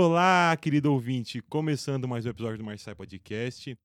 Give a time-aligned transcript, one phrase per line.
[0.00, 1.42] Olá, querido ouvinte!
[1.42, 3.76] Começando mais um episódio do Marçai Podcast.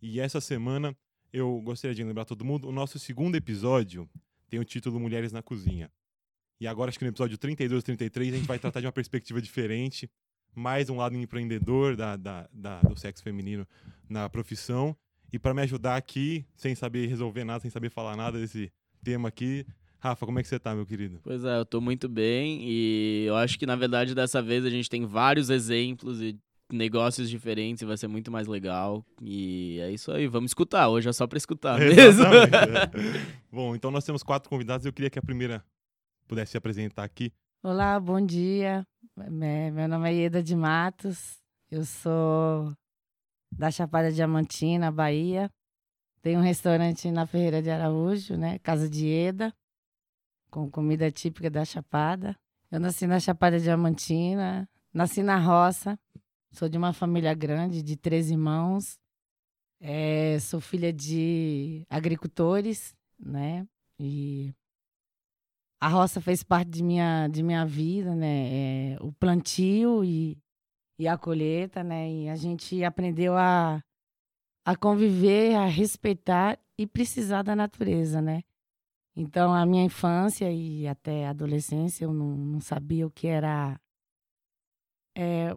[0.00, 0.96] E essa semana
[1.32, 4.08] eu gostaria de lembrar todo mundo: o nosso segundo episódio
[4.48, 5.90] tem o título Mulheres na Cozinha.
[6.60, 8.92] E agora, acho que no episódio 32 e 33, a gente vai tratar de uma
[8.92, 10.08] perspectiva diferente,
[10.54, 13.66] mais um lado empreendedor da, da, da do sexo feminino
[14.08, 14.96] na profissão.
[15.32, 18.72] E para me ajudar aqui, sem saber resolver nada, sem saber falar nada desse
[19.02, 19.66] tema aqui,
[19.98, 21.20] Rafa, como é que você tá, meu querido?
[21.22, 24.70] Pois é, eu tô muito bem e eu acho que na verdade dessa vez a
[24.70, 26.38] gente tem vários exemplos e
[26.70, 29.04] negócios diferentes e vai ser muito mais legal.
[29.22, 30.88] E é isso aí, vamos escutar.
[30.88, 32.24] Hoje é só para escutar mesmo.
[33.50, 34.84] Bom, então nós temos quatro convidados.
[34.84, 35.64] Eu queria que a primeira
[36.26, 37.32] pudesse se apresentar aqui.
[37.62, 38.86] Olá, bom dia.
[39.16, 41.38] Meu nome é Ieda de Matos.
[41.70, 42.72] Eu sou
[43.50, 45.50] da Chapada Diamantina, Bahia.
[46.20, 48.58] Tenho um restaurante na Ferreira de Araújo, né?
[48.58, 49.54] Casa de Ieda
[50.50, 52.36] com comida típica da Chapada.
[52.70, 55.98] Eu nasci na Chapada Diamantina, nasci na roça,
[56.50, 58.98] sou de uma família grande, de três irmãos.
[59.80, 63.66] É, sou filha de agricultores, né?
[63.98, 64.54] E
[65.80, 68.94] a roça fez parte de minha, de minha vida, né?
[68.94, 70.38] É, o plantio e,
[70.98, 72.10] e a colheita, né?
[72.10, 73.82] E a gente aprendeu a,
[74.64, 78.42] a conviver, a respeitar e precisar da natureza, né?
[79.16, 83.80] Então, a minha infância e até a adolescência, eu não, não sabia o que era,
[85.16, 85.54] é,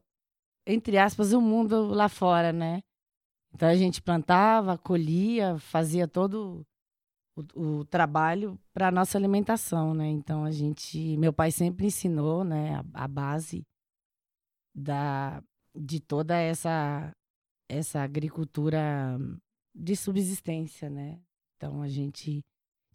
[0.65, 2.79] entre aspas, o mundo lá fora, né?
[3.53, 6.65] Então, a gente plantava, colhia, fazia todo
[7.35, 10.07] o, o trabalho para a nossa alimentação, né?
[10.07, 11.17] Então, a gente...
[11.17, 12.75] Meu pai sempre ensinou, né?
[12.75, 13.63] A, a base
[14.73, 15.43] da,
[15.75, 17.11] de toda essa,
[17.67, 19.17] essa agricultura
[19.75, 21.19] de subsistência, né?
[21.57, 22.41] Então, a gente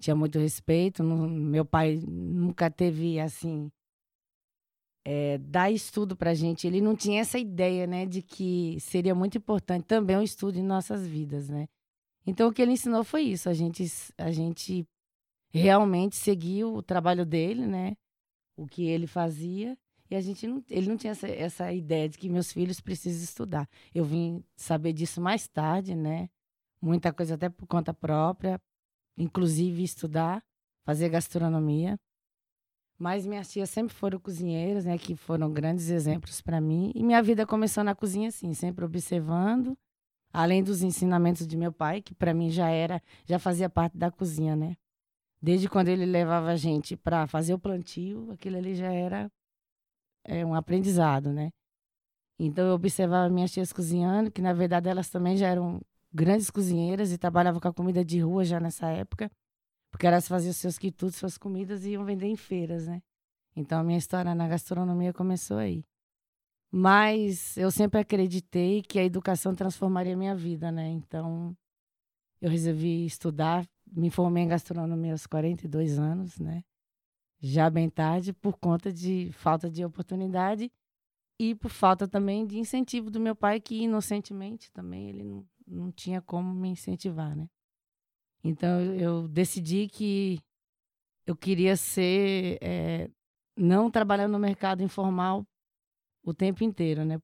[0.04, 1.02] tinha muito respeito.
[1.02, 3.70] Não, meu pai nunca teve, assim,
[5.04, 6.66] é, dar estudo para gente.
[6.66, 10.62] Ele não tinha essa ideia, né, de que seria muito importante também o estudo em
[10.62, 11.66] nossas vidas, né.
[12.26, 13.48] Então, o que ele ensinou foi isso.
[13.48, 13.84] A gente,
[14.16, 14.86] a gente
[15.52, 17.96] realmente seguiu o trabalho dele, né,
[18.56, 19.76] o que ele fazia.
[20.10, 23.24] E a gente não, ele não tinha essa, essa ideia de que meus filhos precisam
[23.24, 23.68] estudar.
[23.94, 26.28] Eu vim saber disso mais tarde, né?
[26.80, 28.60] Muita coisa até por conta própria,
[29.16, 30.42] inclusive estudar,
[30.84, 31.98] fazer gastronomia.
[32.98, 36.92] Mas minhas tias sempre foram cozinheiras, né, que foram grandes exemplos para mim.
[36.94, 39.76] E minha vida começou na cozinha assim, sempre observando,
[40.32, 44.10] além dos ensinamentos de meu pai, que para mim já era, já fazia parte da
[44.10, 44.76] cozinha, né?
[45.42, 49.30] Desde quando ele levava a gente para fazer o plantio, aquilo ali já era
[50.24, 51.50] é, um aprendizado, né?
[52.38, 55.80] Então eu observava minhas tias cozinhando, que na verdade elas também já eram
[56.14, 59.30] grandes cozinheiras e trabalhavam com a comida de rua já nessa época,
[59.90, 63.02] porque elas faziam seus quitutes, suas comidas e iam vender em feiras, né?
[63.56, 65.84] Então a minha história na gastronomia começou aí.
[66.70, 70.88] Mas eu sempre acreditei que a educação transformaria minha vida, né?
[70.88, 71.56] Então
[72.40, 76.64] eu resolvi estudar, me formei em gastronomia aos 42 anos, né?
[77.40, 80.70] Já bem tarde, por conta de falta de oportunidade
[81.38, 85.90] e por falta também de incentivo do meu pai, que inocentemente também ele não, não
[85.90, 87.48] tinha como me incentivar, né?
[88.42, 90.38] Então eu decidi que
[91.26, 93.10] eu queria ser, é,
[93.56, 95.46] não trabalhando no mercado informal
[96.22, 97.18] o tempo inteiro, né?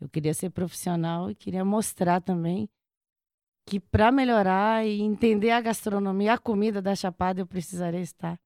[0.00, 2.68] Eu queria ser profissional e queria mostrar também
[3.66, 8.38] que para melhorar e entender a gastronomia, a comida da Chapada, eu precisaria estar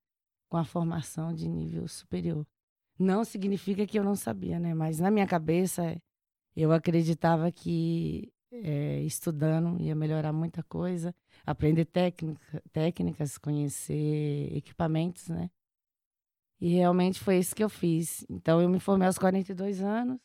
[0.48, 2.46] com a formação de nível superior.
[2.98, 4.74] Não significa que eu não sabia, né?
[4.74, 5.96] Mas na minha cabeça
[6.56, 11.14] eu acreditava que é, estudando, ia melhorar muita coisa,
[11.46, 15.50] aprender técnica, técnicas, conhecer equipamentos, né?
[16.60, 18.24] E realmente foi isso que eu fiz.
[18.28, 20.20] Então, eu me formei aos 42 anos,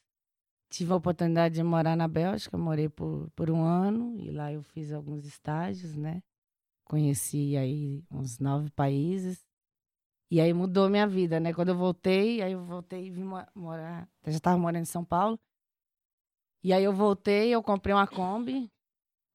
[0.69, 4.61] tive a oportunidade de morar na Bélgica, morei por, por um ano, e lá eu
[4.61, 6.21] fiz alguns estágios, né?
[6.85, 9.46] Conheci aí uns nove países.
[10.29, 11.53] E aí mudou minha vida, né?
[11.53, 13.23] Quando eu voltei, aí eu voltei e vim
[13.55, 14.09] morar.
[14.23, 15.40] Eu já estava morando em São Paulo.
[16.67, 18.69] E aí eu voltei, eu comprei uma Kombi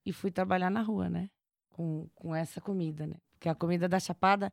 [0.05, 1.31] e fui trabalhar na rua, né?
[1.71, 3.17] Com, com essa comida, né?
[3.31, 4.53] Porque a comida da Chapada,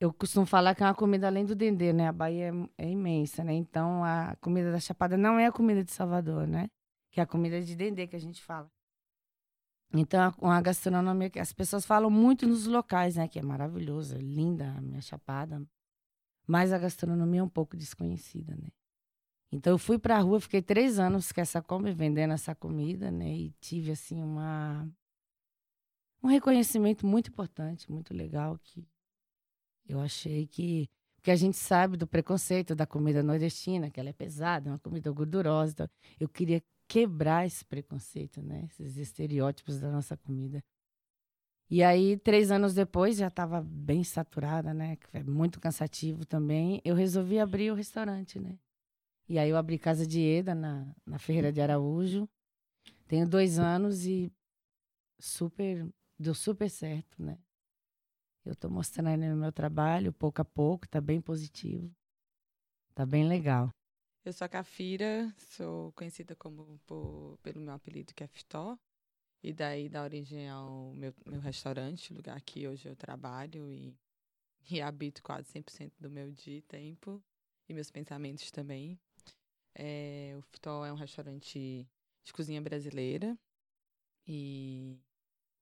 [0.00, 2.08] eu costumo falar que é uma comida além do dendê, né?
[2.08, 3.52] A Bahia é, é imensa, né?
[3.52, 6.70] Então a comida da Chapada não é a comida de Salvador, né?
[7.10, 8.72] Que é a comida de dendê que a gente fala.
[9.92, 13.28] Então, uma gastronomia que as pessoas falam muito nos locais, né?
[13.28, 15.62] Que é maravilhosa, linda a minha chapada.
[16.46, 18.68] Mas a gastronomia é um pouco desconhecida, né?
[19.54, 23.10] Então eu fui para a rua, fiquei três anos com essa Kombi vendendo essa comida,
[23.10, 23.32] né?
[23.36, 24.88] E tive assim uma
[26.22, 28.84] um reconhecimento muito importante, muito legal que
[29.88, 34.12] eu achei que Porque a gente sabe do preconceito da comida nordestina, que ela é
[34.12, 35.72] pesada, uma comida gordurosa.
[35.72, 35.88] Então
[36.20, 38.64] eu queria quebrar esse preconceito, né?
[38.66, 40.62] Esses estereótipos da nossa comida.
[41.70, 44.98] E aí, três anos depois, já estava bem saturada, né?
[45.12, 46.80] É muito cansativo também.
[46.84, 48.58] Eu resolvi abrir o restaurante, né?
[49.28, 52.28] E aí eu abri Casa de Eda na, na Ferreira de Araújo.
[53.06, 54.32] Tenho dois anos e
[55.18, 55.88] super
[56.18, 57.38] deu super certo, né?
[58.44, 61.90] Eu estou mostrando no meu trabalho, pouco a pouco, está bem positivo.
[62.90, 63.70] Está bem legal.
[64.24, 68.78] Eu sou a Cafira, sou conhecida como por, pelo meu apelido que é Fitó.
[69.42, 73.94] E daí dá origem ao meu, meu restaurante, lugar que hoje eu trabalho e,
[74.70, 77.22] e habito quase 100% do meu dia e tempo.
[77.68, 78.98] E meus pensamentos também.
[79.74, 81.88] É, o Fitó é um restaurante
[82.24, 83.38] de cozinha brasileira.
[84.26, 84.98] E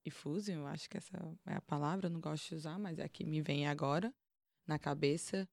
[0.04, 1.16] e fusion, eu acho que essa
[1.46, 4.12] é a palavra, eu não gosto de usar, mas é a que me vem agora
[4.66, 5.48] na cabeça.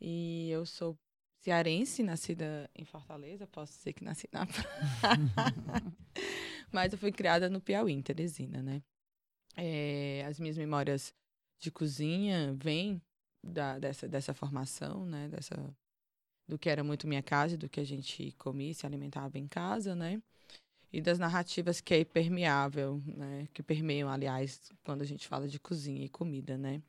[0.00, 0.98] E eu sou
[1.38, 4.46] cearense, nascida em Fortaleza, posso dizer que nasci na
[6.72, 8.82] Mas eu fui criada no Piauí, em Teresina, né?
[9.56, 11.14] É, as minhas memórias
[11.60, 13.00] de cozinha vêm
[13.44, 15.28] da, dessa, dessa formação, né?
[15.28, 15.54] Dessa,
[16.48, 19.46] do que era muito minha casa, do que a gente comia e se alimentava em
[19.46, 20.20] casa, né?
[20.92, 23.48] e das narrativas que é permeável, né?
[23.54, 26.82] Que permeiam, aliás, quando a gente fala de cozinha e comida, né?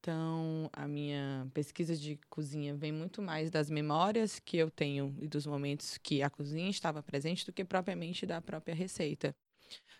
[0.00, 5.28] Então, a minha pesquisa de cozinha vem muito mais das memórias que eu tenho e
[5.28, 9.34] dos momentos que a cozinha estava presente do que propriamente da própria receita.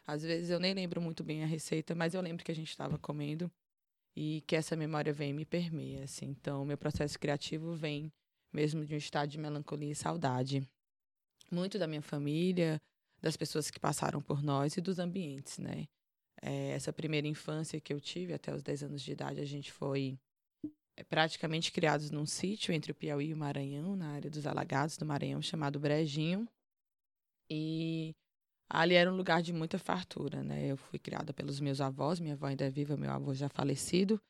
[0.06, 2.70] Às vezes eu nem lembro muito bem a receita, mas eu lembro que a gente
[2.70, 3.50] estava comendo
[4.16, 6.26] e que essa memória vem e me permeia, assim.
[6.26, 8.12] Então, meu processo criativo vem
[8.52, 10.68] mesmo de um estado de melancolia e saudade.
[11.50, 12.80] Muito da minha família,
[13.20, 15.86] das pessoas que passaram por nós e dos ambientes, né?
[16.40, 19.72] É, essa primeira infância que eu tive, até os 10 anos de idade, a gente
[19.72, 20.18] foi
[20.96, 24.96] é, praticamente criados num sítio entre o Piauí e o Maranhão, na área dos alagados
[24.96, 26.48] do Maranhão, chamado Brejinho.
[27.48, 28.14] E
[28.68, 30.66] ali era um lugar de muita fartura, né?
[30.66, 34.20] Eu fui criada pelos meus avós, minha avó ainda é viva, meu avô já falecido.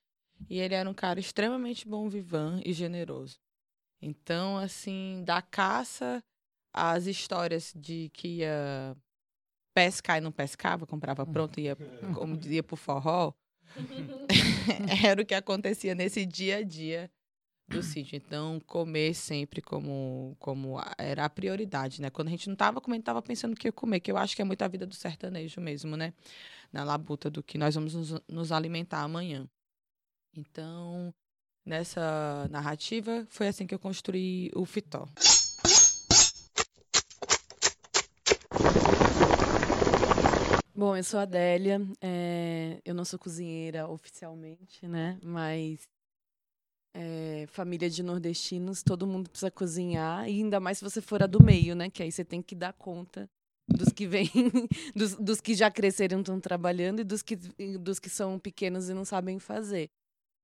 [0.51, 3.39] E ele era um cara extremamente bom vivan e generoso.
[4.03, 6.23] Então, assim, da caça
[6.75, 8.97] as histórias de que ia
[9.75, 11.77] pescar e não pescava, comprava pronto e ia,
[12.15, 13.33] como dizia, pro forró,
[15.05, 17.11] era o que acontecia nesse dia a dia
[17.69, 18.17] do sítio.
[18.17, 22.11] Então, comer sempre como, como era a prioridade, né?
[22.11, 24.37] Quando a gente não estava comendo, estava pensando o que ia comer, que eu acho
[24.37, 26.13] que é muito a vida do sertanejo mesmo, né?
[26.73, 29.49] Na labuta do que nós vamos nos, nos alimentar amanhã.
[30.35, 31.15] Então,
[31.65, 35.09] nessa narrativa, foi assim que eu construí o Fitó.
[40.75, 41.81] Bom, eu sou a Adélia.
[42.01, 45.19] É, eu não sou cozinheira oficialmente, né?
[45.23, 45.81] Mas
[46.95, 50.29] é, família de nordestinos, todo mundo precisa cozinhar.
[50.29, 51.89] E ainda mais se você for a do meio, né?
[51.89, 53.31] Que aí você tem que dar conta
[53.69, 54.29] dos que vêm,
[54.95, 57.37] dos, dos, que já cresceram estão trabalhando e dos que,
[57.79, 59.89] dos que são pequenos e não sabem fazer.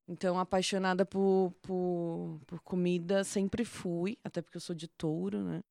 [0.08, 5.62] Então, apaixonada por, por, por comida, sempre fui, até porque eu sou de touro, né?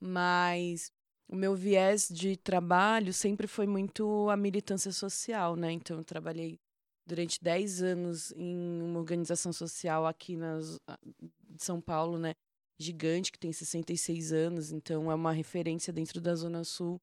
[0.00, 0.90] Mas
[1.28, 5.70] o meu viés de trabalho sempre foi muito a militância social, né?
[5.72, 6.58] Então, eu trabalhei
[7.06, 10.38] durante 10 anos em uma organização social aqui
[11.50, 12.34] de São Paulo, né?
[12.78, 17.00] Gigante, que tem 66 anos, então é uma referência dentro da Zona Sul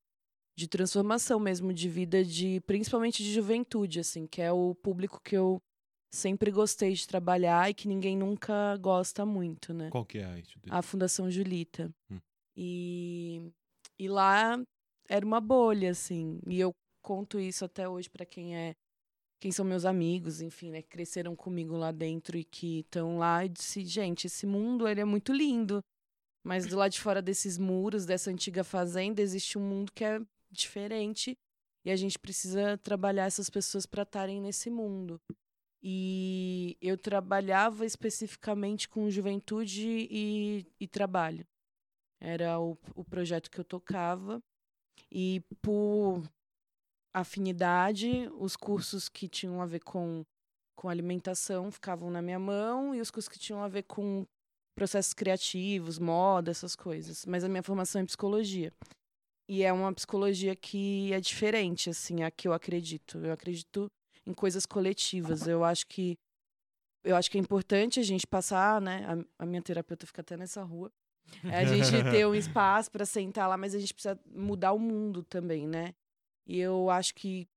[0.56, 5.38] de transformação mesmo de vida, de principalmente de juventude, assim, que é o público que
[5.38, 5.62] eu
[6.14, 9.90] sempre gostei de trabalhar e que ninguém nunca gosta muito, né?
[9.90, 11.90] Qual que é a A Fundação Julita.
[12.10, 12.20] Hum.
[12.56, 13.52] E
[14.02, 14.60] e lá
[15.08, 16.40] era uma bolha, assim.
[16.48, 18.74] E eu conto isso até hoje para quem é.
[19.40, 20.82] Quem são meus amigos, enfim, né?
[20.82, 23.46] Que cresceram comigo lá dentro e que estão lá.
[23.46, 25.84] E disse, gente, esse mundo ele é muito lindo.
[26.44, 30.20] Mas do lado de fora desses muros, dessa antiga fazenda, existe um mundo que é
[30.50, 31.38] diferente.
[31.86, 35.22] E a gente precisa trabalhar essas pessoas para estarem nesse mundo.
[35.84, 41.46] E eu trabalhava especificamente com juventude e, e trabalho.
[42.20, 44.42] Era o, o projeto que eu tocava.
[45.12, 46.24] E por
[47.14, 50.24] afinidade, os cursos que tinham a ver com,
[50.76, 54.26] com alimentação ficavam na minha mão e os cursos que tinham a ver com
[54.76, 57.26] processos criativos, moda, essas coisas.
[57.26, 58.72] Mas a minha formação é psicologia.
[59.50, 63.18] E é uma psicologia que é diferente, assim, a que eu acredito.
[63.18, 63.92] Eu acredito
[64.26, 65.48] em coisas coletivas.
[65.48, 66.18] Eu acho que
[67.04, 69.26] eu acho que é importante a gente passar, né?
[69.40, 70.92] A, a minha terapeuta fica até nessa rua.
[71.44, 74.80] É a gente ter um espaço para sentar lá, mas a gente precisa mudar o
[74.80, 75.94] mundo também, né?
[76.46, 77.48] E eu acho que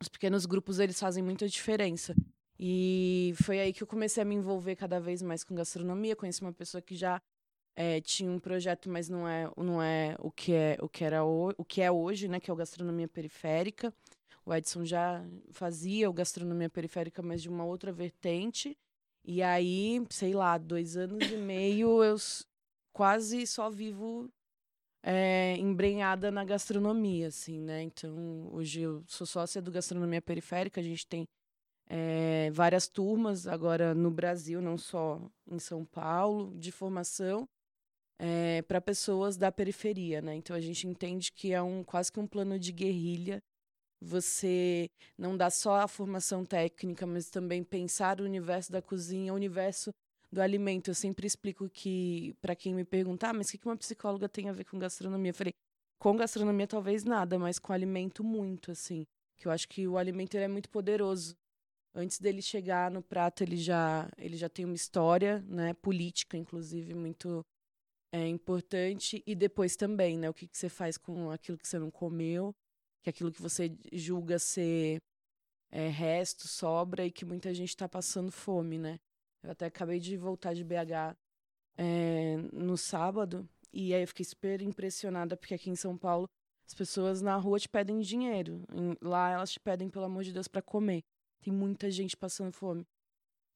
[0.00, 2.14] os pequenos grupos eles fazem muita diferença.
[2.58, 6.16] E foi aí que eu comecei a me envolver cada vez mais com gastronomia.
[6.16, 7.20] Conheci uma pessoa que já
[7.74, 11.24] é, tinha um projeto, mas não é, não é o que é o que era
[11.24, 12.40] o, o que é hoje, né?
[12.40, 13.92] Que é o gastronomia periférica.
[14.46, 18.78] O Edson já fazia o gastronomia periférica, mas de uma outra vertente.
[19.24, 22.16] E aí, sei lá, dois anos e meio eu
[22.92, 24.30] quase só vivo
[25.02, 27.82] é, embrenhada na gastronomia, assim, né?
[27.82, 31.26] Então, hoje eu sou sócia do Gastronomia Periférica, a gente tem
[31.88, 37.48] é, várias turmas agora no Brasil, não só em São Paulo, de formação
[38.18, 40.34] é, para pessoas da periferia, né?
[40.36, 43.42] Então a gente entende que é um quase que um plano de guerrilha.
[44.06, 49.36] Você não dá só a formação técnica, mas também pensar o universo da cozinha, o
[49.36, 49.90] universo
[50.30, 50.90] do alimento.
[50.90, 54.48] Eu sempre explico que, para quem me perguntar, ah, mas o que uma psicóloga tem
[54.48, 55.30] a ver com gastronomia?
[55.30, 55.52] Eu falei,
[55.98, 59.04] com gastronomia talvez nada, mas com alimento muito, assim.
[59.36, 61.36] Que eu acho que o alimento é muito poderoso
[61.96, 66.94] antes dele chegar no prato, ele já, ele já tem uma história, né, política, inclusive,
[66.94, 67.44] muito
[68.12, 69.22] é, importante.
[69.26, 72.54] E depois também, né, o que, que você faz com aquilo que você não comeu,
[73.06, 75.00] que aquilo que você julga ser
[75.70, 78.98] é, resto, sobra, e que muita gente está passando fome, né.
[79.44, 81.16] Eu até acabei de voltar de BH
[81.78, 86.28] é, no sábado, e aí eu fiquei super impressionada, porque aqui em São Paulo
[86.66, 88.64] as pessoas na rua te pedem dinheiro.
[89.00, 91.04] Lá elas te pedem, pelo amor de Deus, para comer.
[91.40, 92.84] Tem muita gente passando fome.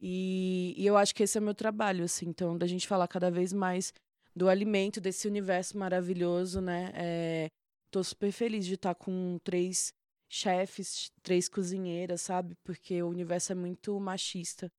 [0.00, 2.28] E, e eu acho que esse é o meu trabalho, assim.
[2.28, 3.92] Então, da gente falar cada vez mais
[4.37, 6.92] do alimento, desse universo maravilhoso, né?
[6.95, 7.50] É,
[7.90, 9.92] tô super feliz de estar com três
[10.28, 12.54] chefes, três cozinheiras, sabe?
[12.62, 14.70] Porque o universo é muito machista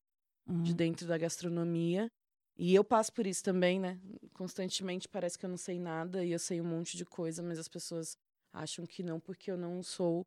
[0.48, 0.64] uhum.
[0.64, 2.10] de dentro da gastronomia.
[2.58, 4.00] E eu passo por isso também, né?
[4.34, 7.60] Constantemente parece que eu não sei nada e eu sei um monte de coisa, mas
[7.60, 8.18] as pessoas
[8.54, 10.26] acham que não, porque eu não sou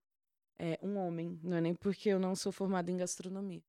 [0.58, 3.62] é, um homem, não é nem porque eu não sou formada em gastronomia.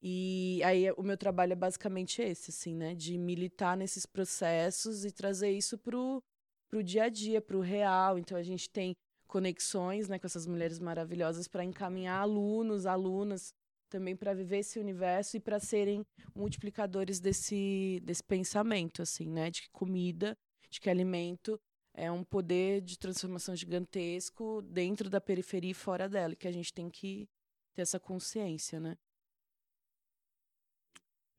[0.00, 2.94] E aí o meu trabalho é basicamente esse, assim, né?
[2.94, 6.22] De militar nesses processos e trazer isso pro,
[6.68, 8.18] pro dia a dia, pro real.
[8.18, 8.94] Então a gente tem
[9.26, 13.52] conexões né, com essas mulheres maravilhosas para encaminhar alunos, alunas
[13.88, 19.50] também para viver esse universo e para serem multiplicadores desse, desse pensamento, assim, né?
[19.50, 20.36] De que comida,
[20.68, 21.58] de que alimento
[21.94, 26.72] é um poder de transformação gigantesco dentro da periferia e fora dela, que a gente
[26.72, 27.28] tem que
[27.74, 28.96] ter essa consciência, né?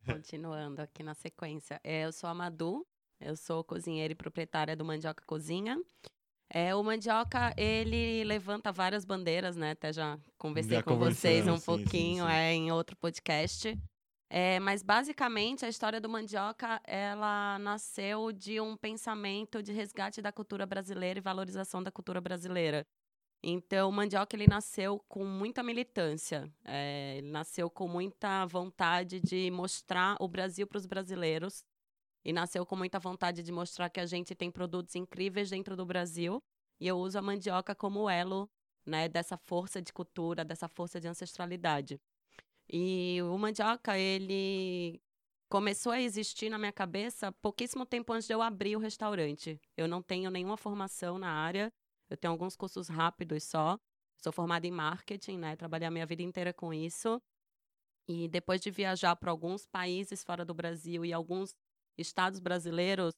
[0.05, 1.79] Continuando aqui na sequência.
[1.83, 2.85] É, eu sou a Madu,
[3.19, 5.79] eu sou cozinheira e proprietária do Mandioca Cozinha.
[6.51, 9.71] É, o Mandioca, ele levanta várias bandeiras, né?
[9.71, 12.35] Até já conversei já com vocês um sim, pouquinho sim, sim.
[12.35, 13.77] É, em outro podcast.
[14.31, 20.31] É, mas basicamente a história do mandioca ela nasceu de um pensamento de resgate da
[20.31, 22.85] cultura brasileira e valorização da cultura brasileira.
[23.41, 29.49] Então o mandioca ele nasceu com muita militância, é, ele nasceu com muita vontade de
[29.49, 31.63] mostrar o Brasil para os brasileiros
[32.23, 35.85] e nasceu com muita vontade de mostrar que a gente tem produtos incríveis dentro do
[35.85, 36.41] Brasil
[36.79, 38.49] e eu uso a mandioca como elo
[38.85, 41.99] né, dessa força de cultura, dessa força de ancestralidade.
[42.69, 45.01] E o mandioca, ele
[45.49, 49.59] começou a existir na minha cabeça pouquíssimo tempo antes de eu abrir o restaurante.
[49.75, 51.73] Eu não tenho nenhuma formação na área,
[52.09, 53.77] eu tenho alguns cursos rápidos só.
[54.21, 55.55] Sou formada em marketing, né?
[55.55, 57.21] Trabalhei a minha vida inteira com isso.
[58.07, 61.55] E depois de viajar para alguns países fora do Brasil e alguns
[61.99, 63.13] estados brasileiros,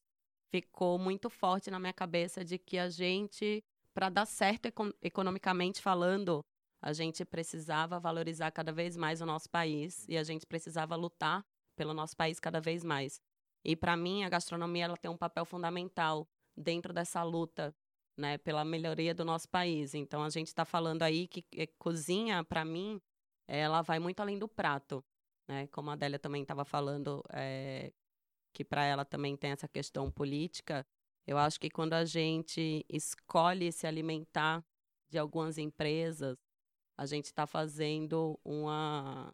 [0.49, 4.67] ficou muito forte na minha cabeça de que a gente, para dar certo
[5.01, 6.43] economicamente falando,
[6.81, 11.45] a gente precisava valorizar cada vez mais o nosso país e a gente precisava lutar
[11.75, 13.21] pelo nosso país cada vez mais.
[13.63, 17.73] E para mim a gastronomia ela tem um papel fundamental dentro dessa luta,
[18.17, 19.93] né, pela melhoria do nosso país.
[19.93, 22.99] Então a gente está falando aí que, que cozinha para mim
[23.47, 25.03] ela vai muito além do prato,
[25.47, 25.67] né?
[25.67, 27.91] Como a Adélia também estava falando, é,
[28.53, 30.85] que para ela também tem essa questão política.
[31.25, 34.63] Eu acho que quando a gente escolhe se alimentar
[35.09, 36.37] de algumas empresas
[37.01, 39.33] a gente está fazendo uma,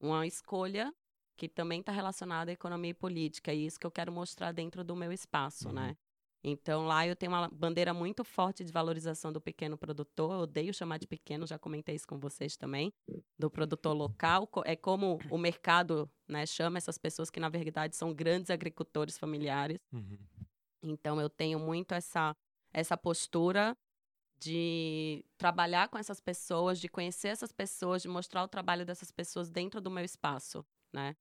[0.00, 0.92] uma escolha
[1.36, 3.54] que também está relacionada à economia e política.
[3.54, 5.82] E isso que eu quero mostrar dentro do meu espaço, né?
[5.82, 5.88] uhum.
[5.88, 5.96] né?
[6.42, 10.32] Então, lá eu tenho uma bandeira muito forte de valorização do pequeno produtor.
[10.32, 12.92] Eu odeio chamar de pequeno, já comentei isso com vocês também.
[13.38, 14.48] Do produtor local.
[14.64, 19.78] É como o mercado né, chama essas pessoas que, na verdade, são grandes agricultores familiares.
[19.92, 20.18] Uhum.
[20.82, 22.36] Então, eu tenho muito essa,
[22.72, 23.76] essa postura
[24.38, 29.50] de trabalhar com essas pessoas, de conhecer essas pessoas, de mostrar o trabalho dessas pessoas
[29.50, 31.16] dentro do meu espaço, né?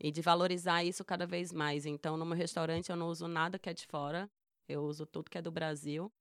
[0.00, 1.86] E de valorizar isso cada vez mais.
[1.86, 4.28] Então, no meu restaurante eu não uso nada que é de fora,
[4.68, 6.12] eu uso tudo que é do Brasil.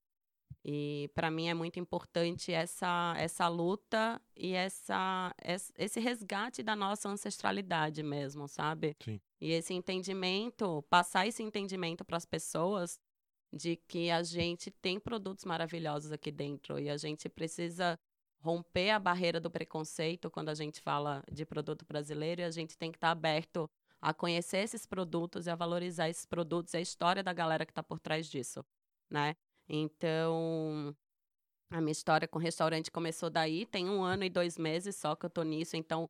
[0.64, 5.34] E para mim é muito importante essa, essa luta e essa,
[5.78, 8.96] esse resgate da nossa ancestralidade mesmo, sabe?
[9.04, 9.20] Sim.
[9.40, 13.00] E esse entendimento, passar esse entendimento para as pessoas
[13.54, 17.98] de que a gente tem produtos maravilhosos aqui dentro e a gente precisa
[18.42, 22.78] romper a barreira do preconceito quando a gente fala de produto brasileiro e a gente
[22.78, 23.70] tem que estar tá aberto
[24.05, 27.71] a conhecer esses produtos e a valorizar esses produtos e a história da galera que
[27.71, 28.63] está por trás disso,
[29.09, 29.35] né?
[29.67, 30.95] Então,
[31.71, 33.65] a minha história com o restaurante começou daí.
[33.65, 36.07] Tem um ano e dois meses só que eu tô nisso, então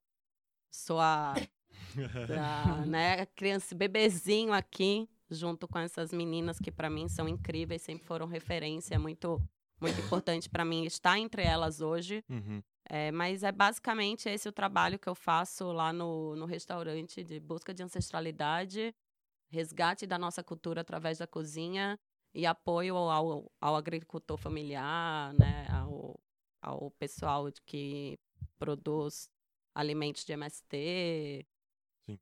[0.69, 1.35] sou a, a
[2.85, 8.27] né, criança, bebezinho aqui, junto com essas meninas que para mim são incríveis, sempre foram
[8.27, 9.41] referência, muito
[9.79, 12.23] muito importante para mim estar entre elas hoje.
[12.29, 12.61] Uhum.
[12.87, 17.39] É, mas é basicamente esse o trabalho que eu faço lá no, no restaurante de
[17.39, 18.93] busca de ancestralidade,
[19.49, 21.99] resgate da nossa cultura através da cozinha
[22.33, 26.19] e apoio ao, ao agricultor familiar, né, ao,
[26.61, 28.19] ao pessoal que
[28.59, 29.29] produz
[29.73, 31.45] alimentos de MST.
[32.05, 32.19] Sim.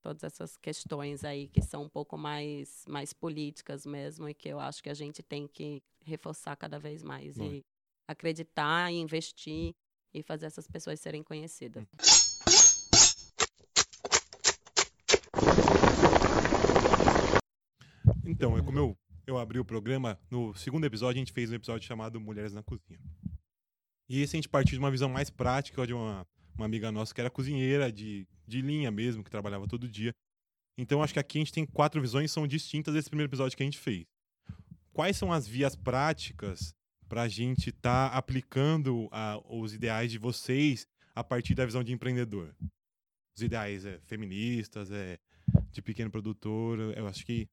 [0.00, 4.60] Todas essas questões aí que são um pouco mais, mais políticas mesmo e que eu
[4.60, 7.44] acho que a gente tem que reforçar cada vez mais Bom.
[7.44, 7.64] e
[8.06, 9.74] acreditar e investir
[10.12, 11.86] e fazer essas pessoas serem conhecidas.
[18.24, 21.54] Então, é como eu, eu abri o programa, no segundo episódio a gente fez um
[21.54, 23.00] episódio chamado Mulheres na Cozinha.
[24.08, 27.14] E esse a gente partiu de uma visão mais prática de uma, uma amiga nossa
[27.14, 30.14] que era cozinheira de, de linha mesmo, que trabalhava todo dia.
[30.78, 33.62] Então acho que aqui a gente tem quatro visões são distintas desse primeiro episódio que
[33.62, 34.06] a gente fez.
[34.98, 36.74] Quais são as vias práticas
[37.08, 41.84] para a gente estar tá aplicando a, os ideais de vocês a partir da visão
[41.84, 42.52] de empreendedor?
[43.36, 45.16] Os ideais é, feministas, é
[45.70, 46.80] de pequeno produtor.
[46.96, 47.48] Eu acho que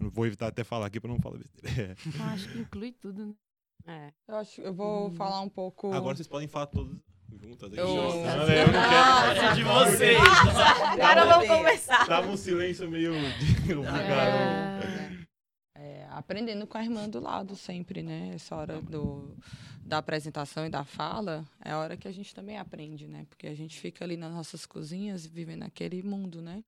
[0.00, 1.94] eu vou evitar até falar aqui para não falar besteira.
[2.18, 3.34] Eu acho que inclui tudo, né?
[3.86, 4.12] É.
[4.26, 5.14] Eu acho eu vou Hum.
[5.14, 5.92] falar um pouco.
[5.92, 6.98] Agora vocês podem falar todas
[7.40, 7.72] juntas.
[7.74, 7.78] aí.
[7.78, 9.40] Eu- eu não quero.
[9.40, 10.18] É de vocês.
[11.00, 12.06] Agora vamos começar.
[12.08, 14.82] Tava um silêncio meio de- obrigado.
[14.82, 15.17] É, é,
[16.18, 18.32] aprendendo com a irmã do lado sempre, né?
[18.34, 19.36] Essa hora do,
[19.84, 23.24] da apresentação e da fala é a hora que a gente também aprende, né?
[23.28, 26.64] Porque a gente fica ali nas nossas cozinhas vivendo aquele mundo, né?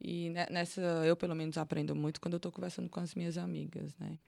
[0.00, 3.36] E ne- nessa, eu pelo menos aprendo muito quando eu estou conversando com as minhas
[3.36, 4.18] amigas, né?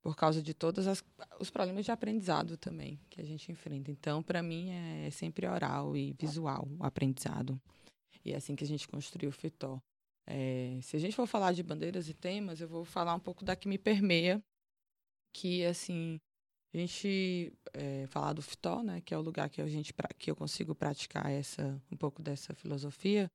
[0.00, 1.04] Por causa de todos as,
[1.38, 3.90] os problemas de aprendizado também que a gente enfrenta.
[3.90, 7.60] Então, para mim, é sempre oral e visual o aprendizado.
[8.24, 9.80] E é assim que a gente construiu o FITó.
[10.26, 13.44] É, se a gente for falar de bandeiras e temas, eu vou falar um pouco
[13.44, 14.42] da que me permeia,
[15.32, 16.20] que assim
[16.72, 20.30] a gente é, falar do FITó, né, que é o lugar que a gente que
[20.30, 23.30] eu consigo praticar essa um pouco dessa filosofia.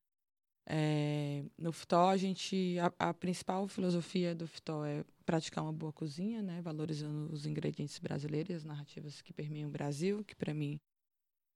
[0.67, 5.93] É, no FITó a gente a, a principal filosofia do FITó é praticar uma boa
[5.93, 10.79] cozinha, né, valorizando os ingredientes brasileiros, as narrativas que permeiam o Brasil, que para mim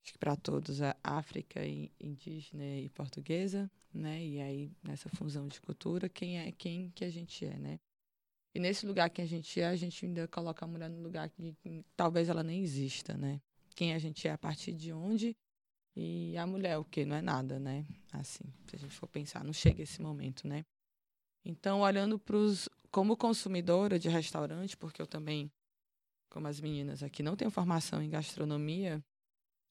[0.10, 1.62] acho que para todos é África
[2.00, 4.24] indígena e portuguesa, né?
[4.26, 7.80] E aí nessa fusão de cultura, quem é quem que a gente é, né?
[8.56, 11.30] E nesse lugar que a gente é, a gente ainda coloca a mulher no lugar
[11.30, 13.39] que, que talvez ela nem exista, né?
[13.76, 15.38] Quem a gente é a partir de onde
[15.95, 17.86] e a mulher o que não é nada, né?
[18.12, 20.65] Assim, se a gente for pensar, não chega esse momento, né?
[21.45, 25.52] Então, olhando para os como consumidora de restaurante, porque eu também,
[26.30, 29.04] como as meninas aqui, não tenho formação em gastronomia,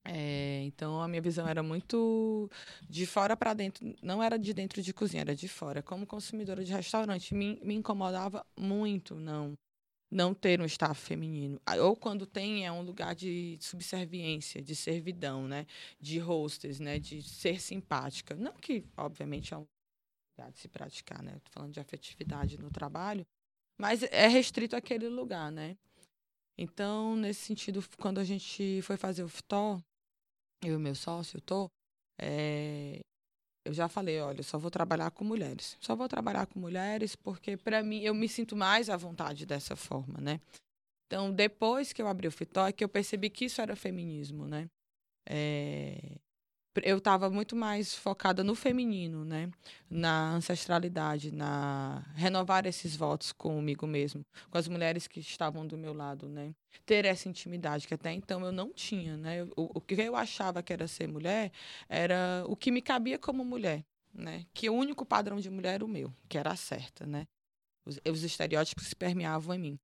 [0.04, 2.50] é, então a minha visão era muito
[2.88, 5.82] de fora para dentro, não era de dentro de cozinha, era de fora.
[5.82, 9.54] Como consumidora de restaurante, me, me incomodava muito não
[10.10, 11.60] não ter um staff feminino.
[11.66, 15.66] Ah, Ou quando tem é um lugar de subserviência, de servidão, né,
[16.00, 18.34] de hostess, né, de ser simpática.
[18.34, 19.66] Não que, obviamente, é um
[20.38, 21.38] lugar de se praticar, né?
[21.44, 23.26] Tô falando de afetividade no trabalho,
[23.78, 25.76] mas é restrito àquele lugar, né?
[26.56, 29.82] Então, nesse sentido, quando a gente foi fazer o FTO,
[30.62, 31.70] eu e meu sócio, Tô,
[32.20, 33.00] é,
[33.64, 35.76] eu já falei, olha, só vou trabalhar com mulheres.
[35.80, 39.76] Só vou trabalhar com mulheres porque, para mim, eu me sinto mais à vontade dessa
[39.76, 40.40] forma, né?
[41.06, 44.46] Então, depois que eu abri o FITO, é que eu percebi que isso era feminismo,
[44.46, 44.68] né?
[45.28, 46.18] É,
[46.84, 49.50] eu estava muito mais focada no feminino, né?
[49.90, 55.92] Na ancestralidade, na renovar esses votos comigo mesmo, com as mulheres que estavam do meu
[55.92, 56.54] lado, né?
[56.86, 59.44] Ter essa intimidade que até então eu não tinha, né?
[59.56, 61.52] O, o que eu achava que era ser mulher
[61.88, 64.44] era o que me cabia como mulher, né?
[64.54, 67.26] Que o único padrão de mulher era o meu, que era a certa, né?
[67.84, 69.80] Os, os estereótipos se permeavam em mim.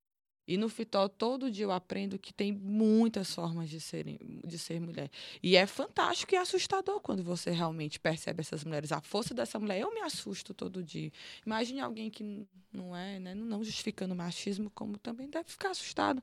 [0.46, 4.80] E no Fitó, todo dia eu aprendo que tem muitas formas de, serem, de ser
[4.80, 5.10] mulher.
[5.42, 8.92] E é fantástico e assustador quando você realmente percebe essas mulheres.
[8.92, 11.10] A força dessa mulher, eu me assusto todo dia.
[11.46, 16.22] Imagine alguém que não é, né, não justificando machismo, como também deve ficar assustado.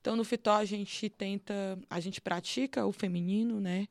[0.00, 3.88] Então, no Fitó, a gente tenta, a gente pratica o feminino, né?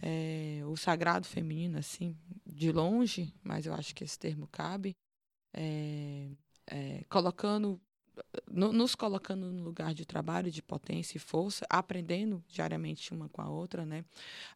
[0.00, 4.96] É, o sagrado feminino, assim, de longe, mas eu acho que esse termo cabe.
[5.54, 6.28] É,
[6.66, 7.80] é, colocando
[8.50, 13.48] nos colocando no lugar de trabalho, de potência e força, aprendendo diariamente uma com a
[13.48, 14.04] outra, né?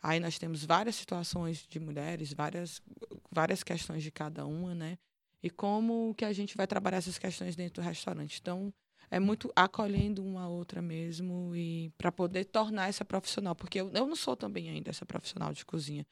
[0.03, 2.83] Aí nós temos várias situações de mulheres, várias,
[3.31, 4.99] várias questões de cada uma, né?
[5.43, 8.39] E como que a gente vai trabalhar essas questões dentro do restaurante.
[8.41, 8.73] Então,
[9.11, 14.07] é muito acolhendo uma outra mesmo e para poder tornar essa profissional, porque eu, eu
[14.07, 16.07] não sou também ainda essa profissional de cozinha.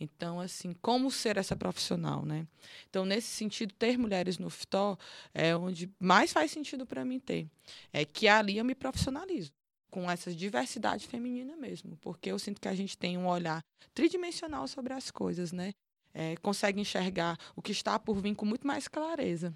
[0.00, 2.46] Então, assim, como ser essa profissional, né?
[2.88, 4.98] Então, nesse sentido, ter mulheres no FTO
[5.32, 7.48] é onde mais faz sentido para mim ter.
[7.92, 9.52] É que ali eu me profissionalizo
[9.90, 13.62] com essa diversidade feminina mesmo, porque eu sinto que a gente tem um olhar
[13.94, 15.72] tridimensional sobre as coisas, né?
[16.14, 19.54] É, consegue enxergar o que está por vir com muito mais clareza.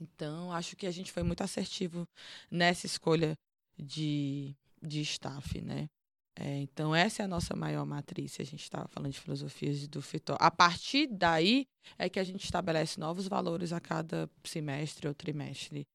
[0.00, 2.06] Então, acho que a gente foi muito assertivo
[2.50, 3.34] nessa escolha
[3.78, 5.88] de, de staff, né?
[6.36, 10.02] É, então, essa é a nossa maior matriz, a gente estava falando de filosofias do
[10.02, 10.36] FITO.
[10.40, 11.64] A partir daí
[11.96, 15.86] é que a gente estabelece novos valores a cada semestre ou trimestre.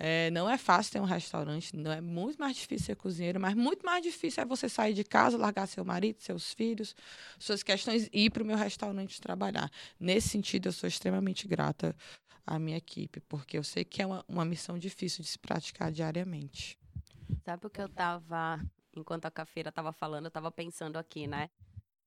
[0.00, 3.54] É, não é fácil ter um restaurante, não é muito mais difícil ser cozinheiro, mas
[3.54, 6.94] muito mais difícil é você sair de casa, largar seu marido, seus filhos,
[7.36, 9.68] suas questões e ir para o meu restaurante trabalhar.
[9.98, 11.96] Nesse sentido, eu sou extremamente grata
[12.48, 15.92] à minha equipe, porque eu sei que é uma, uma missão difícil de se praticar
[15.92, 16.78] diariamente.
[17.44, 18.60] Sabe o que eu estava,
[18.94, 21.50] enquanto a Cafeira estava falando, eu estava pensando aqui, né?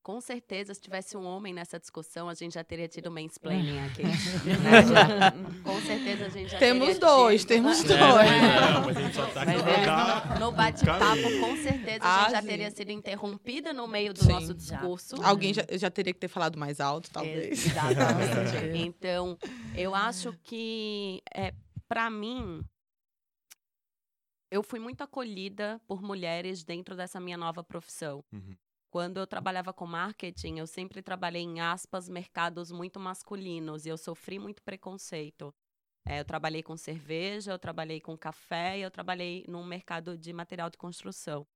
[0.02, 4.02] Com certeza, se tivesse um homem nessa discussão, a gente já teria tido mansplaining aqui.
[4.02, 5.62] né?
[5.62, 7.48] Com certeza a gente já temos teria dois, tido.
[7.48, 8.00] temos É, dois.
[8.00, 12.14] não, mas a gente só tá aqui Mas é, no, no bate-papo, com certeza, a
[12.16, 12.48] Ah, gente já sim.
[12.48, 14.32] teria sido interrompida no meio do Sim.
[14.32, 15.14] nosso discurso.
[15.22, 17.64] Alguém já, já teria que ter falado mais alto, talvez.
[17.66, 18.74] Exatamente.
[18.84, 19.38] então,
[19.76, 21.54] eu acho que, é,
[21.88, 22.60] para mim,
[24.50, 28.24] eu fui muito acolhida por mulheres dentro dessa minha nova profissão.
[28.32, 28.56] Uhum.
[28.92, 33.96] Quando eu trabalhava com marketing, eu sempre trabalhei em aspas mercados muito masculinos e eu
[33.96, 35.50] sofri muito preconceito.
[36.06, 40.32] É, eu trabalhei com cerveja, eu trabalhei com café e eu trabalhei num mercado de
[40.32, 41.46] material de construção.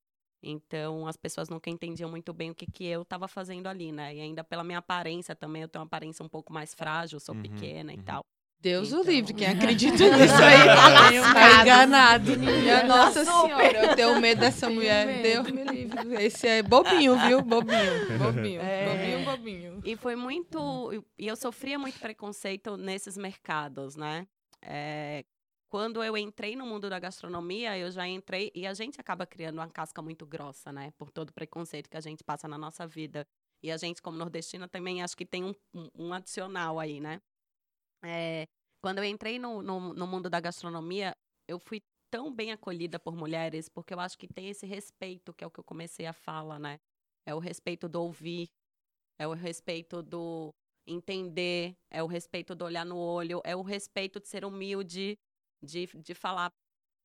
[0.42, 4.14] Então, as pessoas nunca entendiam muito bem o que, que eu estava fazendo ali, né?
[4.16, 7.34] E ainda pela minha aparência também, eu tenho uma aparência um pouco mais frágil, sou
[7.34, 8.04] Uhum, pequena e uhum.
[8.04, 8.22] tal.
[8.60, 9.00] Deus Então.
[9.00, 12.36] o livre, quem acredita nisso aí tá tá enganado.
[12.38, 15.06] Minha Nossa Senhora, eu tenho medo dessa mulher.
[15.06, 15.22] medo.
[15.22, 16.24] Deus me livre.
[16.24, 17.42] Esse é bobinho, viu?
[17.42, 18.86] Bobinho, bobinho, É.
[18.88, 19.82] bobinho, bobinho.
[19.84, 21.04] E foi muito.
[21.18, 24.26] E eu sofria muito preconceito nesses mercados, né?
[24.62, 25.24] É,
[25.68, 28.50] quando eu entrei no mundo da gastronomia, eu já entrei.
[28.54, 30.92] E a gente acaba criando uma casca muito grossa, né?
[30.98, 33.26] Por todo o preconceito que a gente passa na nossa vida.
[33.62, 37.20] E a gente, como nordestina, também acho que tem um, um- um adicional aí, né?
[38.04, 38.46] É,
[38.82, 41.12] quando eu entrei no, no, no mundo da gastronomia,
[41.48, 41.80] eu fui
[42.10, 45.50] tão bem acolhida por mulheres, porque eu acho que tem esse respeito, que é o
[45.50, 46.78] que eu comecei a falar, né?
[47.26, 48.48] É o respeito do ouvir,
[49.18, 50.54] é o respeito do
[50.86, 55.18] entender, é o respeito do olhar no olho, é o respeito de ser humilde,
[55.62, 56.50] de, de falar,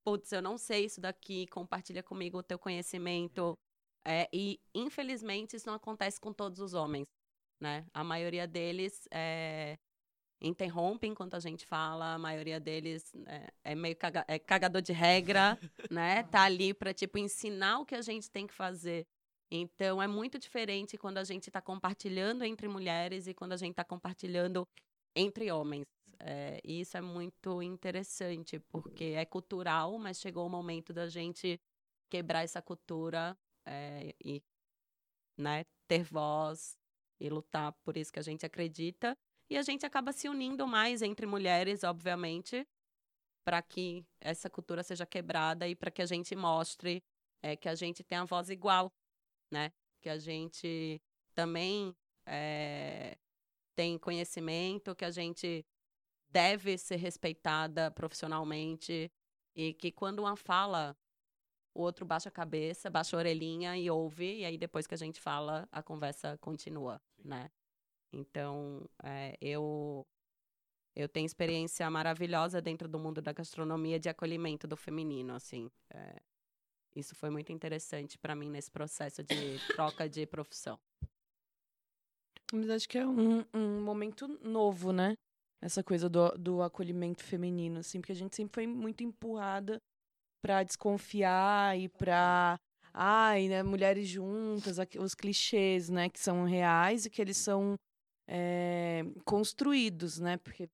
[0.05, 3.57] putz, eu não sei isso daqui, compartilha comigo o teu conhecimento.
[4.05, 7.07] É, e, infelizmente, isso não acontece com todos os homens,
[7.59, 7.85] né?
[7.93, 9.77] A maioria deles é,
[10.41, 14.91] interrompe enquanto a gente fala, a maioria deles é, é meio caga- é cagador de
[14.91, 15.57] regra,
[15.91, 16.23] né?
[16.23, 19.05] Tá ali para tipo, ensinar o que a gente tem que fazer.
[19.51, 23.71] Então, é muito diferente quando a gente está compartilhando entre mulheres e quando a gente
[23.71, 24.67] está compartilhando
[25.15, 25.85] entre homens.
[26.19, 31.59] É, e isso é muito interessante, porque é cultural, mas chegou o momento da gente
[32.09, 34.41] quebrar essa cultura é, e
[35.37, 36.77] né, ter voz
[37.19, 39.17] e lutar por isso que a gente acredita.
[39.51, 42.65] E a gente acaba se unindo mais entre mulheres, obviamente,
[43.43, 47.03] para que essa cultura seja quebrada e para que a gente mostre
[47.43, 48.89] é, que a gente tem a voz igual,
[49.51, 49.73] né?
[49.99, 51.01] Que a gente
[51.35, 51.93] também
[52.25, 53.17] é,
[53.75, 55.65] tem conhecimento, que a gente
[56.29, 59.11] deve ser respeitada profissionalmente
[59.53, 60.95] e que quando uma fala,
[61.75, 64.97] o outro baixa a cabeça, baixa a orelhinha e ouve, e aí depois que a
[64.97, 67.51] gente fala, a conversa continua, né?
[68.11, 70.05] Então, é, eu
[70.95, 75.71] eu tenho experiência maravilhosa dentro do mundo da gastronomia de acolhimento do feminino, assim.
[75.89, 76.15] É,
[76.95, 80.77] isso foi muito interessante para mim nesse processo de troca de profissão.
[82.53, 85.15] Mas acho que é um, um momento novo, né?
[85.61, 89.81] Essa coisa do, do acolhimento feminino, assim, porque a gente sempre foi muito empurrada
[90.41, 92.59] pra desconfiar e pra.
[92.93, 97.77] Ai, né, mulheres juntas, os clichês, né, que são reais e que eles são
[98.33, 100.37] é, construídos, né?
[100.37, 100.69] Porque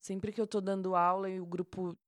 [0.00, 1.98] sempre que eu tô dando aula e o grupo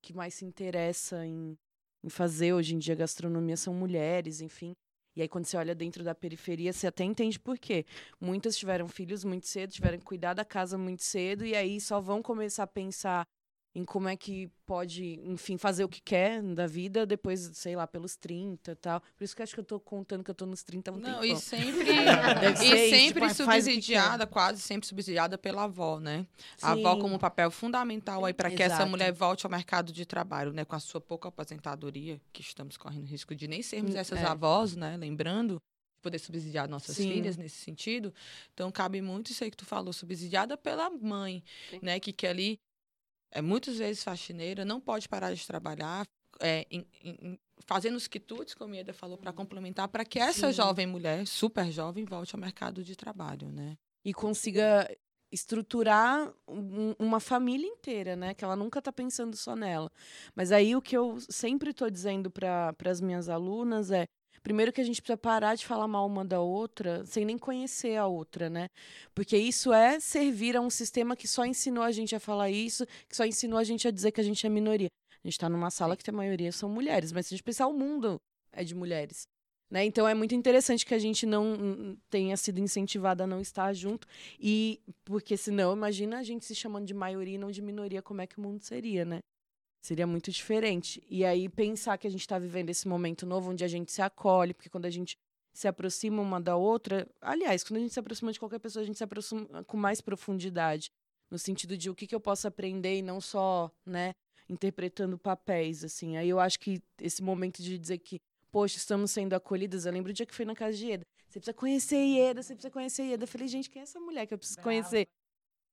[0.00, 1.58] que mais se interessa em,
[2.04, 4.72] em fazer hoje em dia gastronomia são mulheres, enfim.
[5.16, 7.84] E aí, quando você olha dentro da periferia, você até entende por quê.
[8.18, 12.00] Muitas tiveram filhos muito cedo, tiveram que cuidar da casa muito cedo, e aí só
[12.00, 13.26] vão começar a pensar
[13.74, 17.86] em como é que pode, enfim, fazer o que quer da vida depois, sei lá,
[17.86, 19.00] pelos 30 e tal.
[19.16, 20.96] Por isso que acho que eu tô contando que eu tô nos 30 há um
[20.98, 21.24] Não, tempão.
[21.24, 21.90] e sempre,
[22.62, 26.26] e sempre tipo, faz o que subsidiada, quase sempre subsidiada pela avó, né?
[26.60, 27.00] A avó Sim.
[27.00, 30.64] como um papel fundamental aí para que essa mulher volte ao mercado de trabalho, né?
[30.66, 34.24] Com a sua pouca aposentadoria, que estamos correndo risco de nem sermos Hum, essas é.
[34.24, 34.96] avós, né?
[34.98, 37.10] Lembrando, de poder subsidiar nossas Sim.
[37.10, 38.12] filhas nesse sentido.
[38.52, 41.78] Então, cabe muito isso aí que tu falou, subsidiada pela mãe, Sim.
[41.80, 41.98] né?
[41.98, 42.58] Que quer ali,
[43.32, 46.06] é muitas vezes faxineira, não pode parar de trabalhar,
[46.40, 50.48] é, em- em- fazendo os quitutes, como a Ieda falou, para complementar, para que essa
[50.48, 50.52] Sim.
[50.52, 53.76] jovem mulher, super jovem, volte ao mercado de trabalho, né?
[54.04, 54.88] e consiga
[55.30, 58.34] estruturar um- uma família inteira, né?
[58.34, 59.90] Que ela nunca tá pensando só nela.
[60.34, 64.06] Mas aí o que eu sempre tô dizendo para as minhas alunas é
[64.42, 67.96] Primeiro que a gente precisa parar de falar mal uma da outra sem nem conhecer
[67.96, 68.68] a outra, né?
[69.14, 72.84] Porque isso é servir a um sistema que só ensinou a gente a falar isso,
[73.08, 74.88] que só ensinou a gente a dizer que a gente é minoria.
[75.24, 77.66] A gente tá numa sala que a maioria são mulheres, mas se a gente pensar,
[77.68, 78.20] o mundo
[78.52, 79.22] é de mulheres.
[79.70, 79.84] Né?
[79.84, 83.72] Então é muito interessante que a gente não n- tenha sido incentivada a não estar
[83.72, 84.06] junto.
[84.38, 88.20] E porque senão, imagina a gente se chamando de maioria e não de minoria, como
[88.20, 89.20] é que o mundo seria, né?
[89.82, 91.02] Seria muito diferente.
[91.10, 94.00] E aí pensar que a gente está vivendo esse momento novo onde a gente se
[94.00, 95.18] acolhe, porque quando a gente
[95.52, 98.86] se aproxima uma da outra, aliás, quando a gente se aproxima de qualquer pessoa, a
[98.86, 100.90] gente se aproxima com mais profundidade,
[101.28, 104.14] no sentido de o que, que eu posso aprender e não só, né,
[104.48, 106.16] interpretando papéis, assim.
[106.16, 108.20] Aí eu acho que esse momento de dizer que,
[108.52, 111.04] poxa, estamos sendo acolhidas, eu lembro o dia que fui na casa de Ieda.
[111.28, 113.24] Você precisa conhecer Ieda, você precisa conhecer Ieda.
[113.24, 115.08] Eu falei, gente, quem é essa mulher que eu preciso conhecer?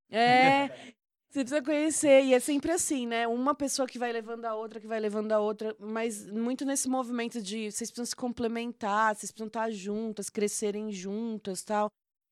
[0.09, 0.95] É,
[1.29, 2.23] você precisa conhecer.
[2.23, 3.27] E é sempre assim, né?
[3.27, 5.75] Uma pessoa que vai levando a outra, que vai levando a outra.
[5.79, 11.63] Mas muito nesse movimento de vocês precisam se complementar, vocês precisam estar juntas, crescerem juntas
[11.63, 11.89] tal.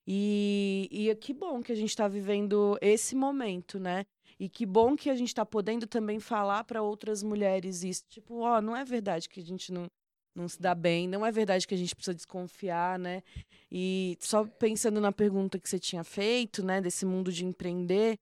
[0.08, 4.06] E, e que bom que a gente está vivendo esse momento, né?
[4.40, 8.04] E que bom que a gente está podendo também falar para outras mulheres isso.
[8.10, 9.88] Tipo, ó, não é verdade que a gente não,
[10.36, 13.22] não se dá bem, não é verdade que a gente precisa desconfiar, né?
[13.72, 18.18] E só pensando na pergunta que você tinha feito, né, desse mundo de empreender,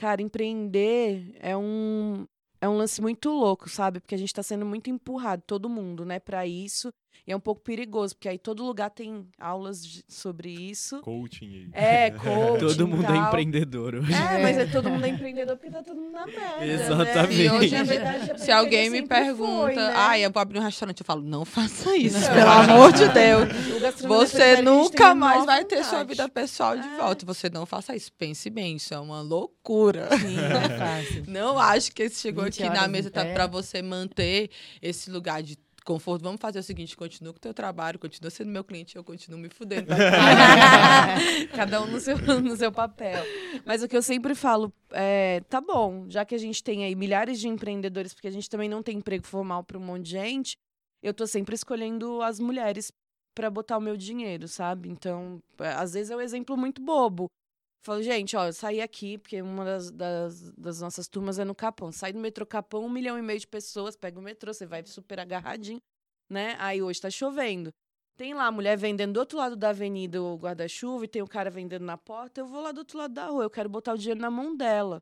[0.00, 2.26] cara, empreender é um
[2.58, 4.00] é um lance muito louco, sabe?
[4.00, 6.90] Porque a gente tá sendo muito empurrado, todo mundo, né, para isso.
[7.26, 11.00] E é um pouco perigoso, porque aí todo lugar tem aulas de- sobre isso.
[11.02, 11.68] Coaching aí.
[11.72, 13.26] É, coaching Todo mundo é tal.
[13.28, 14.12] empreendedor hoje.
[14.12, 16.64] É, mas é, todo mundo é empreendedor porque tá todo mundo na merda.
[16.66, 17.36] Exatamente.
[17.38, 17.44] Né?
[17.44, 19.92] E hoje, Na verdade, a Se alguém me pergunta, foi, né?
[19.96, 22.34] ah, eu vou abrir um restaurante, eu falo, não faça isso, Não.
[22.34, 23.48] pelo amor de Deus.
[24.02, 26.96] Você nunca mais vai ter sua vida pessoal de É.
[26.96, 27.24] volta.
[27.26, 28.10] Você não faça isso.
[28.12, 30.08] Pense bem, isso é uma loucura.
[30.18, 31.22] Sim, não é.
[31.26, 35.42] Não acho que esse chegou 20 aqui na mesa tá para você manter esse lugar
[35.42, 36.22] de conforto.
[36.22, 39.38] Vamos fazer o seguinte, continua com o teu trabalho, continua sendo meu cliente, eu continuo
[39.38, 39.88] me fudendo.
[39.88, 39.96] tá?
[41.54, 43.22] Cada um no seu, no seu papel.
[43.64, 46.94] Mas o que eu sempre falo é, tá bom, já que a gente tem aí
[46.94, 50.10] milhares de empreendedores, porque a gente também não tem emprego formal para um monte de
[50.10, 50.56] gente,
[51.02, 52.92] eu tô sempre escolhendo as mulheres
[53.34, 54.88] para botar o meu dinheiro, sabe?
[54.88, 57.26] Então, é, às vezes é um exemplo muito bobo.
[57.82, 61.54] Falo, gente, ó, eu saí aqui, porque uma das, das, das nossas turmas é no
[61.54, 61.90] Capão.
[61.90, 64.84] Sai do metrô Capão, um milhão e meio de pessoas, pega o metrô, você vai
[64.84, 65.80] super agarradinho,
[66.28, 66.56] né?
[66.58, 67.72] Aí hoje tá chovendo.
[68.18, 71.26] Tem lá a mulher vendendo do outro lado da avenida o guarda-chuva e tem o
[71.26, 73.94] cara vendendo na porta, eu vou lá do outro lado da rua, eu quero botar
[73.94, 75.00] o dinheiro na mão dela,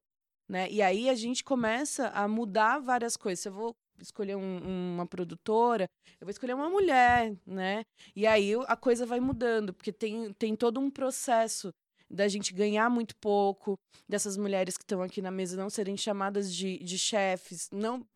[0.49, 0.71] né?
[0.71, 3.45] E aí a gente começa a mudar várias coisas.
[3.45, 5.89] Eu vou escolher um- uma produtora,
[6.21, 7.83] eu vou escolher uma mulher, né?
[8.15, 11.73] E aí a coisa vai mudando, porque tem, tem todo um processo
[12.11, 16.55] da gente ganhar muito pouco, dessas mulheres que estão aqui na mesa não serem chamadas
[16.55, 18.07] de, de chefes, não,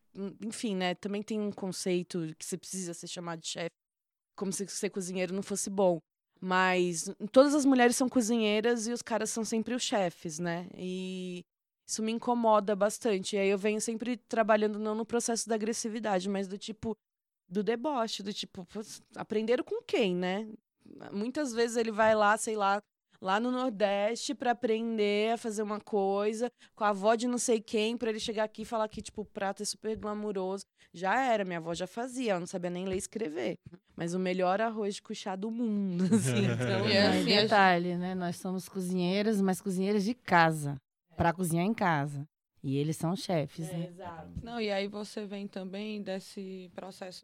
[0.41, 0.95] enfim, né?
[0.95, 3.75] Também tem um conceito que você precisa ser chamado de chefe,
[4.35, 5.99] como se ser cozinheiro não fosse bom.
[6.41, 10.67] Mas todas as mulheres são cozinheiras e os caras são sempre os chefes, né?
[10.75, 11.41] E
[11.87, 13.35] isso me incomoda bastante.
[13.35, 16.97] E aí eu venho sempre trabalhando não no processo da agressividade, mas do tipo
[17.47, 20.49] do deboche, do tipo, "Putz, aprenderam com quem, né?
[21.11, 22.81] Muitas vezes ele vai lá, sei lá,
[23.23, 27.61] lá no Nordeste pra aprender a fazer uma coisa com a avó de não sei
[27.61, 30.65] quem, pra ele chegar aqui e falar que, tipo, o prato é super glamuroso.
[30.93, 33.55] Já era, minha avó já fazia, ela não sabia nem ler e escrever.
[33.95, 36.43] Mas o melhor arroz de cuchá do mundo, assim.
[36.45, 38.13] Então, E é assim, detalhe, né?
[38.13, 40.75] Nós somos cozinheiras, mas cozinheiras de casa.
[41.15, 42.27] Pra cozinhar em casa.
[42.61, 43.87] E eles são chefes, É, né?
[43.87, 44.29] exato.
[44.43, 47.21] Não, e aí você vem também desse processo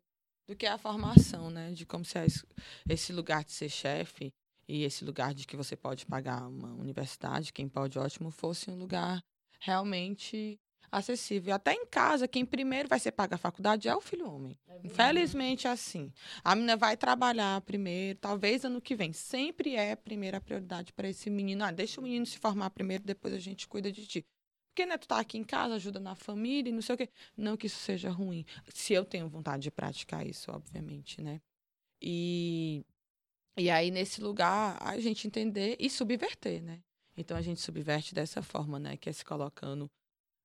[0.47, 1.71] do que é a formação, né?
[1.71, 2.45] De como se é esse-
[2.88, 4.31] esse lugar de ser chefe
[4.69, 8.75] e esse lugar de que você pode pagar uma universidade, quem pode, ótimo, fosse um
[8.75, 9.19] lugar
[9.60, 10.60] realmente
[10.91, 11.55] acessível.
[11.55, 14.55] Até em casa, quem primeiro vai ser pagar a faculdade é o filho homem.
[14.84, 16.13] Infelizmente é assim.
[16.43, 19.12] A menina vai trabalhar primeiro, talvez ano que vem.
[19.12, 21.63] Sempre é a primeira prioridade para esse menino.
[21.63, 24.25] Ah, deixa o menino se formar primeiro, depois a gente cuida de ti.
[24.69, 27.10] Porque, né, tu tá aqui em casa, ajuda na família e não sei o quê.
[27.36, 28.45] Não que isso seja ruim.
[28.67, 31.41] Se eu tenho vontade de praticar isso, obviamente, né?
[32.01, 32.86] E,
[33.60, 36.80] e aí, nesse lugar, a gente entender e subverter, né?
[37.17, 38.95] Então, a gente subverte dessa forma, né?
[38.98, 39.89] Que é se colocando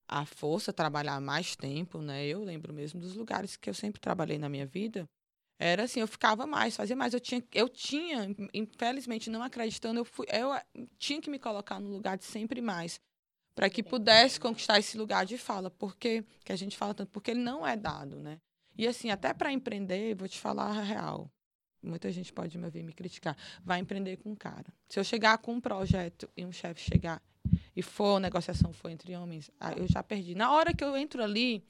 [0.08, 2.26] à força, trabalhar mais tempo, né?
[2.26, 5.08] Eu lembro mesmo dos lugares que eu sempre trabalhei na minha vida.
[5.58, 7.14] Era assim, eu ficava mais, fazia mais.
[7.14, 10.50] Eu tinha, eu tinha infelizmente, não acreditando, eu, fui, eu
[10.98, 13.00] tinha que me colocar no lugar de sempre mais
[13.54, 17.30] para que pudesse conquistar esse lugar de fala, porque que a gente fala tanto, porque
[17.30, 18.40] ele não é dado, né?
[18.76, 21.30] E assim, até para empreender, vou te falar a real.
[21.84, 23.36] Muita gente pode me ouvir me criticar.
[23.64, 24.66] Vai empreender com um cara.
[24.88, 27.22] Se eu chegar com um projeto e um chefe chegar
[27.76, 30.34] e for, negociação for entre homens, aí eu já perdi.
[30.34, 31.62] Na hora que eu entro ali,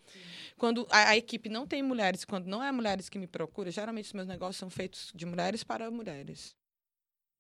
[0.57, 4.07] quando a, a equipe não tem mulheres, quando não é mulheres que me procuram, geralmente
[4.07, 6.55] os meus negócios são feitos de mulheres para mulheres.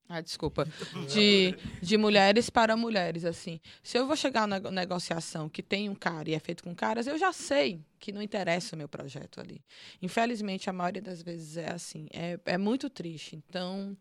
[0.08, 0.66] Ah, desculpa.
[1.12, 3.58] De, de mulheres para mulheres, assim.
[3.82, 7.06] Se eu vou chegar na negociação que tem um cara e é feito com caras,
[7.06, 9.64] eu já sei que não interessa o meu projeto ali.
[10.02, 12.06] Infelizmente, a maioria das vezes é assim.
[12.12, 13.34] É, é muito triste.
[13.36, 13.96] Então,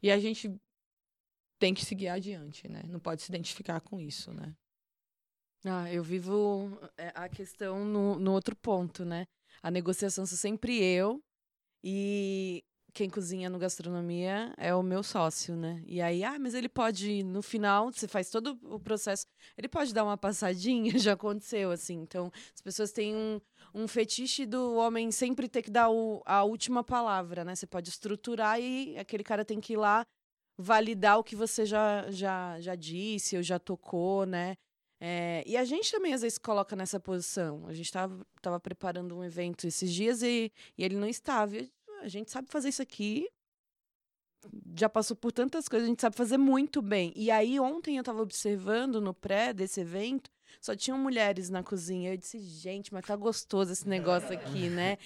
[0.00, 0.50] e a gente
[1.58, 2.82] tem que seguir adiante, né?
[2.86, 4.54] Não pode se identificar com isso, né?
[5.64, 9.26] Ah, eu vivo é, a questão no, no outro ponto, né?
[9.62, 11.22] A negociação sou sempre eu
[11.84, 15.82] e quem cozinha no gastronomia é o meu sócio, né?
[15.86, 19.26] E aí, ah, mas ele pode, no final, você faz todo o processo,
[19.56, 21.94] ele pode dar uma passadinha, já aconteceu, assim.
[21.94, 23.40] Então, as pessoas têm um,
[23.74, 27.54] um fetiche do homem sempre ter que dar o, a última palavra, né?
[27.54, 30.06] Você pode estruturar e aquele cara tem que ir lá
[30.58, 34.56] validar o que você já, já, já disse ou já tocou, né?
[35.02, 37.66] É, e a gente também às vezes coloca nessa posição.
[37.66, 41.56] A gente estava tava preparando um evento esses dias e, e ele não estava.
[41.56, 43.28] E a gente sabe fazer isso aqui.
[44.74, 47.12] Já passou por tantas coisas, a gente sabe fazer muito bem.
[47.14, 52.12] E aí, ontem eu estava observando no pré desse evento, só tinham mulheres na cozinha.
[52.12, 54.96] Eu disse, gente, mas tá gostoso esse negócio aqui, né?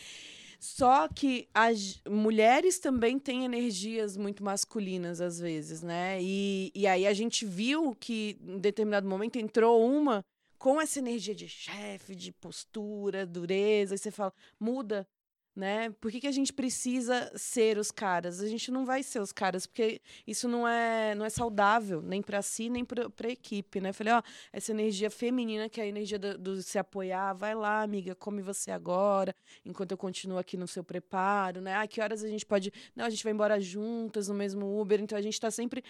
[0.61, 6.19] Só que as mulheres também têm energias muito masculinas, às vezes, né?
[6.23, 10.25] E, e aí a gente viu que, em determinado momento, entrou uma
[10.57, 15.07] com essa energia de chefe, de postura, dureza, e você fala, muda,
[15.55, 15.91] né?
[16.01, 18.41] Por que, que a gente precisa ser os caras?
[18.41, 22.21] A gente não vai ser os caras, porque isso não é, não é saudável, nem
[22.21, 23.93] para si, nem para a equipe, né?
[23.93, 27.83] Falei, ó, essa energia feminina, que é a energia do, do, se apoiar, vai lá,
[27.83, 31.77] amiga, come você agora, enquanto eu continuo aqui no seu preparo, né?
[31.77, 32.73] Ah, que horas a gente pode.
[32.97, 35.85] Não, a gente vai embora juntas no mesmo Uber, então a gente está sempre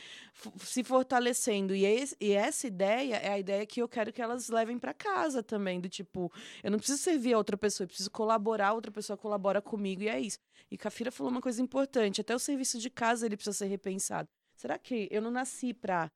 [0.59, 1.74] se fortalecendo.
[1.74, 4.92] E, esse, e essa ideia é a ideia que eu quero que elas levem para
[4.92, 6.31] casa também, do tipo,
[6.62, 10.09] eu não preciso servir a outra pessoa, eu preciso colaborar, outra pessoa colabora comigo e
[10.09, 10.38] é isso.
[10.71, 14.29] E Cafira falou uma coisa importante, até o serviço de casa ele precisa ser repensado.
[14.57, 16.11] Será que eu não nasci para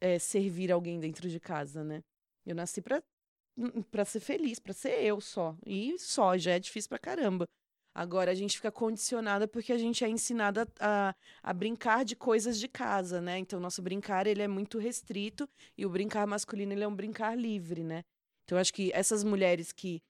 [0.00, 2.02] é, servir alguém dentro de casa, né?
[2.46, 3.02] Eu nasci para
[3.90, 5.56] para ser feliz, para ser eu só.
[5.66, 7.44] E só, já é difícil pra caramba.
[7.94, 12.60] Agora a gente fica condicionada porque a gente é ensinada a, a brincar de coisas
[12.60, 13.38] de casa, né?
[13.38, 17.36] Então, nosso brincar ele é muito restrito e o brincar masculino ele é um brincar
[17.36, 18.04] livre, né?
[18.44, 20.00] Então, acho que essas mulheres que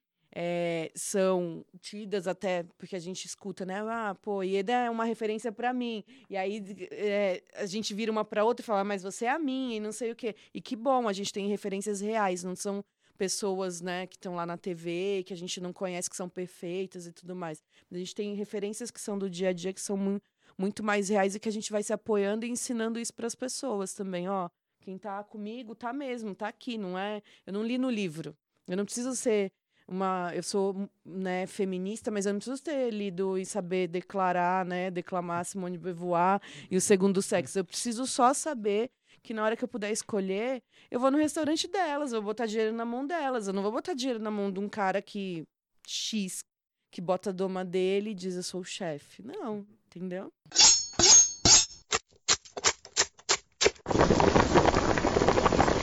[0.40, 3.81] é, são tidas até porque a gente escuta, né?
[3.81, 6.05] Ah, pô, Ieda é uma referência para mim.
[6.31, 9.38] E aí é, a gente vira uma para outra e fala, mas você é a
[9.38, 10.37] minha e não sei o quê.
[10.55, 12.85] E que bom, a gente tem referências reais, não são
[13.16, 17.09] pessoas, né, que estão lá na TV, que a gente não conhece, que são perfeitas
[17.09, 17.61] e tudo mais.
[17.90, 20.20] A gente tem referências que são do dia a dia, que são mu
[20.57, 23.35] muito mais reais e que a gente vai se apoiando e ensinando isso para as
[23.35, 24.48] pessoas também, ó.
[24.81, 27.22] Quem tá comigo tá mesmo, tá aqui, não é?
[27.44, 28.37] Eu não li no livro.
[28.68, 29.51] Eu não preciso ser
[29.88, 34.90] uma, eu sou, né, feminista, mas eu não preciso ter lido e saber declarar, né,
[34.90, 37.59] declamar Simone de Beauvoir e o segundo sexo.
[37.59, 38.90] Eu preciso só saber
[39.22, 42.46] que na hora que eu puder escolher, eu vou no restaurante delas, eu vou botar
[42.46, 43.48] dinheiro na mão delas.
[43.48, 45.45] Eu não vou botar dinheiro na mão de um cara que
[45.86, 46.41] X
[46.91, 49.22] que bota a doma dele e diz eu sou o chefe.
[49.22, 50.32] Não, entendeu?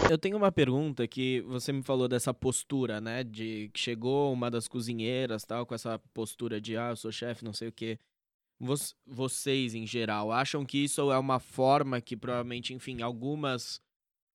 [0.07, 3.23] Eu tenho uma pergunta que você me falou dessa postura, né?
[3.23, 7.43] De que chegou uma das cozinheiras, tal, com essa postura de ah, eu sou chefe,
[7.43, 7.97] não sei o quê.
[9.05, 13.81] Vocês, em geral, acham que isso é uma forma que provavelmente, enfim, algumas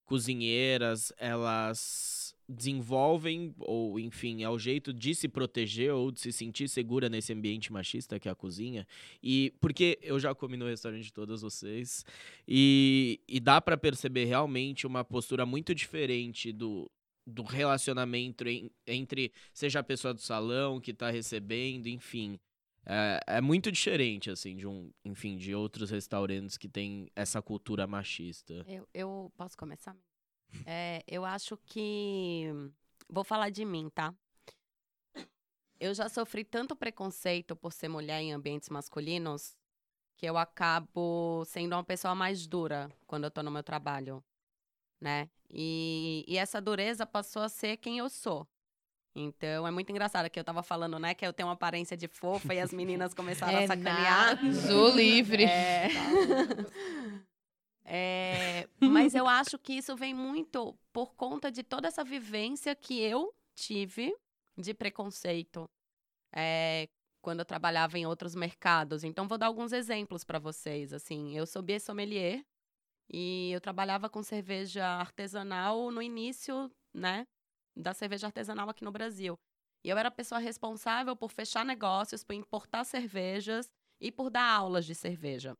[0.04, 2.19] cozinheiras, elas
[2.50, 7.32] desenvolvem, ou enfim, é o jeito de se proteger ou de se sentir segura nesse
[7.32, 8.86] ambiente machista que é a cozinha.
[9.22, 12.04] E porque eu já comi no restaurante de todas vocês,
[12.46, 16.90] e, e dá para perceber realmente uma postura muito diferente do,
[17.26, 22.38] do relacionamento em, entre, seja a pessoa do salão que tá recebendo, enfim.
[22.84, 27.86] É, é, muito diferente, assim, de um, enfim, de outros restaurantes que tem essa cultura
[27.86, 28.64] machista.
[28.66, 29.94] Eu, eu posso começar?
[30.66, 32.46] É, eu acho que.
[33.08, 34.14] Vou falar de mim, tá?
[35.78, 39.56] Eu já sofri tanto preconceito por ser mulher em ambientes masculinos
[40.16, 44.22] que eu acabo sendo uma pessoa mais dura quando eu tô no meu trabalho,
[45.00, 45.30] né?
[45.48, 48.46] E, e essa dureza passou a ser quem eu sou.
[49.14, 52.06] Então é muito engraçado que eu tava falando, né, que eu tenho uma aparência de
[52.06, 54.38] fofa e as meninas começaram é a sacanear.
[54.66, 55.44] Sou livre.
[55.44, 55.88] É...
[57.84, 58.68] é...
[58.80, 63.34] Mas eu acho que isso vem muito por conta de toda essa vivência que eu
[63.54, 64.14] tive
[64.56, 65.68] de preconceito
[66.32, 66.88] é...
[67.22, 69.04] quando eu trabalhava em outros mercados.
[69.04, 70.92] Então vou dar alguns exemplos para vocês.
[70.92, 72.44] Assim, eu sou sommelier
[73.12, 77.26] e eu trabalhava com cerveja artesanal no início, né?
[77.76, 79.38] da cerveja artesanal aqui no Brasil.
[79.82, 83.70] E eu era a pessoa responsável por fechar negócios, por importar cervejas
[84.00, 85.56] e por dar aulas de cerveja.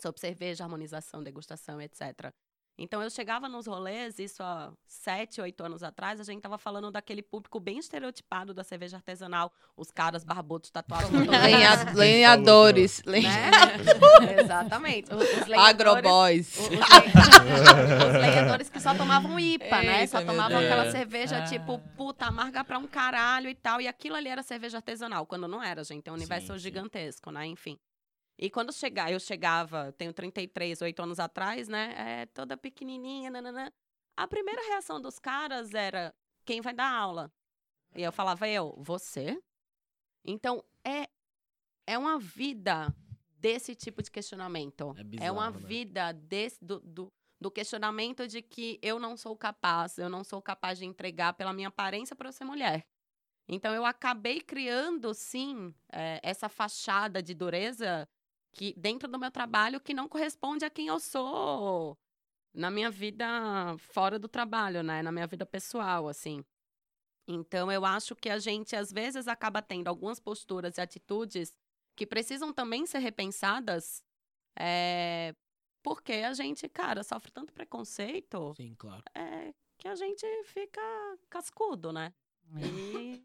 [0.00, 2.32] Sobre cerveja, harmonização, degustação, etc.
[2.78, 6.90] Então eu chegava nos rolês, isso há sete, oito anos atrás, a gente tava falando
[6.90, 11.10] daquele público bem estereotipado da cerveja artesanal, os caras barbudos tatuados.
[11.12, 13.02] Lenha, lenhadores.
[13.04, 13.20] Né?
[14.40, 15.12] Exatamente.
[15.14, 16.58] Os, os Agroboys.
[16.58, 20.06] Os, os, os lenhadores que só tomavam IPA, né?
[20.06, 21.44] Só tomavam aquela cerveja ah.
[21.44, 23.80] tipo, puta, amarga pra um caralho e tal.
[23.80, 26.08] E aquilo ali era cerveja artesanal, quando não era, gente.
[26.08, 27.34] É um universo sim, gigantesco, sim.
[27.34, 27.46] né?
[27.46, 27.78] Enfim.
[28.42, 31.94] E quando chegar, eu chegava, tenho 33, 8 anos atrás, né?
[31.96, 33.70] É, toda pequenininha, nananã.
[34.16, 36.12] A primeira reação dos caras era:
[36.44, 37.32] quem vai dar aula?
[37.94, 39.40] E eu falava: eu, você?
[40.24, 41.08] Então, é,
[41.86, 42.92] é uma vida
[43.38, 44.92] desse tipo de questionamento.
[44.98, 45.58] É, bizarro, é uma né?
[45.60, 50.42] vida desse, do, do, do, questionamento de que eu não sou capaz, eu não sou
[50.42, 52.84] capaz de entregar pela minha aparência para eu ser mulher.
[53.46, 58.08] Então, eu acabei criando, sim, é, essa fachada de dureza
[58.52, 61.96] que dentro do meu trabalho que não corresponde a quem eu sou
[62.54, 63.26] na minha vida
[63.78, 65.02] fora do trabalho, né?
[65.02, 66.44] Na minha vida pessoal, assim.
[67.26, 71.56] Então, eu acho que a gente, às vezes, acaba tendo algumas posturas e atitudes
[71.96, 74.02] que precisam também ser repensadas,
[74.58, 75.34] é,
[75.82, 78.54] porque a gente, cara, sofre tanto preconceito.
[78.56, 79.02] Sim, claro.
[79.14, 80.80] É, que a gente fica
[81.30, 82.12] cascudo, né?
[82.56, 82.66] É.
[82.66, 83.24] E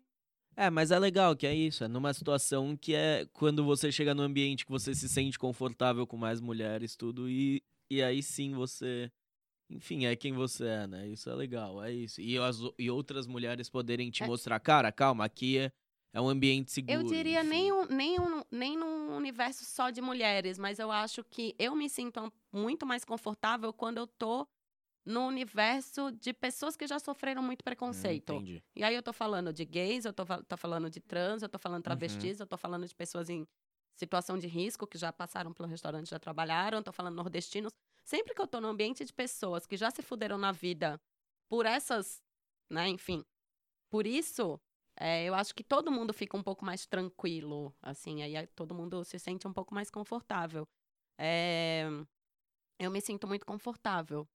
[0.57, 4.15] é, mas é legal que é isso, é numa situação que é quando você chega
[4.15, 8.55] no ambiente que você se sente confortável com mais mulheres, tudo, e, e aí sim
[8.55, 9.11] você,
[9.69, 11.07] enfim, é quem você é, né?
[11.07, 12.19] Isso é legal, é isso.
[12.19, 14.27] E, as, e outras mulheres poderem te é.
[14.27, 15.71] mostrar, cara, calma, aqui é,
[16.11, 17.01] é um ambiente seguro.
[17.01, 21.23] Eu diria nem, um, nem, um, nem num universo só de mulheres, mas eu acho
[21.23, 24.47] que eu me sinto muito mais confortável quando eu tô
[25.07, 28.33] no universo de pessoas que já sofreram muito preconceito.
[28.33, 28.63] Hum, entendi.
[28.75, 31.57] E aí eu tô falando de gays, eu tô, tô falando de trans, eu tô
[31.57, 32.43] falando de travestis, uhum.
[32.43, 33.47] eu tô falando de pessoas em
[33.95, 37.71] situação de risco que já passaram pelo restaurante, já trabalharam, tô falando nordestinos.
[38.03, 40.99] Sempre que eu tô no ambiente de pessoas que já se fuderam na vida
[41.49, 42.21] por essas,
[42.69, 43.23] né, enfim.
[43.89, 44.59] Por isso,
[44.99, 49.05] é, eu acho que todo mundo fica um pouco mais tranquilo, assim, aí todo mundo
[49.05, 50.67] se sente um pouco mais confortável.
[51.17, 51.87] É,
[52.77, 54.27] eu me sinto muito confortável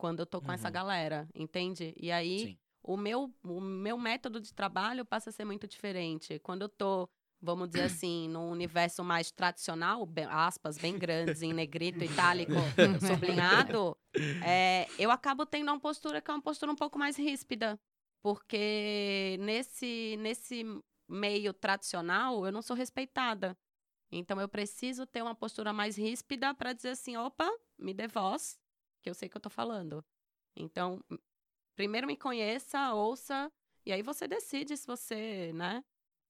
[0.00, 0.54] quando eu tô com uhum.
[0.54, 1.92] essa galera, entende?
[1.94, 6.38] E aí o meu, o meu método de trabalho passa a ser muito diferente.
[6.38, 7.06] Quando eu tô,
[7.38, 12.52] vamos dizer assim, num universo mais tradicional, bem, aspas bem grandes, em negrito, itálico,
[13.06, 13.94] sublinhado,
[14.42, 17.78] é, eu acabo tendo uma postura que é uma postura um pouco mais ríspida.
[18.22, 20.64] Porque nesse, nesse
[21.06, 23.54] meio tradicional, eu não sou respeitada.
[24.10, 27.48] Então eu preciso ter uma postura mais ríspida para dizer assim, opa,
[27.78, 28.58] me dê voz,
[29.02, 30.04] que eu sei que eu tô falando.
[30.56, 31.02] Então,
[31.76, 33.50] primeiro me conheça, ouça,
[33.86, 35.82] e aí você decide se você, né,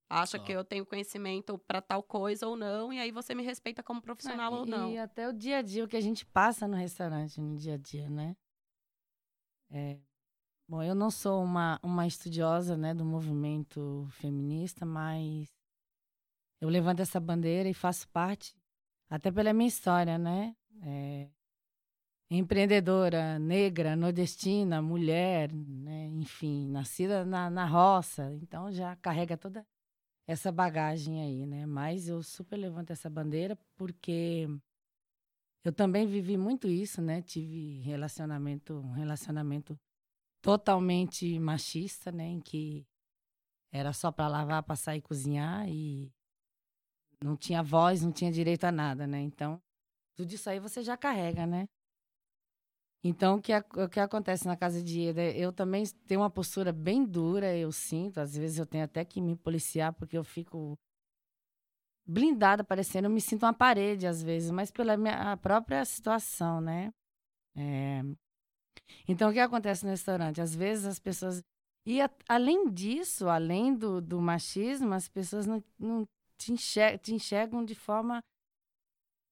[0.09, 3.83] acha que eu tenho conhecimento para tal coisa ou não, e aí você me respeita
[3.83, 4.91] como profissional ou não.
[4.91, 7.75] E até o dia a dia, o que a gente passa no restaurante, no dia
[7.75, 8.37] a dia, né?
[9.71, 10.01] É,
[10.68, 15.49] bom, eu não sou uma, uma estudiosa, né, do movimento feminista, mas
[16.61, 18.55] eu levanto essa bandeira e faço parte,
[19.09, 20.57] até pela minha história, né?
[20.83, 21.31] É,
[22.31, 26.07] empreendedora, negra, nordestina, mulher, né?
[26.14, 29.66] enfim, nascida na, na roça, então já carrega toda
[30.26, 31.66] essa bagagem aí, né?
[31.66, 34.47] Mas eu super levanto essa bandeira porque
[35.64, 37.20] eu também vivi muito isso, né?
[37.20, 39.76] Tive relacionamento, um relacionamento
[40.41, 42.28] totalmente machista, né?
[42.28, 42.87] Em que
[43.72, 46.12] era só para lavar, passar e cozinhar e
[47.22, 49.20] não tinha voz, não tinha direito a nada, né?
[49.20, 49.61] Então,
[50.14, 51.68] tudo isso aí você já carrega, né?
[53.03, 55.23] Então, o que, o que acontece na casa de Eda?
[55.23, 58.19] Eu também tenho uma postura bem dura, eu sinto.
[58.19, 60.79] Às vezes eu tenho até que me policiar, porque eu fico
[62.07, 63.07] blindada, parecendo.
[63.07, 66.93] Eu me sinto uma parede, às vezes, mas pela minha própria situação, né?
[67.57, 68.03] É...
[69.09, 70.41] Então, o que acontece no restaurante?
[70.41, 71.43] Às vezes as pessoas.
[71.87, 76.55] E a, além disso, além do, do machismo, as pessoas não, não te,
[76.99, 78.21] te enxergam de forma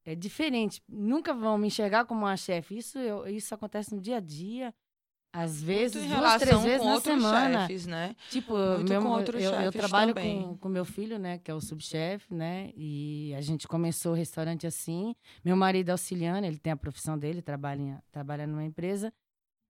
[0.08, 0.82] é, diferente.
[0.88, 2.78] Nunca vão me enxergar como uma chefe.
[2.78, 4.74] Isso, eu, isso acontece no dia a dia.
[5.30, 7.60] Às vezes, Muito duas, três vezes na semana.
[7.60, 8.16] chefes, né?
[8.30, 8.54] Tipo,
[8.88, 10.42] meu, com outros eu, eu trabalho também.
[10.42, 12.72] com, com meu filho, né, que é o subchefe, né?
[12.74, 15.14] E a gente começou o restaurante assim.
[15.44, 19.12] Meu marido é auxiliando, ele tem a profissão dele, trabalha, trabalha numa empresa.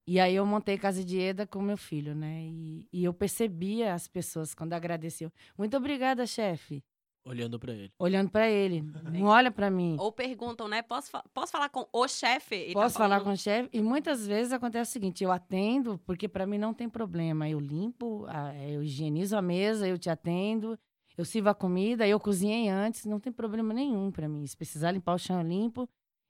[0.07, 2.41] E aí eu montei Casa de Eda com meu filho, né?
[2.45, 5.31] E, e eu percebia as pessoas quando agradeciam.
[5.59, 6.85] Muito obrigada, chefe.
[7.25, 7.93] Olhando pra ele.
[7.99, 8.81] Olhando pra ele.
[9.13, 9.97] Não olha pra mim.
[9.99, 10.81] Ou perguntam, né?
[10.83, 12.55] Posso, fa- posso falar com o chefe?
[12.55, 13.69] E tá Posso falar falando- com o chefe?
[13.73, 17.49] E muitas vezes acontece o seguinte: eu atendo, porque para mim não tem problema.
[17.49, 18.27] Eu limpo,
[18.71, 20.79] eu higienizo a mesa, eu te atendo,
[21.19, 24.47] eu sirvo a comida, eu cozinhei antes, não tem problema nenhum para mim.
[24.47, 25.89] Se precisar limpar o chão, eu limpo.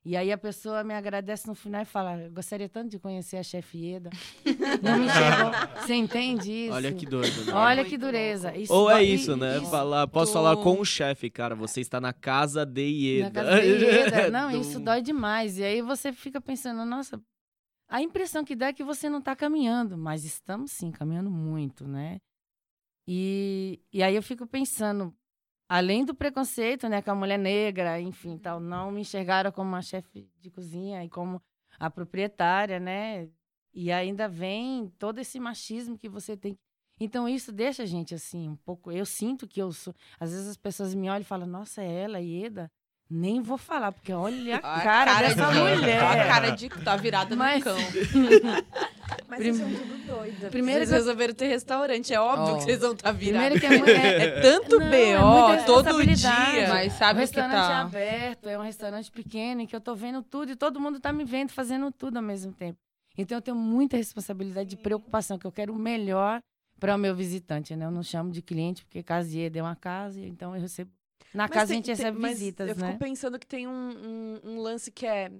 [0.08, 3.36] E aí a pessoa me agradece no final e fala: "Eu gostaria tanto de conhecer
[3.36, 4.08] a chefe Ieda.
[4.82, 5.82] Não me enxergou.
[5.82, 6.72] Você entende isso?
[6.72, 7.52] Olha que doido, né?
[7.52, 8.56] Olha que dureza.
[8.56, 9.58] Isso Ou é isso, né?
[9.58, 11.54] isso Falar, posso falar com o chefe, cara.
[11.54, 13.42] Você está na casa de Ieda.
[13.42, 14.30] Na casa de Ieda.
[14.32, 15.58] Não, Do- isso dói demais.
[15.58, 17.20] E aí você fica pensando, nossa,
[17.86, 21.86] a impressão que dá é que você não está caminhando, mas estamos sim, caminhando muito,
[21.86, 22.18] né?
[23.06, 25.14] E, e aí eu fico pensando,
[25.68, 29.82] além do preconceito, né, com a mulher negra, enfim, tal, não me enxergaram como uma
[29.82, 31.42] chefe de cozinha e como
[31.78, 33.28] a proprietária, né?
[33.72, 36.58] E ainda vem todo esse machismo que você tem.
[36.98, 38.90] Então isso deixa a gente assim um pouco.
[38.90, 39.94] Eu sinto que eu sou.
[40.18, 42.70] Às vezes as pessoas me olham e falam: Nossa, é ela, Ieda.
[43.10, 46.02] Nem vou falar porque olha a A cara, dessa de, mulher.
[46.02, 47.76] A cara de tá virada Mas- no cão.
[49.28, 50.50] Mas Prim- vocês são tudo doida.
[50.50, 52.12] Primeiro vocês que eu- resolveram ter restaurante.
[52.14, 52.58] É óbvio Ó.
[52.58, 53.58] que vocês vão estar virados.
[53.58, 56.52] Primeiro que é, mu- é, É tanto Não, é BO todo responsabilidade.
[56.52, 56.68] dia.
[56.68, 57.80] Mas O sabe que restaurante é tá.
[57.80, 61.12] aberto, é um restaurante pequeno em que eu tô vendo tudo e todo mundo tá
[61.12, 62.78] me vendo fazendo tudo ao mesmo tempo.
[63.16, 66.40] Então eu tenho muita responsabilidade de preocupação, que eu quero o melhor
[66.78, 67.84] para o meu visitante, né?
[67.86, 70.90] Eu não chamo de cliente, porque casa de Eda é uma casa, então eu recebo.
[71.34, 72.86] Na Mas casa tem- a gente tem- recebe mas visitas, Eu né?
[72.88, 75.30] fico pensando que tem um, um, um lance que é.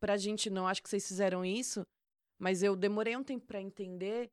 [0.00, 1.82] Pra gente não, acho que vocês fizeram isso,
[2.38, 4.30] mas eu demorei um tempo pra entender,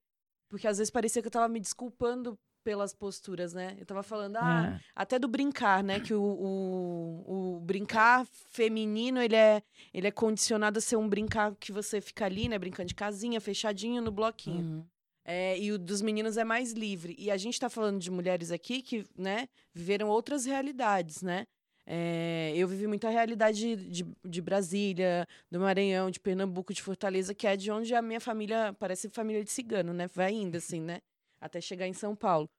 [0.50, 3.76] porque às vezes parecia que eu tava me desculpando pelas posturas, né?
[3.80, 4.82] Eu tava falando, ah, É.
[4.96, 6.00] até do brincar, né?
[6.00, 9.62] Que o, o, o brincar feminino, ele é,
[9.94, 12.58] ele é condicionado a ser um brincar que você fica ali, né?
[12.58, 14.64] Brincando de casinha, fechadinho no bloquinho.
[14.80, 14.86] Uhum.
[15.30, 17.14] É, e o dos meninos é mais livre.
[17.20, 21.46] E a gente está falando de mulheres aqui que, né, viveram outras realidades, né?
[21.86, 27.34] É, eu vivi muita realidade de, de, de Brasília, do Maranhão, de Pernambuco, de Fortaleza,
[27.34, 30.08] que é de onde a minha família parece família de cigano, né?
[30.08, 31.02] Vai indo assim, né?
[31.42, 32.50] Até chegar em São Paulo.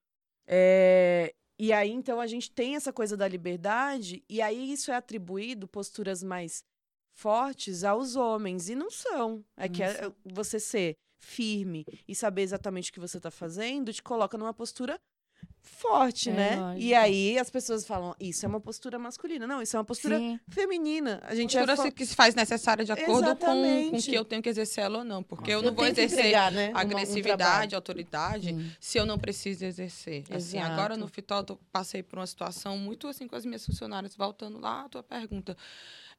[0.47, 4.95] É, e aí, então, a gente tem essa coisa da liberdade, e aí isso é
[4.95, 6.63] atribuído posturas mais
[7.13, 9.45] fortes aos homens, e não são.
[9.57, 14.03] É que é- você ser firme e saber exatamente o que você está fazendo te
[14.03, 14.99] coloca numa postura
[15.61, 16.57] forte, É, né?
[16.57, 16.81] lógico.
[16.85, 19.47] E aí as pessoas falam, isso é uma postura masculina.
[19.47, 20.41] Não, isso é uma postura Sim.
[20.49, 21.21] feminina.
[21.25, 24.15] A gente Postura é fo- se- que se faz necessária de acordo com, com que
[24.15, 25.23] eu tenho que exercer ela ou não.
[25.23, 27.77] Porque eu Eu não vou exercer entregar, né, uma- um agressividade, trabalho.
[27.77, 28.73] autoridade, Sim.
[28.81, 30.25] se eu não preciso exercer.
[30.31, 30.73] Assim, Exato.
[30.73, 34.59] agora no Fitó eu passei por uma situação muito assim com as minhas funcionárias, voltando
[34.59, 35.57] lá à tua pergunta.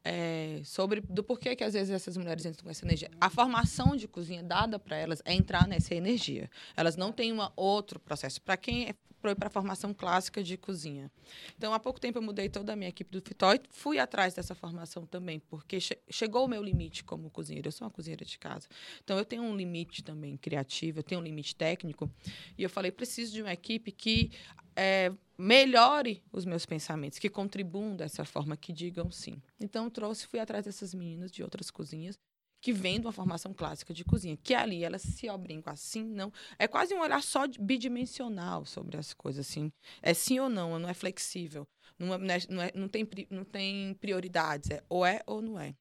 [0.03, 3.09] É, sobre do porquê que às vezes essas mulheres entram com essa energia.
[3.19, 6.49] A formação de cozinha dada para elas é entrar nessa energia.
[6.75, 8.41] Elas não têm um outro processo.
[8.41, 11.11] Para quem é para a formação clássica de cozinha.
[11.57, 14.33] Então, há pouco tempo eu mudei toda a minha equipe do Fitó e fui atrás
[14.33, 17.67] dessa formação também, porque che chegou o meu limite como cozinheira.
[17.67, 18.67] Eu sou uma cozinheira de casa.
[19.03, 22.09] Então, eu tenho um limite também criativo, eu tenho um limite técnico.
[22.57, 24.31] E eu falei, preciso de uma equipe que
[24.75, 29.41] é, melhore os meus pensamentos, que contribuam dessa forma, que digam sim.
[29.59, 32.17] Então, trouxe, fui atrás dessas meninas de outras cozinhas
[32.61, 36.31] que vêm de uma formação clássica de cozinha, que ali elas se obrincam assim, não.
[36.57, 39.71] É quase um olhar só bidimensional sobre as coisas, assim.
[40.01, 41.67] É sim ou não, não é flexível.
[41.97, 42.17] Não, é-
[42.49, 45.73] não, é- não é- tem, não tem prioridades, é ou é ou não é.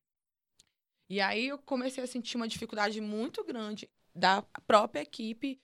[1.10, 5.60] E aí eu comecei a sentir uma dificuldade muito grande da própria equipe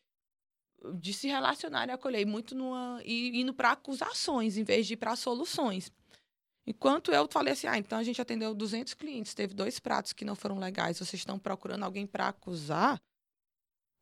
[0.96, 4.96] de se relacionar e acolher muito numa, e indo para acusações em vez de ir
[4.96, 5.90] para soluções.
[6.66, 10.24] Enquanto eu falei assim, ah, então a gente atendeu 200 clientes, teve dois pratos que
[10.24, 13.00] não foram legais, vocês estão procurando alguém para acusar?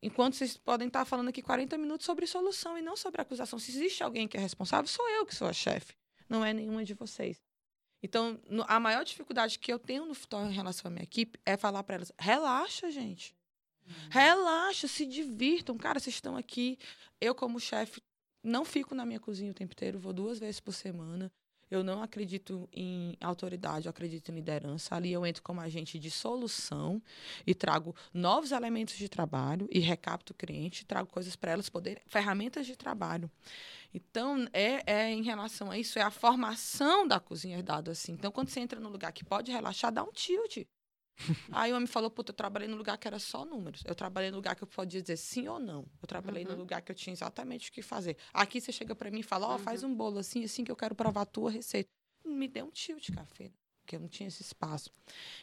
[0.01, 3.57] Enquanto vocês podem estar falando aqui 40 minutos sobre solução e não sobre acusação.
[3.57, 5.93] Se existe alguém que é responsável, sou eu que sou a chefe,
[6.29, 7.41] não é nenhuma de vocês.
[8.01, 8.37] Então,
[8.67, 11.83] a maior dificuldade que eu tenho no futebol em relação à minha equipe é falar
[11.83, 13.33] para elas: relaxa, gente.
[14.09, 15.77] Relaxa, se divirtam.
[15.77, 16.77] Cara, vocês estão aqui.
[17.19, 18.01] Eu, como chefe,
[18.43, 21.31] não fico na minha cozinha o tempo inteiro, vou duas vezes por semana.
[21.73, 24.93] Eu não acredito em autoridade, eu acredito em liderança.
[24.93, 27.01] Ali eu entro como agente de solução
[27.47, 32.03] e trago novos elementos de trabalho e recapto o cliente, trago coisas para elas poderem,
[32.05, 33.27] ferramentas de trabalho.
[33.91, 38.11] Então, é, é em relação a isso, é a formação da cozinha dado assim.
[38.11, 40.67] Então, quando você entra num lugar que pode relaxar, dá um tilt.
[41.51, 43.83] Aí o homem falou, puta, eu trabalhei num lugar que era só números.
[43.85, 45.85] Eu trabalhei num lugar que eu podia dizer sim ou não.
[46.01, 46.51] Eu trabalhei uhum.
[46.51, 48.17] num lugar que eu tinha exatamente o que fazer.
[48.33, 49.59] Aqui você chega para mim e fala, ó, oh, uhum.
[49.59, 51.89] faz um bolo assim, assim que eu quero provar a tua receita.
[52.25, 53.51] Me deu um tilt, café,
[53.81, 54.89] porque eu não tinha esse espaço.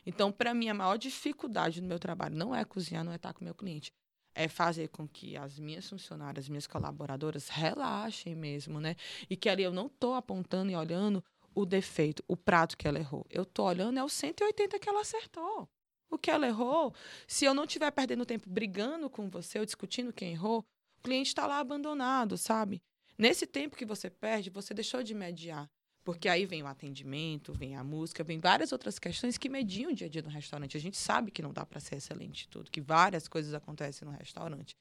[0.04, 3.32] Então, para mim, a maior dificuldade no meu trabalho não é cozinhar, não é estar
[3.32, 3.92] com o meu cliente.
[4.34, 8.94] É fazer com que as minhas funcionárias, minhas colaboradoras relaxem mesmo, né?
[9.28, 11.22] E que ali eu não estou apontando e olhando
[11.54, 13.26] o defeito, o prato que ela errou.
[13.30, 15.68] Eu tô olhando é o 180 que ela acertou.
[16.10, 16.92] O que ela errou,
[17.26, 20.64] se eu não estiver perdendo tempo brigando com você ou discutindo quem errou,
[20.98, 22.82] o cliente está lá abandonado, sabe?
[23.16, 25.68] Nesse tempo que você perde, você deixou de mediar.
[26.02, 29.94] Porque aí vem o atendimento, vem a música, vem várias outras questões que mediam o
[29.94, 30.76] dia a dia no restaurante.
[30.76, 34.14] A gente sabe que não dá para ser excelente tudo, que várias coisas acontecem no
[34.14, 34.74] restaurante.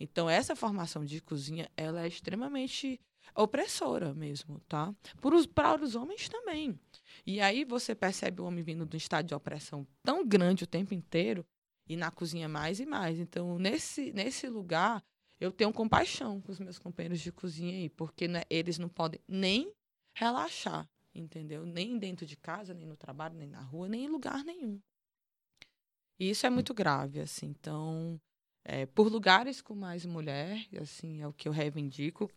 [0.00, 3.00] Então, essa formação de cozinha, ela é extremamente
[3.34, 4.94] opressora mesmo, tá?
[5.54, 6.78] Para os homens também.
[7.26, 10.66] E aí você percebe o homem vindo de um estado de opressão tão grande o
[10.66, 11.44] tempo inteiro
[11.88, 13.18] e na cozinha mais e mais.
[13.18, 15.02] Então, nesse, nesse lugar,
[15.40, 19.20] eu tenho compaixão com os meus companheiros de cozinha aí, porque né, eles não podem
[19.28, 19.72] nem
[20.14, 21.66] relaxar, entendeu?
[21.66, 24.80] Nem dentro de casa, nem no trabalho, nem na rua, nem em lugar nenhum.
[26.18, 27.46] E isso é muito grave, assim.
[27.46, 28.20] Então,
[28.68, 32.28] é, por lugares com mais mulher, assim, é o que eu reivindico,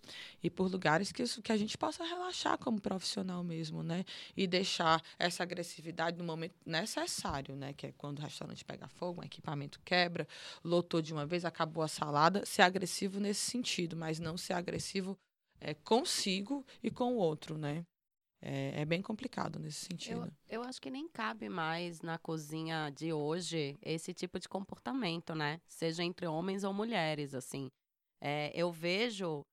[0.44, 4.06] e por lugares que, isso, que a gente possa relaxar como profissional mesmo, né?
[4.38, 7.74] E deixar essa agressividade no momento necessário, né?
[7.74, 10.28] Que é quando o restaurante pega fogo, o equipamento quebra,
[10.64, 15.18] lotou de uma vez, acabou a salada, ser agressivo nesse sentido, mas não ser agressivo
[15.60, 17.84] é, consigo e com o outro, né?
[18.42, 20.32] É, é, bem complicado nesse sentido.
[20.48, 25.36] Eu, eu, acho que nem cabe mais na cozinha de hoje esse tipo de comportamento,
[25.36, 25.60] né?
[25.68, 27.70] Seja entre homens ou mulheres, assim.
[28.22, 29.46] É, eu vejo,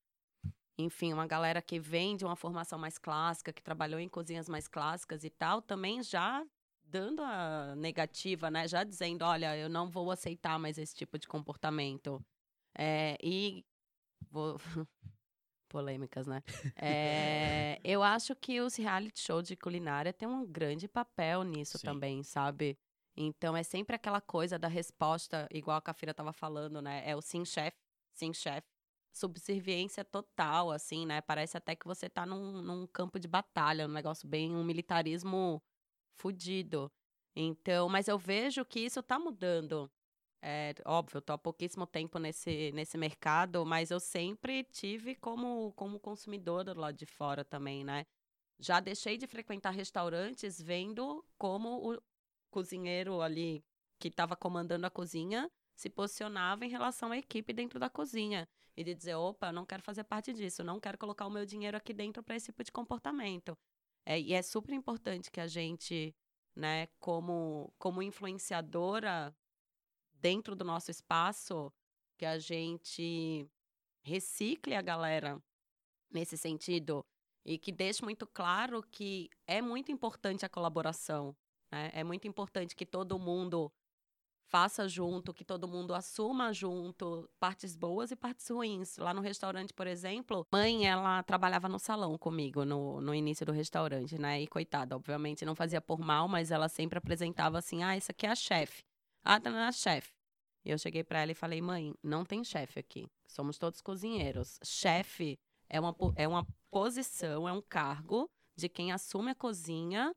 [0.79, 4.69] enfim, uma galera que vem de uma formação mais clássica, que trabalhou em cozinhas mais
[4.69, 6.47] clássicas e tal, também já
[6.85, 8.69] dando a negativa, né?
[8.69, 12.25] Já dizendo, olha, eu não vou aceitar mais esse tipo de comportamento.
[12.79, 13.65] É, e
[14.31, 14.59] vou
[15.77, 16.43] polêmicas, né?
[16.75, 21.87] É, eu acho que os reality shows de culinária têm um grande papel nisso Sim.
[21.87, 22.79] também, sabe?
[23.15, 27.03] Então é sempre aquela coisa da resposta, igual a Cafira tava falando, né?
[27.07, 27.77] É o sim, chefe,
[28.15, 28.67] sim, chefe.
[29.13, 31.21] Subserviência total, assim, né?
[31.21, 35.63] Parece até que você tá num, num campo de batalha, um negócio bem, um militarismo
[36.15, 36.91] fudido.
[37.35, 39.91] Então, mas eu vejo que isso tá mudando.
[40.49, 45.73] É, óbvio, eu tô há pouquíssimo tempo nesse, nesse mercado, mas eu sempre tive como,
[45.73, 48.07] como consumidora do lado de fora também, né?
[48.57, 52.01] Já deixei de frequentar restaurantes vendo como o
[52.49, 53.65] cozinheiro ali
[53.99, 58.49] que estava comandando a cozinha se posicionava em relação à equipe dentro da cozinha.
[58.77, 61.77] E de dizer, opa, não quero fazer parte disso, não quero colocar o meu dinheiro
[61.77, 63.59] aqui dentro para esse tipo de comportamento.
[64.05, 66.15] É, e é super importante que a gente,
[66.55, 69.35] né, como, como influenciadora
[70.21, 71.73] dentro do nosso espaço
[72.17, 73.49] que a gente
[74.03, 75.43] recicle a galera
[76.11, 77.05] nesse sentido
[77.45, 81.37] e que deixe muito claro que é muito importante a colaboração.
[81.71, 81.91] Né?
[81.93, 83.73] É muito importante que todo mundo
[84.49, 88.97] faça junto, que todo mundo assuma junto partes boas e partes ruins.
[88.97, 93.53] Lá no restaurante, por exemplo, mãe, ela trabalhava no salão comigo no, no início do
[93.53, 94.41] restaurante, né?
[94.41, 98.27] E coitada, obviamente não fazia por mal, mas ela sempre apresentava assim: ah, isso aqui
[98.27, 98.85] é a chefe.
[99.29, 100.13] Ah, tá na chefe.
[100.65, 103.09] E eu cheguei para ela e falei: mãe, não tem chefe aqui.
[103.27, 104.59] Somos todos cozinheiros.
[104.63, 105.37] Chefe
[105.69, 110.15] é uma, é uma posição, é um cargo de quem assume a cozinha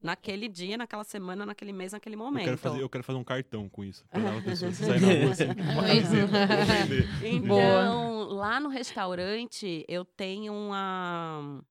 [0.00, 2.42] naquele dia, naquela semana, naquele mês, naquele momento.
[2.42, 4.04] Eu quero fazer, eu quero fazer um cartão com isso.
[4.74, 5.44] Sair na rua assim,
[7.26, 11.64] Então, lá no restaurante, eu tenho uma.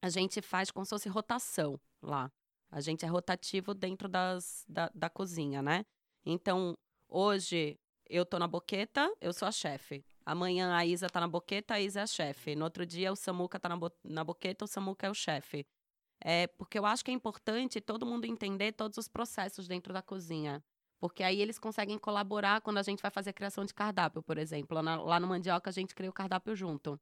[0.00, 2.30] A gente faz como se fosse rotação lá.
[2.70, 5.84] A gente é rotativo dentro das, da, da cozinha, né?
[6.24, 6.76] Então,
[7.08, 10.04] hoje eu tô na boqueta, eu sou a chefe.
[10.24, 12.54] Amanhã a Isa tá na boqueta, a Isa é a chefe.
[12.54, 15.66] No outro dia o Samuca tá na, bo na boqueta, o Samuca é o chefe.
[16.20, 20.02] É porque eu acho que é importante todo mundo entender todos os processos dentro da
[20.02, 20.62] cozinha.
[21.00, 24.36] Porque aí eles conseguem colaborar quando a gente vai fazer a criação de cardápio, por
[24.36, 24.82] exemplo.
[24.82, 27.00] Na- lá no Mandioca a gente cria o cardápio junto.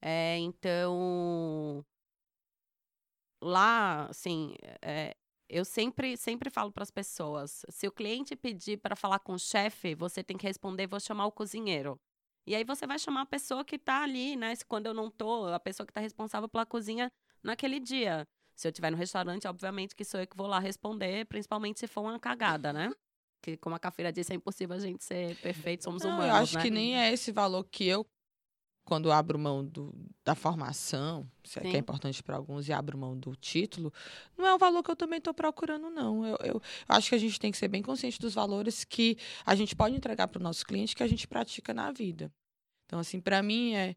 [0.00, 1.84] É, então,
[3.40, 5.16] lá, assim, é,
[5.48, 9.38] eu sempre, sempre falo para as pessoas: se o cliente pedir para falar com o
[9.38, 11.98] chefe, você tem que responder, vou chamar o cozinheiro.
[12.46, 14.54] E aí você vai chamar a pessoa que está ali, né?
[14.54, 17.12] Se quando eu não tô, a pessoa que está responsável pela cozinha
[17.42, 18.26] naquele dia.
[18.56, 21.86] Se eu estiver no restaurante, obviamente que sou eu que vou lá responder, principalmente se
[21.86, 22.90] for uma cagada, né?
[23.42, 26.34] Que, como a Cafeira disse, é impossível a gente ser perfeito, somos Não, humanos, eu
[26.34, 26.62] acho né?
[26.62, 28.04] que nem é esse valor que eu,
[28.88, 32.96] quando abro mão do, da formação, se é que é importante para alguns, e abro
[32.96, 33.92] mão do título,
[34.34, 36.24] não é o valor que eu também estou procurando, não.
[36.24, 39.54] Eu, eu acho que a gente tem que ser bem consciente dos valores que a
[39.54, 42.32] gente pode entregar para o nosso cliente que a gente pratica na vida.
[42.86, 43.94] Então, assim, para mim, é,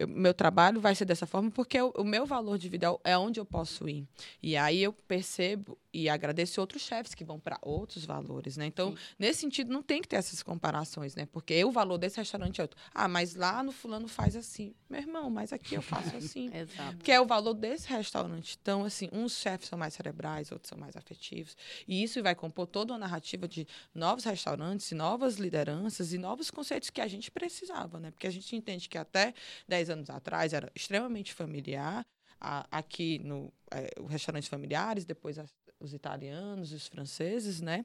[0.00, 3.18] eu- meu trabalho vai ser dessa forma porque o, o meu valor de vida é
[3.18, 4.08] onde eu posso ir.
[4.42, 8.66] E aí eu percebo e agradeço outros chefes que vão para outros valores, né?
[8.66, 9.02] Então, Sim.
[9.18, 11.24] nesse sentido, não tem que ter essas comparações, né?
[11.24, 12.78] Porque o valor desse restaurante é outro.
[12.94, 14.74] Ah, mas lá no fulano faz assim.
[14.90, 16.54] Meu irmão, mas aqui eu faço assim.
[16.54, 16.98] Exato.
[16.98, 18.58] Que é o valor desse restaurante.
[18.60, 21.56] Então, assim, uns chefes são mais cerebrais, outros são mais afetivos.
[21.88, 26.90] E isso vai compor toda uma narrativa de novos restaurantes, novas lideranças e novos conceitos
[26.90, 28.10] que a gente precisava, né?
[28.10, 29.32] Porque a gente entende que até
[29.66, 32.04] 10 anos atrás era extremamente familiar.
[32.38, 35.38] Aqui no é, os restaurantes familiares, depois
[35.80, 37.84] os italianos, os franceses, né?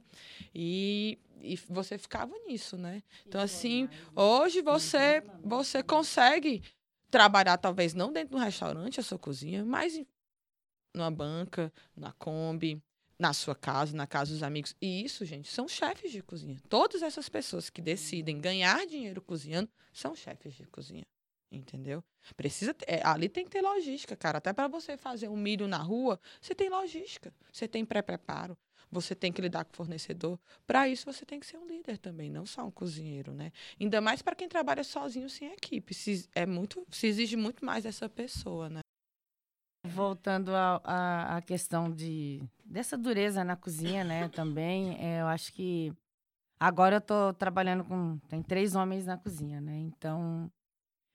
[0.53, 3.03] E, e você ficava nisso, né?
[3.25, 6.63] Então, assim, hoje você, você consegue
[7.09, 10.01] trabalhar, talvez não dentro de um restaurante, a sua cozinha, mas
[10.95, 12.81] numa banca, na Kombi,
[13.19, 14.75] na sua casa, na casa dos amigos.
[14.81, 16.57] E isso, gente, são chefes de cozinha.
[16.67, 21.05] Todas essas pessoas que decidem ganhar dinheiro cozinhando são chefes de cozinha.
[21.51, 22.01] Entendeu?
[22.37, 24.37] Precisa ter, é, ali tem que ter logística, cara.
[24.37, 28.57] Até para você fazer um milho na rua, você tem logística, você tem pré-preparo,
[28.89, 30.39] você tem que lidar com o fornecedor.
[30.65, 33.51] Para isso você tem que ser um líder também, não só um cozinheiro, né?
[33.79, 35.93] Ainda mais para quem trabalha sozinho sem equipe.
[35.93, 38.79] Se, é muito, se exige muito mais dessa pessoa, né?
[39.85, 44.29] Voltando à questão de dessa dureza na cozinha, né?
[44.29, 45.91] Também, é, eu acho que
[46.59, 49.75] agora eu tô trabalhando com tem três homens na cozinha, né?
[49.79, 50.51] Então,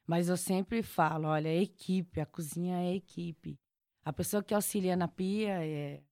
[0.07, 3.59] mas eu sempre falo, olha, é equipe, a cozinha é equipe.
[4.05, 6.03] A pessoa que auxilia na pia é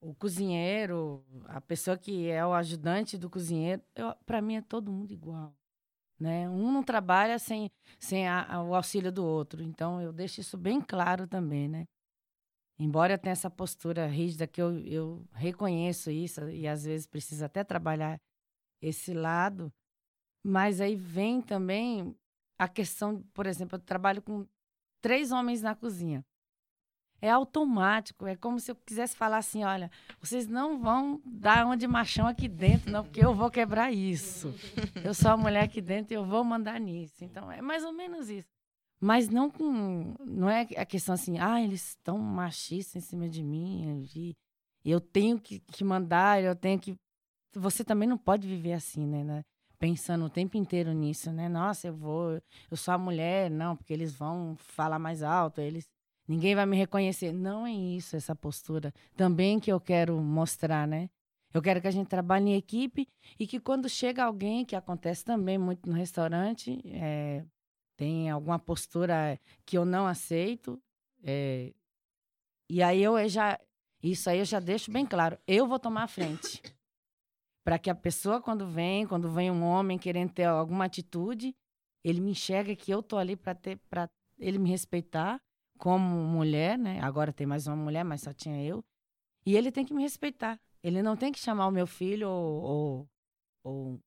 [0.00, 3.82] o cozinheiro, a pessoa que é o ajudante do cozinheiro,
[4.26, 5.54] para mim é todo mundo igual,
[6.20, 6.48] né?
[6.50, 9.62] Um não trabalha sem sem a- a- o auxílio do outro.
[9.62, 11.86] Então, eu deixo isso bem claro também, né?
[12.78, 17.44] Embora eu tenha essa postura rígida, que eu, eu reconheço isso e às vezes preciso
[17.44, 18.20] até trabalhar
[18.82, 19.72] esse lado,
[20.44, 22.16] mas aí vem também
[22.58, 24.46] a questão, por exemplo, eu trabalho com
[25.00, 26.24] três homens na cozinha.
[27.20, 29.90] É automático, é como se eu quisesse falar assim, olha,
[30.20, 34.54] vocês não vão dar uma de machão aqui dentro, não, porque eu vou quebrar isso.
[35.02, 37.24] Eu sou a mulher aqui dentro e eu vou mandar nisso.
[37.24, 38.48] Então, é mais ou menos isso.
[39.00, 40.14] Mas não com.
[40.20, 44.34] Não é a questão assim, ah, eles estão machistas em cima de mim, e
[44.84, 46.94] eu tenho que, que mandar, eu tenho que.
[47.54, 49.42] Você também não pode viver assim, né?
[49.78, 51.48] Pensando o tempo inteiro nisso, né?
[51.48, 52.40] Nossa, eu vou.
[52.70, 55.88] Eu sou a mulher, não, porque eles vão falar mais alto, eles.
[56.26, 57.32] Ninguém vai me reconhecer.
[57.32, 58.92] Não é isso, essa postura.
[59.16, 61.10] Também que eu quero mostrar, né?
[61.52, 63.08] Eu quero que a gente trabalhe em equipe
[63.38, 67.44] e que quando chega alguém, que acontece também muito no restaurante, é,
[67.96, 70.82] tem alguma postura que eu não aceito,
[71.22, 71.72] é,
[72.68, 73.60] e aí eu já,
[74.02, 76.60] isso aí eu já deixo bem claro, eu vou tomar a frente.
[77.64, 81.56] Para que a pessoa, quando vem, quando vem um homem querendo ter alguma atitude,
[82.04, 84.08] ele me enxerga que eu tô ali para ter, para
[84.38, 85.40] ele me respeitar
[85.78, 87.00] como mulher, né?
[87.00, 88.84] Agora tem mais uma mulher, mas só tinha eu.
[89.46, 90.60] E ele tem que me respeitar.
[90.82, 93.08] Ele não tem que chamar o meu filho ou, ou,
[93.64, 94.00] ou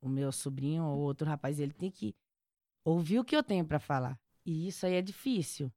[0.00, 1.58] o meu sobrinho ou outro rapaz.
[1.58, 2.14] Ele tem que
[2.84, 4.18] ouvir o que eu tenho para falar.
[4.46, 5.72] E isso aí é difícil.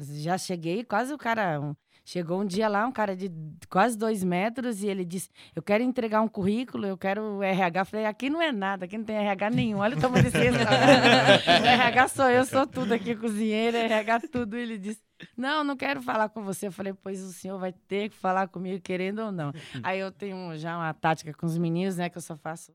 [0.00, 1.60] Já cheguei, quase o cara.
[1.60, 1.74] um-
[2.04, 3.30] chegou um dia lá, um cara de
[3.70, 7.84] quase dois metros, e ele disse: Eu quero entregar um currículo, eu quero RH.
[7.84, 9.78] Falei: Aqui não é nada, aqui não tem RH nenhum.
[9.78, 14.56] Olha o tamanho desse RH sou eu, sou tudo aqui, cozinheiro, RH tudo.
[14.56, 15.00] Ele disse:
[15.36, 16.66] Não, não quero falar com você.
[16.68, 19.52] Eu falei: Pois o senhor vai ter que falar comigo, querendo ou não.
[19.82, 22.72] Aí eu tenho já uma tática com os meninos, né, que eu só faço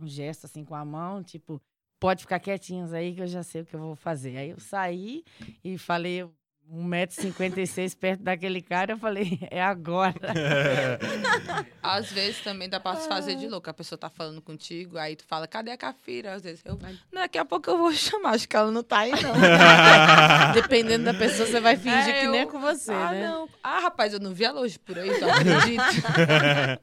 [0.00, 1.60] um gesto assim com a mão, tipo,
[1.98, 4.36] pode ficar quietinhos aí que eu já sei o que eu vou fazer.
[4.36, 5.24] Aí eu saí
[5.64, 6.24] e falei,
[6.72, 10.14] 1,56m perto daquele cara, eu falei, é agora.
[11.82, 13.68] Às vezes também dá pra se fazer de louco.
[13.70, 16.34] A pessoa tá falando contigo, aí tu fala, cadê a Cafira?
[16.34, 16.78] Às vezes eu.
[17.12, 19.32] Daqui a pouco eu vou chamar, acho que ela não tá aí, não.
[20.52, 23.26] Dependendo da pessoa, você vai fingir É, que nem é eu- com você, ah, né?
[23.28, 23.48] não.
[23.62, 26.80] Ah, rapaz, eu não vi ela hoje por aí, tu acredita?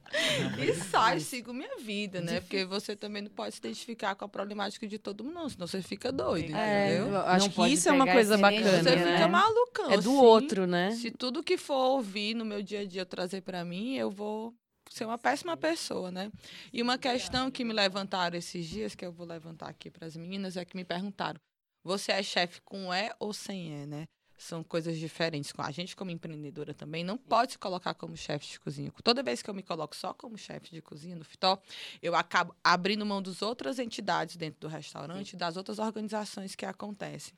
[0.58, 2.40] e saio, sigo minha vida, né?
[2.40, 5.66] Porque você também não pode se identificar com a problemática de todo mundo, não, senão
[5.66, 7.12] você fica doido, É, entendeu?
[7.14, 9.12] eu acho Não que isso é uma coisa bacana, Você né?
[9.14, 9.28] fica
[9.76, 9.90] malucão.
[9.90, 10.18] É do assim.
[10.18, 10.90] outro, né?
[10.92, 14.10] Se tudo que for ouvir no meu dia a dia eu trazer pra mim, eu
[14.10, 14.54] vou
[14.90, 16.30] ser uma péssima pessoa, né?
[16.72, 20.16] E uma questão que me levantaram esses dias, que eu vou levantar aqui para as
[20.16, 21.40] meninas, é que me perguntaram:
[21.84, 24.06] você é chefe com E ou sem E, né?
[24.38, 25.52] São coisas diferentes.
[25.56, 28.92] A gente, como empreendedora também, não pode se colocar como chefe de cozinha.
[29.02, 31.60] Toda vez que eu me coloco só como chefe de cozinha no Fitó,
[32.02, 37.32] eu acabo abrindo mão das outras entidades dentro do restaurante, das outras organizações que acontecem.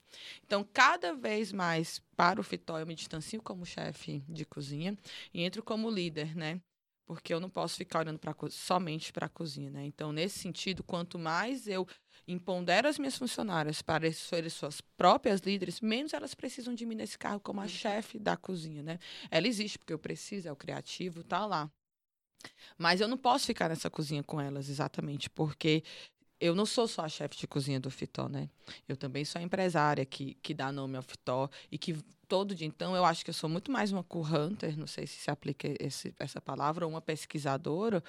[0.45, 4.97] Então, cada vez mais para o Fitó, eu me distancio como chefe de cozinha
[5.33, 6.61] e entro como líder, né?
[7.07, 9.85] Porque eu não posso ficar olhando pra, somente para a cozinha, né?
[9.87, 11.87] Então, nesse sentido, quanto mais eu
[12.29, 17.19] empodero as minhas funcionárias para serem suas próprias líderes, menos elas precisam de mim nesse
[17.19, 18.99] cargo como a chefe da cozinha, né?
[19.31, 21.71] Ela existe porque eu preciso, é o criativo, tá lá.
[22.77, 25.83] Mas eu não posso ficar nessa cozinha com elas, exatamente, porque
[26.41, 28.49] eu não sou só a chefe de cozinha do Fitó, né?
[28.89, 31.97] Eu também sou a empresária que, que dá nome ao Fitó e que
[32.29, 35.19] todo dia, então, eu acho que eu sou muito mais uma co-hunter, não sei se
[35.19, 38.05] se aplica esse, essa palavra, ou uma pesquisadora,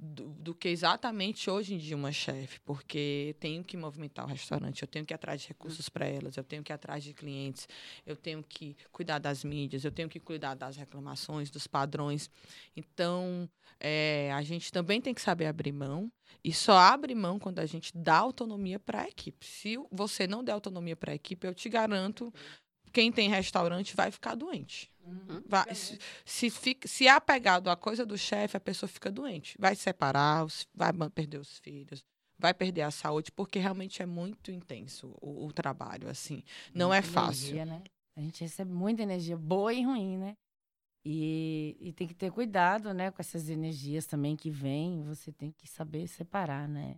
[0.00, 4.80] do, do que exatamente hoje em dia uma chefe, porque tenho que movimentar o restaurante,
[4.80, 7.12] eu tenho que ir atrás de recursos para elas, eu tenho que ir atrás de
[7.12, 7.68] clientes,
[8.06, 12.30] eu tenho que cuidar das mídias, eu tenho que cuidar das reclamações, dos padrões.
[12.74, 13.48] Então,
[13.78, 16.10] é, a gente também tem que saber abrir mão,
[16.44, 19.46] e só abre mão quando a gente dá autonomia para a equipe.
[19.46, 22.32] Se você não der autonomia para a equipe, eu te garanto,
[22.92, 24.90] quem tem restaurante vai ficar doente.
[25.46, 29.56] Vai- se, se, fica, se é apegado à coisa do chefe, a pessoa fica doente.
[29.58, 32.02] Vai separar, os- vai perder os filhos,
[32.38, 36.42] vai perder a saúde, porque realmente é muito intenso o, o trabalho, assim.
[36.74, 37.48] Não é Muita fácil.
[37.56, 37.82] energia, né?
[38.16, 40.34] A gente recebe muita energia, boa e ruim, né?
[41.10, 45.02] E, e tem que ter cuidado, né, com essas energias também que vêm.
[45.04, 46.96] Você tem que saber separar, né?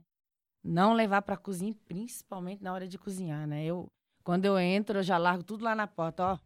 [0.65, 3.65] Não levar para cozinha, principalmente na hora de cozinhar, né?
[3.65, 3.89] Eu,
[4.25, 6.39] quando eu entro, eu já largo tudo lá na porta, ó.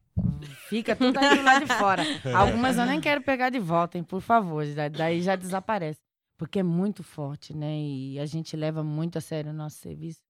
[0.68, 2.04] Fica tudo aí lado de fora.
[2.36, 4.66] Algumas eu nem quero pegar de volta, hein, por favor.
[4.74, 5.98] da- Daí já desaparece.
[6.36, 7.78] Porque é muito forte, né?
[7.80, 10.20] E a gente leva muito a sério o nosso serviço,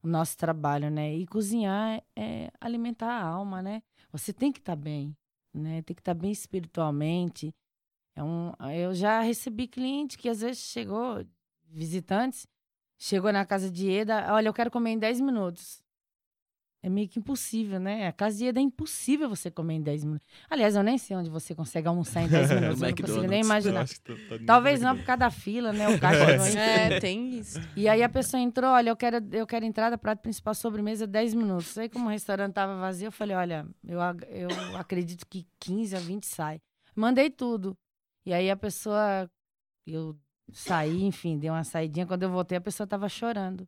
[0.00, 1.12] o nosso trabalho, né?
[1.12, 3.82] E cozinhar é alimentar a alma, né?
[4.12, 5.16] Você tem que estar bem,
[5.54, 5.82] né?
[5.82, 7.54] Tem que estar bem espiritualmente.
[8.16, 11.24] É um, eu já recebi cliente que às vezes chegou,
[11.68, 12.46] visitantes,
[12.98, 15.83] chegou na casa de Eda, olha, eu quero comer em 10 minutos.
[16.84, 18.06] É meio que impossível, né?
[18.06, 20.28] A casa de Eda é impossível você comer em 10 minutos.
[20.50, 22.82] Aliás, eu nem sei onde você consegue almoçar em 10 minutos.
[22.82, 23.80] eu não consigo nem imaginar.
[23.80, 25.88] Acho que tá- tá Talvez não por causa da fila, né?
[25.88, 27.58] O caixa não É, tem isso.
[27.74, 31.32] e aí a pessoa entrou, olha, eu quero, eu quero entrada, prato principal, sobremesa, 10
[31.32, 31.78] minutos.
[31.78, 36.00] Aí como o restaurante tava vazio, eu falei, olha, eu, eu acredito que 15 a
[36.00, 36.60] 20 sai.
[36.94, 37.74] Mandei tudo.
[38.26, 39.26] E aí a pessoa,
[39.86, 40.14] eu
[40.52, 42.06] saí, enfim, dei uma saidinha.
[42.06, 43.66] Quando eu voltei, a pessoa tava chorando.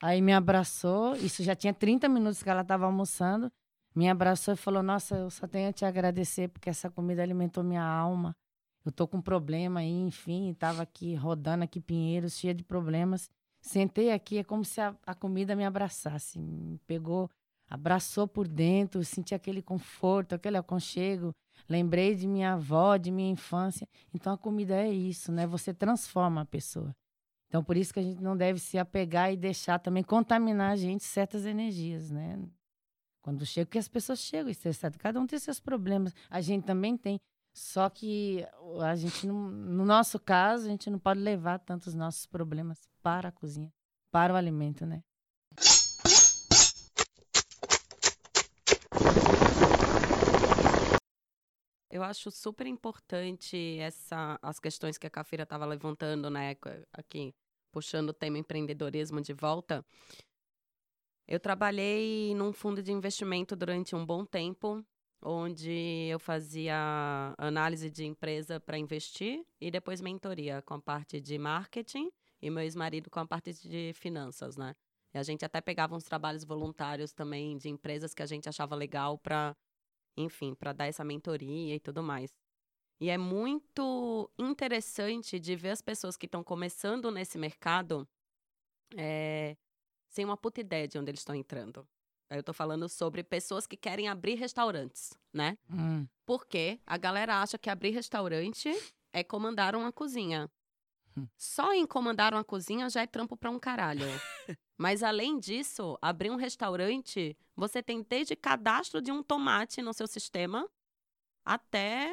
[0.00, 3.50] Aí me abraçou, isso já tinha 30 minutos que ela tava almoçando.
[3.94, 7.64] Me abraçou e falou, nossa, eu só tenho a te agradecer, porque essa comida alimentou
[7.64, 8.36] minha alma.
[8.84, 13.30] Eu tô com problema aí, enfim, tava aqui rodando aqui Pinheiros, cheia de problemas.
[13.60, 17.28] Sentei aqui, é como se a, a comida me abraçasse, me pegou,
[17.68, 21.34] abraçou por dentro, senti aquele conforto, aquele aconchego.
[21.68, 23.88] Lembrei de minha avó, de minha infância.
[24.14, 25.46] Então a comida é isso, né?
[25.46, 26.94] Você transforma a pessoa.
[27.56, 30.76] Então por isso que a gente não deve se apegar e deixar também contaminar a
[30.76, 32.38] gente certas energias, né?
[33.22, 36.14] Quando chega, porque as pessoas chegam estressadas, cada um tem seus problemas.
[36.28, 37.18] A gente também tem.
[37.54, 38.46] Só que
[38.82, 43.30] a gente, não, no nosso caso, a gente não pode levar tantos nossos problemas para
[43.30, 43.72] a cozinha,
[44.10, 45.02] para o alimento, né?
[51.90, 56.54] Eu acho super importante essa, as questões que a Cafeira estava levantando, né,
[56.92, 57.34] aqui,
[57.76, 59.84] puxando o tema empreendedorismo de volta.
[61.28, 64.82] Eu trabalhei num fundo de investimento durante um bom tempo,
[65.22, 71.36] onde eu fazia análise de empresa para investir e depois mentoria com a parte de
[71.36, 72.10] marketing
[72.40, 74.74] e meu ex-marido com a parte de finanças, né?
[75.12, 78.74] E a gente até pegava uns trabalhos voluntários também de empresas que a gente achava
[78.74, 79.54] legal para
[80.16, 82.32] enfim, para dar essa mentoria e tudo mais.
[83.00, 88.08] E é muito interessante de ver as pessoas que estão começando nesse mercado
[88.96, 89.56] eh,
[90.08, 91.86] sem uma puta ideia de onde eles estão entrando.
[92.30, 95.56] Eu tô falando sobre pessoas que querem abrir restaurantes, né?
[95.70, 98.70] Hum, Porque a galera acha que abrir restaurante
[99.12, 100.50] é comandar uma cozinha.
[101.16, 101.28] Hum.
[101.36, 104.06] Só em comandar uma cozinha já é trampo pra um caralho.
[104.78, 110.06] Mas além disso, abrir um restaurante, você tem desde cadastro de um tomate no seu
[110.06, 110.68] sistema
[111.44, 112.12] até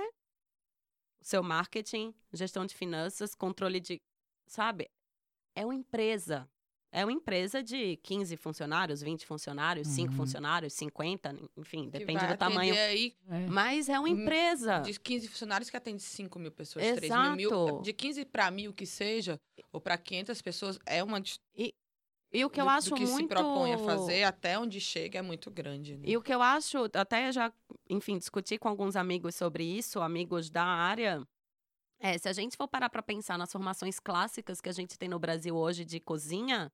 [1.23, 4.01] seu marketing, gestão de finanças, controle de.
[4.47, 4.89] Sabe?
[5.55, 6.47] É uma empresa.
[6.95, 10.17] É uma empresa de 15 funcionários, 20 funcionários, 5 Uhum.
[10.17, 12.75] funcionários, 50, enfim, depende do tamanho.
[12.75, 13.47] Aí, É.
[13.47, 14.79] Mas é uma Hum, empresa.
[14.81, 17.49] de 15 funcionários que atende 5 mil pessoas, 3 mil, mil.
[17.51, 17.81] Exato.
[17.81, 19.39] De 15 para mil que seja,
[19.71, 21.19] ou para 500 pessoas, é uma.
[21.19, 21.39] dis-
[22.33, 23.17] E o que eu do, acho do que muito.
[23.17, 25.95] se propõe a fazer até onde chega é muito grande.
[25.97, 26.03] Né?
[26.07, 27.53] E o que eu acho, até já,
[27.89, 31.21] enfim, discuti com alguns amigos sobre isso, amigos da área,
[31.99, 35.07] é, se a gente for parar para pensar nas formações clássicas que a gente tem
[35.07, 36.71] no Brasil hoje de cozinha,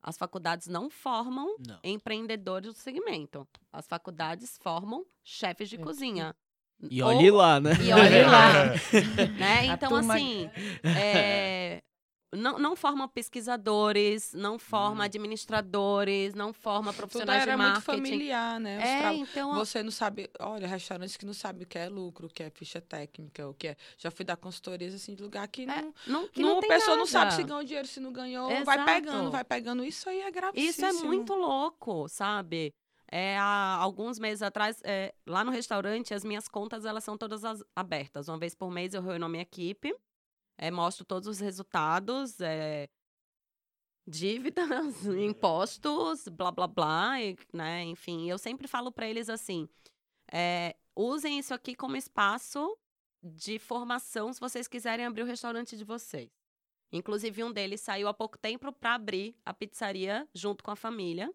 [0.00, 1.80] as faculdades não formam Não.
[1.82, 3.46] empreendedores do segmento.
[3.72, 5.78] As faculdades formam chefes de É.
[5.78, 6.36] cozinha.
[6.90, 7.70] E Ou- olhe lá, né?
[7.82, 8.66] E olhe lá.
[9.40, 9.66] Né?
[9.66, 10.48] Então, turma- assim,
[10.84, 11.82] é,
[12.36, 17.96] não, não forma pesquisadores, não forma administradores, não forma Tudo profissionais era de muito marketing.
[17.96, 18.78] familiar, né?
[18.78, 19.54] Os É, tra- então...
[19.54, 22.50] Você não sabe, olha, restaurantes que não sabem o que é lucro, o que é
[22.50, 23.76] ficha técnica, o que é.
[23.98, 25.94] Já fui dar consultorias assim de lugar que É, não.
[26.06, 27.36] não, que não, a pessoa não sabe nada.
[27.36, 28.50] se ganhou dinheiro, se não ganhou.
[28.50, 28.64] Exato.
[28.66, 29.84] Vai pegando, vai pegando.
[29.84, 30.70] Isso aí é gravíssimo.
[30.70, 32.72] Isso é muito louco, sabe?
[33.10, 37.44] É, há alguns meses atrás, é, lá no restaurante, as minhas contas elas são todas
[37.44, 38.26] as- abertas.
[38.28, 39.94] Uma vez por mês eu reúno a minha equipe,
[40.58, 42.88] é, mostro todos os resultados, é,
[44.06, 47.84] dívidas, impostos, blá blá blá, e, né?
[47.84, 49.68] Enfim, eu sempre falo para eles assim:
[50.32, 52.76] é, usem isso aqui como espaço
[53.22, 56.30] de formação se vocês quiserem abrir o restaurante de vocês.
[56.92, 61.32] Inclusive, um deles saiu há pouco tempo para abrir a pizzaria junto com a família.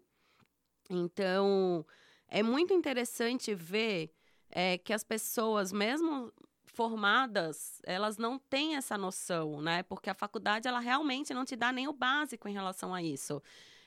[0.89, 1.85] Então,
[2.27, 4.13] é muito interessante ver
[4.49, 6.31] é, que as pessoas, mesmo
[6.73, 9.83] formadas, elas não têm essa noção, né?
[9.83, 13.41] Porque a faculdade, ela realmente não te dá nem o básico em relação a isso.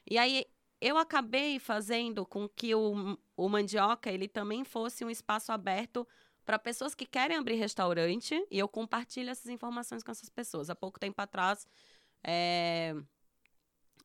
[0.09, 0.45] E aí,
[0.81, 6.07] eu acabei fazendo com que o, o Mandioca, ele também fosse um espaço aberto
[6.45, 10.69] para pessoas que querem abrir restaurante e eu compartilho essas informações com essas pessoas.
[10.69, 11.67] Há pouco tempo atrás,
[12.23, 12.95] é,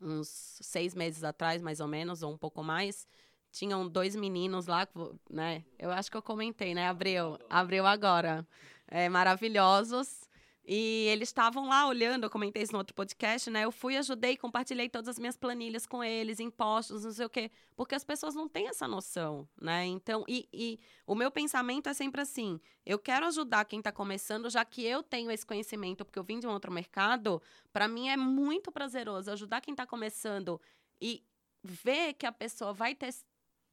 [0.02, 0.30] uns
[0.62, 3.06] seis meses atrás, mais ou menos, ou um pouco mais,
[3.52, 4.88] tinham dois meninos lá,
[5.30, 5.64] né?
[5.78, 6.88] Eu acho que eu comentei, né?
[6.88, 8.48] Abriu, abriu agora.
[8.88, 10.30] É, maravilhosos.
[10.72, 13.66] E eles estavam lá olhando, eu comentei isso no outro podcast, né?
[13.66, 17.50] Eu fui, ajudei, compartilhei todas as minhas planilhas com eles, impostos, não sei o quê.
[17.76, 19.88] Porque as pessoas não têm essa noção, né?
[19.88, 24.48] Então, e, e o meu pensamento é sempre assim: eu quero ajudar quem está começando,
[24.48, 27.42] já que eu tenho esse conhecimento, porque eu vim de um outro mercado.
[27.74, 30.62] Para mim é muito prazeroso ajudar quem está começando
[31.02, 31.24] e
[31.64, 33.10] ver que a pessoa vai ter,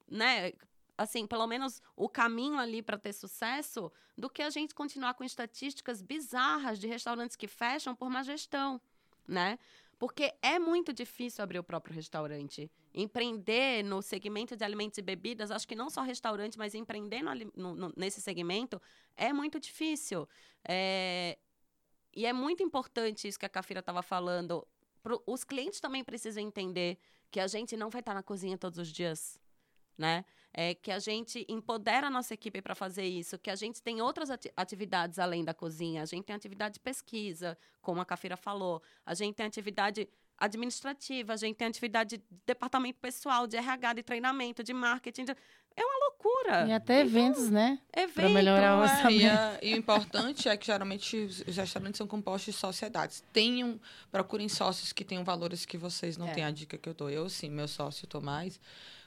[0.08, 0.52] né?
[0.98, 5.22] Assim, pelo menos o caminho ali para ter sucesso, do que a gente continuar com
[5.24, 8.80] estatísticas bizarras de restaurantes que fecham por má gestão,
[9.28, 9.58] né?
[9.98, 12.70] Porque é muito difícil abrir o próprio restaurante.
[12.94, 17.74] Empreender no segmento de alimentos e bebidas, acho que não só restaurante, mas empreender no
[17.74, 18.80] no- nesse segmento
[19.16, 20.28] é muito difícil.
[20.66, 21.38] É,
[22.18, 24.66] E é muito importante isso que a Cafira estava falando.
[25.02, 26.98] Pro- os clientes também precisam entender
[27.30, 29.38] que a gente não vai estar na cozinha todos os dias,
[29.96, 30.24] né?
[30.58, 34.00] É que a gente empodera a nossa equipe para fazer isso, que a gente tem
[34.00, 36.02] outras ati- atividades além da cozinha.
[36.02, 38.82] A gente tem atividade de pesquisa, como a Cafira falou.
[39.04, 44.02] A gente tem atividade administrativa, a gente tem atividade de departamento pessoal, de RH, de
[44.02, 45.24] treinamento, de marketing.
[45.26, 45.36] de-
[45.78, 46.66] É uma loucura.
[46.66, 47.78] E até eventos, né?
[47.94, 48.82] Evento, melhorar o é.
[48.84, 49.20] orçamento.
[49.22, 53.22] E, a- e o importante é que geralmente os restaurantes são compostos de sociedades.
[53.30, 53.78] Tenham,
[54.10, 56.32] procurem sócios que tenham valores que vocês não É.
[56.32, 56.44] têm.
[56.44, 57.10] A dica que eu dou.
[57.10, 58.58] Eu, sim, meu sócio Tomás,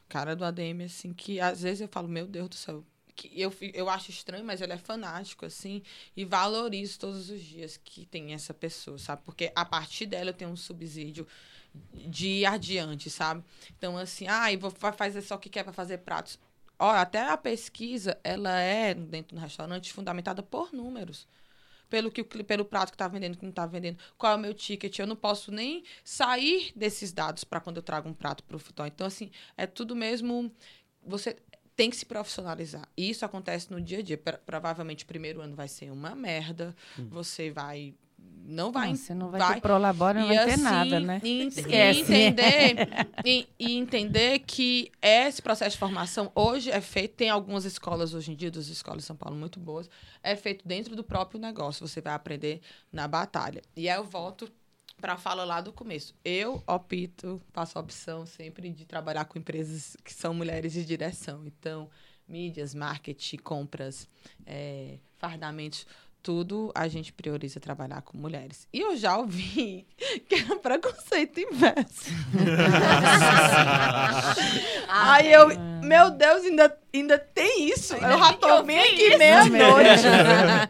[0.09, 2.83] cara do ADM, assim, que às vezes eu falo, meu Deus do céu.
[3.15, 5.83] Que eu, eu acho estranho, mas ele é fanático, assim,
[6.15, 9.21] e valorizo todos os dias que tem essa pessoa, sabe?
[9.25, 11.27] Porque a partir dela eu tenho um subsídio
[11.93, 13.43] de ir adiante, sabe?
[13.77, 16.39] Então, assim, ah, vou fa- fazer só o que quer para fazer pratos.
[16.77, 21.27] Ó, até a pesquisa, ela é, dentro do restaurante, fundamentada por números.
[21.89, 23.97] Pelo, que, pelo prato que está vendendo, que não está vendendo.
[24.17, 24.99] Qual é o meu ticket?
[24.99, 28.59] Eu não posso nem sair desses dados para quando eu trago um prato para o
[28.59, 28.85] futão.
[28.85, 30.51] Então, assim, é tudo mesmo...
[31.03, 31.37] Você
[31.75, 32.87] tem que se profissionalizar.
[32.95, 34.17] E isso acontece no dia a dia.
[34.17, 36.75] Pro- Provavelmente, o primeiro ano vai ser uma merda.
[37.09, 37.95] Você vai...
[38.49, 39.53] Não vai Não, se não vai, vai.
[39.55, 41.21] ter prolabora, não e vai ter assim, nada, né?
[41.23, 42.75] E, e entender,
[43.23, 48.31] e, e entender que esse processo de formação hoje é feito, tem algumas escolas hoje
[48.31, 49.87] em dia, das escolas de São Paulo muito boas,
[50.23, 51.87] é feito dentro do próprio negócio.
[51.87, 52.59] Você vai aprender
[52.91, 53.61] na batalha.
[53.75, 54.51] E aí eu volto
[54.99, 56.15] para a fala lá do começo.
[56.25, 61.45] Eu opto, faço a opção sempre de trabalhar com empresas que são mulheres de direção.
[61.45, 61.87] Então,
[62.27, 64.07] mídias, marketing, compras,
[64.45, 65.85] eh, fardamentos,
[66.21, 68.67] tudo a gente prioriza trabalhar com mulheres.
[68.73, 69.85] E eu já ouvi
[70.27, 72.09] que era preconceito inverso.
[74.87, 75.49] Aí eu,
[75.83, 77.93] meu Deus, ainda, ainda tem isso.
[77.95, 80.03] eu já tô bem aqui meia-noite,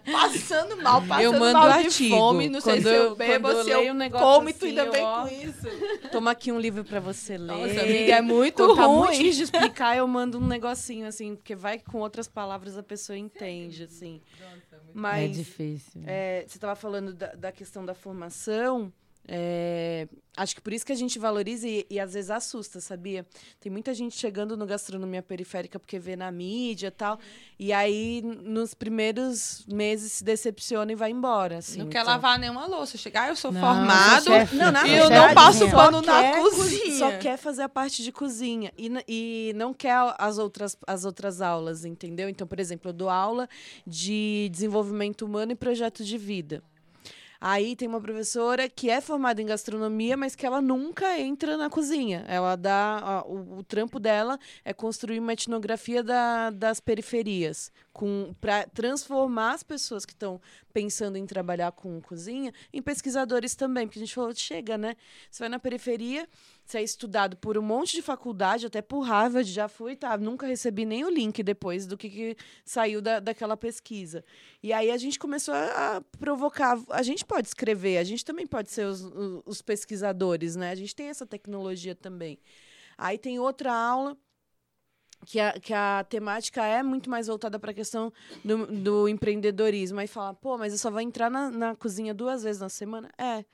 [0.12, 1.90] passando mal, passando Eu mando mal artigo.
[1.92, 3.96] de fome, não sei Quando se eu eu- bebo, quando eu se eu leio um
[3.96, 6.10] negócio como e tu assim, ainda eu, vem ó, com isso.
[6.12, 7.48] Toma aqui um livro pra você ler.
[7.48, 9.12] Nossa, amiga, é muito Quando tá muito ruim.
[9.18, 12.84] difícil de explicar, eu mando um negocinho, assim, porque vai que com outras palavras a
[12.84, 14.22] pessoa entende, assim.
[14.94, 16.02] Mas É difícil.
[16.06, 18.92] é, você estava falando da, da questão da formação.
[19.28, 23.26] É, acho que por isso que a gente valoriza e, e às vezes assusta, sabia?
[23.60, 27.20] Tem muita gente chegando no gastronomia periférica porque vê na mídia e tal.
[27.60, 31.58] E aí, nos primeiros meses, se decepciona e vai embora.
[31.60, 32.98] Assim, não quer então- lavar nenhuma louça.
[32.98, 34.56] Chegar, ah, eu sou Não, formado, sou chefe.
[34.56, 36.98] Não, na E eu não passo pano na quer co- cozinha.
[36.98, 41.40] Só quer fazer a parte de cozinha e, e não quer as outras, as outras
[41.42, 42.28] aulas, entendeu?
[42.30, 43.48] Então, por exemplo, eu dou aula
[43.86, 46.64] de desenvolvimento humano e projeto de vida.
[47.42, 51.70] Aí tem uma professora que é formada em gastronomia, mas que ela nunca entra na
[51.70, 52.26] cozinha.
[52.28, 53.00] Ela dá.
[53.00, 57.72] a- o, o trampo dela é construir uma etnografia da- das periferias,
[58.42, 60.40] para transformar as pessoas que estão
[60.80, 63.86] pensando em trabalhar com cozinha em pesquisadores também.
[63.86, 64.96] Porque a gente falou, chega, né?
[65.30, 66.28] Você vai na periferia,
[66.66, 70.18] você é estudado por um monte de faculdade, até por Harvard, já fui, tá?
[70.18, 74.24] Nunca recebi nem o link depois do que, que saiu da, daquela pesquisa.
[74.64, 76.80] E aí a gente começou a, a provocar.
[76.90, 80.72] A gente pode escrever, a gente também pode ser os, os- os pesquisadores, né?
[80.72, 82.40] A gente tem essa tecnologia também.
[82.98, 84.18] Aí tem outra aula
[85.26, 88.12] que a, que a temática é muito mais voltada para a questão
[88.44, 90.00] do, do empreendedorismo.
[90.00, 93.10] Aí fala, pô, mas eu só vou entrar na, na cozinha duas vezes na semana?
[93.18, 93.46] É.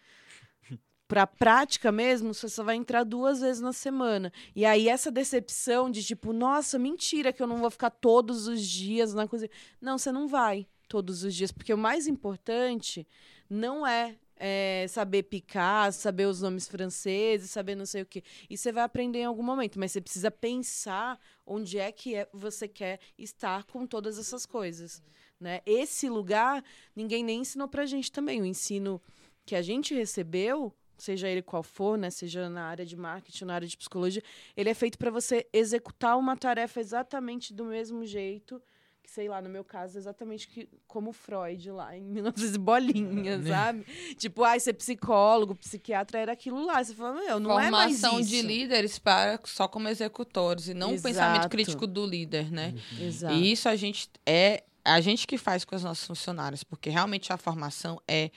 [1.08, 4.34] Pra prática mesmo, você só vai entrar duas vezes na semana.
[4.56, 8.62] E aí, essa decepção de tipo, nossa, mentira que eu não vou ficar todos os
[8.62, 9.52] dias na cozinha.
[9.80, 13.08] Não, você não vai todos os dias, porque o mais importante
[13.50, 18.24] não é, é, saber picar, saber os nomes franceses, saber não sei o quê.
[18.50, 22.28] Isso você vai aprender em algum momento, mas você precisa pensar onde é que é,
[22.34, 25.02] você quer estar com todas essas coisas.
[25.40, 25.62] Né?
[25.66, 26.64] Esse lugar,
[26.96, 28.42] ninguém nem ensinou pra gente também.
[28.42, 29.02] O ensino
[29.46, 33.56] que a gente recebeu, seja ele qual for, né, seja na área de marketing, na
[33.56, 34.24] área de psicologia,
[34.56, 38.62] ele é feito para você executar uma tarefa exatamente do mesmo jeito,
[39.10, 43.86] sei lá, no meu caso, exatamente que, como Freud lá em 1900 e bolinha, sabe?
[44.18, 46.84] tipo, ai, ser psicólogo, psiquiatra era aquilo lá.
[46.84, 48.30] Você fala, meu, não é mais Formação isso.
[48.30, 52.74] de líderes para só como executores e não um pensamento crítico do líder, né?
[53.00, 53.34] Exato.
[53.36, 57.34] E isso a gente é a gente que faz com os nossos funcionários, porque realmente
[57.34, 58.30] a formação é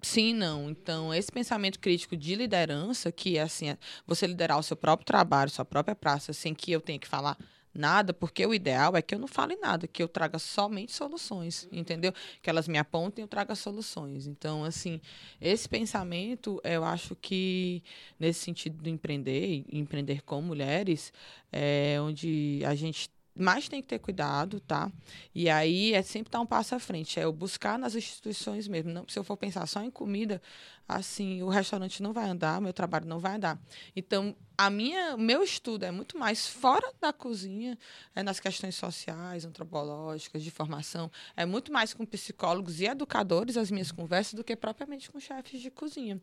[0.00, 0.70] sim e não.
[0.70, 5.04] Então, esse pensamento crítico de liderança, que é assim, é você liderar o seu próprio
[5.04, 7.36] trabalho, sua própria praça, sem que eu tenha que falar
[7.74, 11.68] nada, porque o ideal é que eu não fale nada, que eu traga somente soluções,
[11.72, 12.12] entendeu?
[12.42, 14.26] Que elas me apontem eu traga soluções.
[14.26, 15.00] Então, assim,
[15.40, 17.82] esse pensamento, eu acho que
[18.18, 21.12] nesse sentido do empreender, empreender com mulheres,
[21.50, 24.90] é onde a gente mais tem que ter cuidado, tá?
[25.34, 28.92] E aí é sempre dar um passo à frente, é eu buscar nas instituições mesmo.
[28.92, 30.40] Não, se eu for pensar só em comida,
[30.86, 33.58] assim, o restaurante não vai andar, meu trabalho não vai andar.
[33.96, 37.78] Então, a minha, meu estudo é muito mais fora da cozinha,
[38.14, 43.70] é nas questões sociais, antropológicas, de formação, é muito mais com psicólogos e educadores as
[43.70, 46.20] minhas conversas do que propriamente com chefes de cozinha.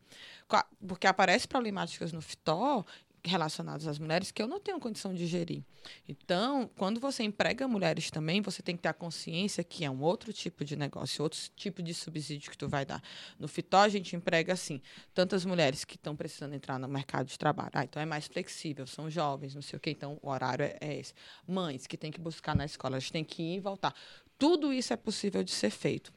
[0.88, 2.86] Porque aparecem problemáticas no FITO
[3.24, 5.63] relacionadas às mulheres que eu não tenho condição de gerir.
[6.07, 10.01] Então, quando você emprega mulheres também, você tem que ter a consciência que é um
[10.01, 13.01] outro tipo de negócio, outro tipo de subsídio que tu vai dar.
[13.38, 14.82] No FITO, a gente emprega, assim,
[15.13, 17.72] tantas mulheres que estão precisando entrar no mercado de trabalho.
[17.74, 20.78] Ah, então é mais flexível, são jovens, não sei o quê, então o horário é,
[20.80, 21.13] é esse.
[21.47, 23.93] Mães que têm que buscar na escola, elas têm que ir e voltar.
[24.38, 26.13] Tudo isso é possível de ser feito.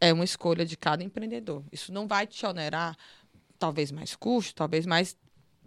[0.00, 1.62] É uma escolha de cada empreendedor.
[1.70, 2.96] Isso não vai te onerar,
[3.58, 5.16] talvez mais custo, talvez mais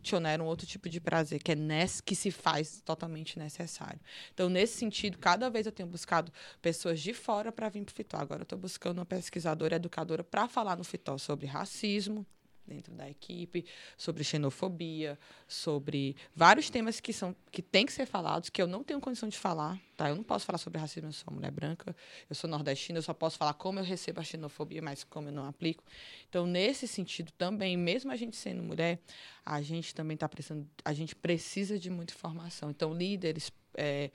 [0.01, 3.99] te onera um outro tipo de prazer, que é nesse, que se faz totalmente necessário.
[4.33, 7.95] Então, nesse sentido, cada vez eu tenho buscado pessoas de fora para vir para o
[7.95, 8.17] FITO.
[8.17, 12.25] Agora, eu estou buscando uma pesquisadora educadora para falar no FITO sobre racismo
[12.67, 13.65] dentro da equipe,
[13.97, 15.17] sobre xenofobia,
[15.47, 19.27] sobre vários temas que são que têm que ser falados, que eu não tenho condição
[19.27, 20.09] de falar, tá?
[20.09, 21.95] Eu não posso falar sobre racismo, eu sou mulher branca,
[22.29, 25.31] eu sou nordestina, eu só posso falar como eu recebo a xenofobia, mas como eu
[25.31, 25.83] não aplico.
[26.29, 28.99] Então, nesse sentido também, mesmo a gente sendo mulher,
[29.45, 32.69] a gente também está precisando, a gente precisa de muita informação.
[32.69, 34.11] Então, líderes, é,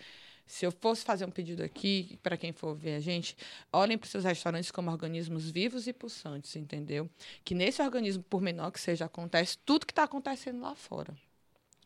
[0.47, 3.36] se eu fosse fazer um pedido aqui, para quem for ver a gente,
[3.73, 7.09] olhem para os seus restaurantes como organismos vivos e pulsantes, entendeu?
[7.44, 11.14] Que nesse organismo, por menor que seja, acontece tudo que está acontecendo lá fora.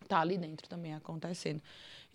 [0.03, 1.62] Está ali dentro também acontecendo.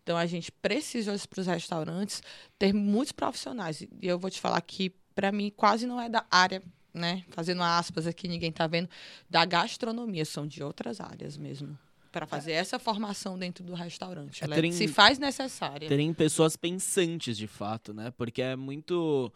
[0.04, 2.24] Então, a gente precisa, para os restaurantes,
[2.58, 3.82] ter muitos profissionais.
[3.82, 6.64] E eu vou te falar que para mim, quase não é da área,
[6.94, 7.24] né?
[7.30, 8.90] Fazendo aspas aqui, ninguém tá vendo,
[9.30, 11.78] da gastronomia, são de outras áreas mesmo.
[12.12, 14.42] Para fazer essa formação dentro do restaurante.
[14.42, 15.88] É, Ela terem- se faz necessária.
[15.88, 18.12] terem pessoas pensantes de fato, né?
[18.18, 19.32] Porque é muito.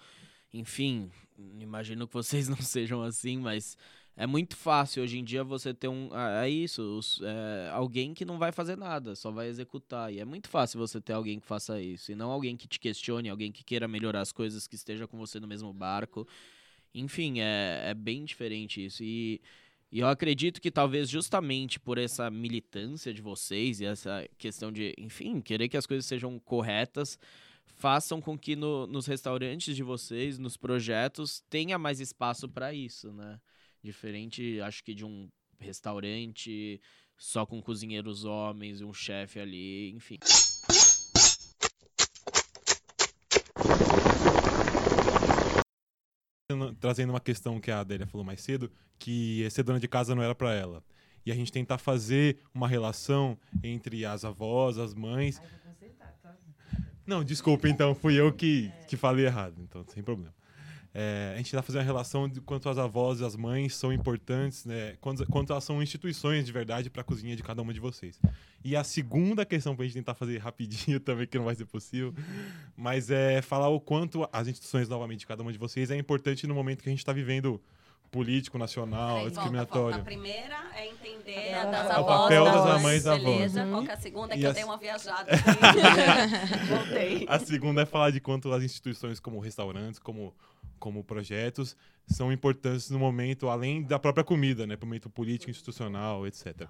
[0.53, 1.09] Enfim,
[1.59, 3.77] imagino que vocês não sejam assim, mas
[4.17, 6.09] é muito fácil hoje em dia você ter um.
[6.13, 10.13] ah, É isso, é, alguém que não vai fazer nada, só vai executar.
[10.13, 12.11] E é muito fácil você ter alguém que faça isso.
[12.11, 15.17] E não alguém que te questione, alguém que queira melhorar as coisas, que esteja com
[15.17, 16.27] você no mesmo barco.
[16.93, 19.03] Enfim, é, é bem diferente isso.
[19.03, 19.41] E.
[19.95, 24.93] E eu acredito que talvez justamente por essa militância de vocês e essa questão de,
[24.97, 27.17] enfim, querer que as coisas sejam corretas,
[27.63, 33.13] façam com que no- nos restaurantes de vocês, nos projetos, tenha mais espaço para isso,
[33.13, 33.39] né?
[33.81, 36.81] Diferente, acho que de um restaurante
[37.15, 40.17] só com cozinheiros homens, um chefe ali, enfim.
[46.79, 50.21] Trazendo uma questão que a Adélia falou mais cedo, que ser dona de casa não
[50.21, 50.83] era para ela.
[51.25, 55.41] E a gente tentar fazer uma relação entre as avós, as mães.
[57.03, 60.35] Não, desculpa, então, fui eu que, que falei errado, então, sem problema.
[60.97, 63.91] É, a gente está fazendo uma relação de quanto as avós e as mães são
[63.91, 64.95] importantes, né?
[65.01, 68.17] Quanto, quanto elas são instituições de verdade para a cozinha de cada uma de vocês.
[68.63, 71.65] E a segunda questão para a gente tentar fazer rapidinho também, que não vai ser
[71.65, 72.13] possível,
[72.77, 76.47] mas é falar o quanto as instituições, novamente, de cada uma de vocês é importante
[76.47, 77.61] no momento que a gente está vivendo
[78.09, 79.97] político, nacional, discriminatório.
[79.97, 79.97] volta.
[79.97, 83.23] A primeira é entender É a o das papel avós, das das mães e avós.
[83.23, 83.63] beleza.
[83.65, 83.71] Uhum.
[83.71, 84.33] Qual que é a segunda?
[84.33, 85.29] É E que eu dei uma viajada.
[86.69, 87.25] Voltei.
[87.27, 90.33] A segunda é falar de quanto as instituições como restaurantes, como,
[90.79, 91.75] como projetos,
[92.07, 94.75] são importantes no momento, além da própria comida, né?
[94.75, 96.67] Pro momento político, institucional, etc.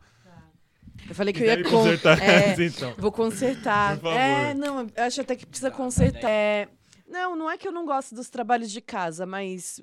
[1.08, 2.94] Eu falei que eu Quiser ia consertar é, essa, então.
[2.98, 4.00] Vou consertar.
[4.06, 6.30] É, não, eu acho até que precisa consertar.
[6.30, 6.70] É,
[7.08, 9.82] não, não é que eu não gosto dos trabalhos de casa, mas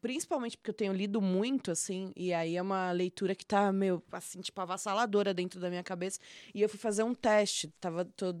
[0.00, 4.02] principalmente porque eu tenho lido muito, assim, e aí é uma leitura que tá, meio,
[4.12, 6.18] assim, tipo, avassaladora dentro da minha cabeça.
[6.54, 8.34] E eu fui fazer um teste, tava tô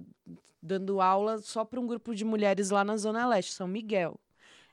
[0.62, 4.18] dando aula só para um grupo de mulheres lá na Zona Leste, São Miguel.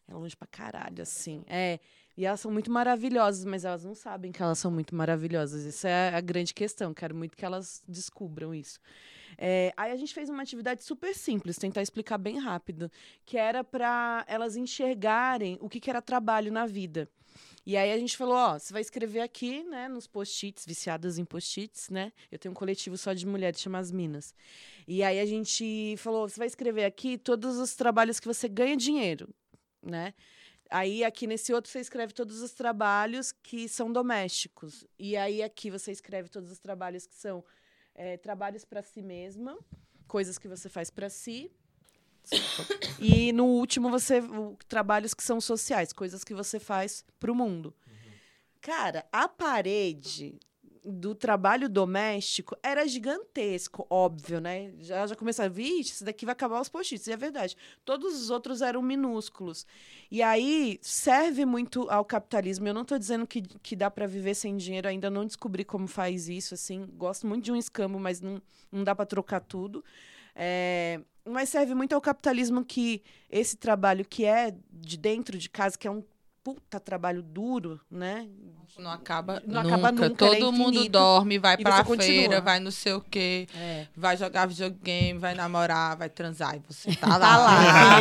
[0.08, 1.44] É longe pra caralho, assim.
[1.48, 1.80] É.
[2.16, 5.64] E elas são muito maravilhosas, mas elas não sabem que elas são muito maravilhosas.
[5.64, 6.94] Isso é a grande questão.
[6.94, 8.80] Quero muito que elas descubram isso.
[9.38, 12.92] É, aí a gente fez uma atividade super simples, tentar explicar bem rápido,
[13.26, 17.10] que era para elas enxergarem o que, que era trabalho na vida.
[17.66, 21.26] E aí a gente falou, ó, você vai escrever aqui, né, nos post-its, viciadas em
[21.26, 22.12] post-its, né?
[22.32, 24.36] Eu tenho um coletivo só de mulheres, chama As Minas.
[24.88, 28.76] E aí a gente falou, você vai escrever aqui todos os trabalhos que você ganha
[28.76, 29.34] dinheiro,
[29.84, 30.14] né?
[30.70, 34.86] Aí aqui nesse outro você escreve todos os trabalhos que são domésticos.
[34.98, 37.44] E aí aqui você escreve todos os trabalhos que são
[37.94, 39.58] é, trabalhos para si mesma,
[40.08, 41.52] coisas que você faz para si.
[43.00, 44.22] E no último você
[44.68, 47.76] trabalhos que são sociais, coisas que você faz para o mundo.
[48.62, 50.40] Cara, a parede
[50.86, 54.74] do trabalho doméstico era gigantesco, óbvio, né?
[54.80, 57.56] Já, já começaram, vixe, isso daqui vai acabar os post-its, e é verdade.
[57.86, 59.66] Todos os outros eram minúsculos.
[60.12, 62.68] E aí serve muito ao capitalismo.
[62.68, 65.88] Eu não estou dizendo que, que dá para viver sem dinheiro, ainda não descobri como
[65.88, 66.86] faz isso, assim.
[66.98, 68.42] Gosto muito de um escambo, mas não,
[68.72, 69.84] não dá para trocar tudo.
[70.36, 75.78] É, mas serve muito ao capitalismo que esse trabalho que é de dentro de casa,
[75.78, 76.04] que é um
[76.44, 78.28] puta trabalho duro, né?
[78.78, 79.76] Não acaba Não nunca.
[79.76, 80.92] acaba nunca, é Todo mundo infinito.
[80.94, 82.06] dorme, vai pra você continua.
[82.08, 83.88] feira, vai não sei o quê, É.
[83.96, 86.56] vai jogar videogame, vai namorar, vai transar.
[86.56, 87.20] E você tá lá.
[87.20, 88.00] Tá lá.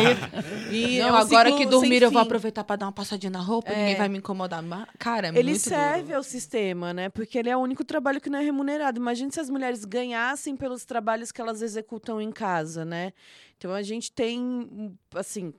[0.71, 3.39] E É não, um agora que dormir eu vou aproveitar pra dar uma passadinha na
[3.39, 3.75] roupa, É.
[3.77, 4.63] ninguém vai me incomodar.
[4.63, 6.17] Mas, cara, é ele muito serve duro.
[6.17, 7.09] ao sistema, né?
[7.09, 8.99] Porque ele é o único trabalho que não é remunerado.
[8.99, 13.13] Imagina se as mulheres ganhassem pelos trabalhos que elas executam em casa, né?
[13.57, 15.53] Então a gente tem, assim,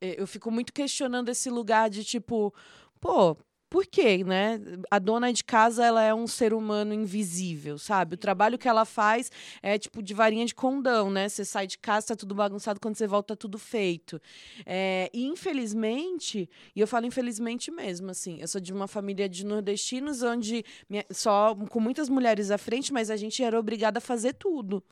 [0.00, 2.54] eu fico muito questionando esse lugar de tipo,
[3.00, 3.36] pô,
[3.74, 4.60] por quê, né?
[4.88, 8.14] A dona de casa, ela é um ser humano invisível, sabe?
[8.14, 11.28] O trabalho que ela faz é tipo de varinha de condão, né?
[11.28, 14.22] Você sai de casa, tá tudo bagunçado, quando você volta, tá tudo feito.
[14.64, 19.44] É, e infelizmente, e eu falo infelizmente mesmo, assim, eu sou de uma família de
[19.44, 24.00] nordestinos onde minha- só com muitas mulheres à frente, mas a gente era obrigada a
[24.00, 24.84] fazer tudo,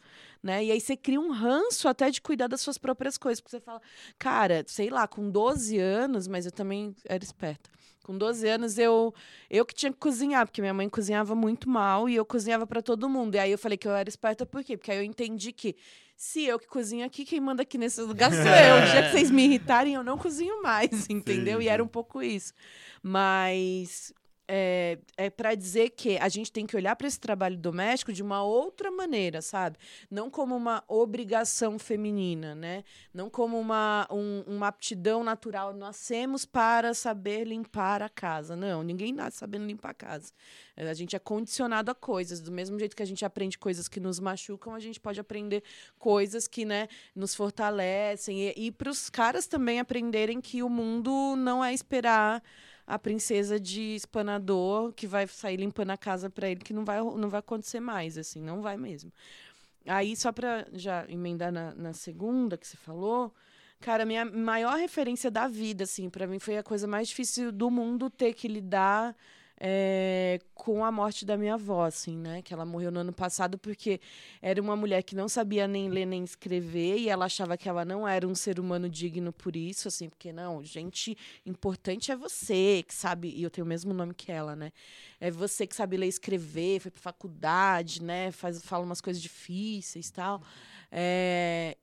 [0.43, 0.65] né?
[0.65, 3.61] E aí você cria um ranço até de cuidar das suas próprias coisas, porque você
[3.61, 3.81] fala,
[4.19, 7.71] cara, sei lá, com 12 anos, mas eu também era esperta.
[8.03, 9.15] Com 12 anos eu
[9.49, 12.83] eu que tinha que cozinhar, porque minha mãe cozinhava muito mal e eu cozinhava para
[12.83, 13.35] todo mundo.
[13.35, 14.77] E aí eu falei que eu era esperta por quê?
[14.77, 15.77] Porque aí eu entendi que
[16.17, 18.77] se eu que cozinho aqui, quem manda aqui nesse lugar sou eu.
[18.83, 21.59] O dia que vocês me irritarem, eu não cozinho mais, entendeu?
[21.59, 22.53] Sim, E era um pouco isso.
[23.03, 24.13] Mas
[24.55, 28.23] é, é para dizer que a gente tem que olhar para esse trabalho doméstico de
[28.23, 29.79] uma outra maneira, sabe?
[30.11, 32.85] Não como uma obrigação feminina, né?
[33.15, 35.73] Não como uma, um, uma aptidão natural.
[35.73, 38.55] Nascemos para saber limpar a casa.
[38.55, 40.35] Não, ninguém nasce sabendo limpar a casa.
[40.77, 42.39] É, a gente é condicionado a coisas.
[42.43, 45.65] Do mesmo jeito que a gente aprende coisas que nos machucam, a gente pode aprender
[45.99, 48.51] coisas que né, nos fortalecem.
[48.51, 52.43] E, e para os caras também aprenderem que o mundo não é esperar
[52.87, 57.01] a princesa de espanador que vai sair limpando a casa para ele, que não vai,
[57.01, 59.13] não vai acontecer mais, assim, não vai mesmo.
[59.87, 63.35] Aí, só para já emendar na, na segunda que você falou,
[63.81, 67.71] cara, minha maior referência da vida, assim, para mim foi a coisa mais difícil do
[67.71, 69.17] mundo ter que lidar
[69.65, 72.43] é, com a morte da minha avó, assim, né?
[72.43, 74.01] Que ela morreu no ano passado porque
[74.41, 77.85] era uma mulher que não sabia nem ler nem escrever e ela achava que ela
[77.85, 81.17] não era um ser humano digno por isso, assim, porque não, gente
[81.47, 84.73] importante é você que sabe, e eu tenho o mesmo nome que ela, né?
[85.21, 88.33] É você que sabe ler e escrever, foi pra faculdade, né?
[88.33, 90.43] Faz, fala umas coisas difíceis tal.
[90.91, 91.77] É,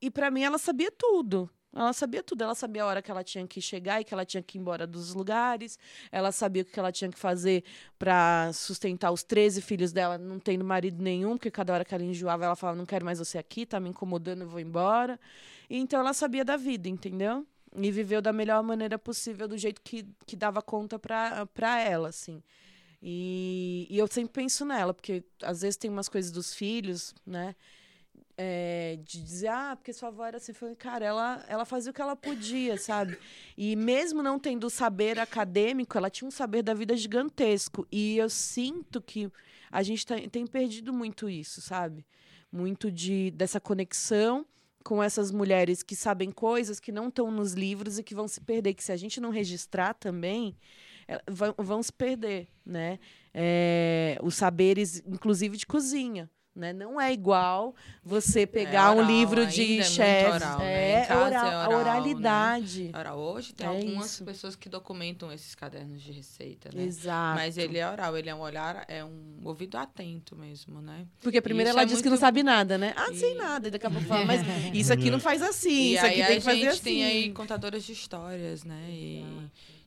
[0.00, 2.42] e para mim ela sabia tudo, ela sabia tudo.
[2.42, 4.60] Ela sabia a hora que ela tinha que chegar e que ela tinha que ir
[4.60, 5.78] embora dos lugares.
[6.12, 7.64] Ela sabia o que ela tinha que fazer
[7.98, 12.04] para sustentar os 13 filhos dela, não tendo marido nenhum, porque cada hora que ela
[12.04, 15.18] enjoava, ela falava: Não quero mais você aqui, tá me incomodando, eu vou embora.
[15.68, 17.46] E, então ela sabia da vida, entendeu?
[17.76, 22.42] E viveu da melhor maneira possível, do jeito que, que dava conta para ela, assim.
[23.02, 27.54] E, e eu sempre penso nela, porque às vezes tem umas coisas dos filhos, né?
[28.36, 30.52] É, de dizer, ah, porque sua avó era assim.
[30.52, 33.18] Falei, cara, ela, ela fazia o que ela podia, sabe?
[33.56, 37.86] E mesmo não tendo saber acadêmico, ela tinha um saber da vida gigantesco.
[37.90, 39.30] E eu sinto que
[39.70, 42.04] a gente tá, tem perdido muito isso, sabe?
[42.50, 44.46] Muito de, dessa conexão
[44.84, 48.40] com essas mulheres que sabem coisas que não estão nos livros e que vão se
[48.40, 48.74] perder.
[48.74, 50.56] Que se a gente não registrar também,
[51.06, 52.98] é, vão, vão se perder, né?
[53.32, 56.30] É, os saberes, inclusive de cozinha.
[56.54, 56.72] Né?
[56.72, 59.98] Não é igual você é pegar é oral, um livro de chefes.
[59.98, 61.06] É, né?
[61.08, 62.84] é, oral, é oral, a oralidade.
[62.84, 62.98] Né?
[62.98, 63.18] Oral.
[63.18, 64.24] Hoje tem é algumas isso.
[64.24, 66.84] pessoas que documentam esses cadernos de receita, né?
[66.84, 67.34] Exato.
[67.34, 71.08] Mas ele é oral, ele é um olhar, é um ouvido atento mesmo, né?
[71.20, 72.04] Porque primeiro ela é diz muito...
[72.04, 72.94] que não sabe nada, né?
[72.96, 73.16] Ah, e...
[73.16, 76.24] sei nada, daqui a pouco fala, mas isso aqui não faz assim, e isso aqui
[76.24, 76.68] tem que fazer assim.
[76.68, 78.86] A gente tem aí contadoras de histórias, né?
[78.90, 79.24] E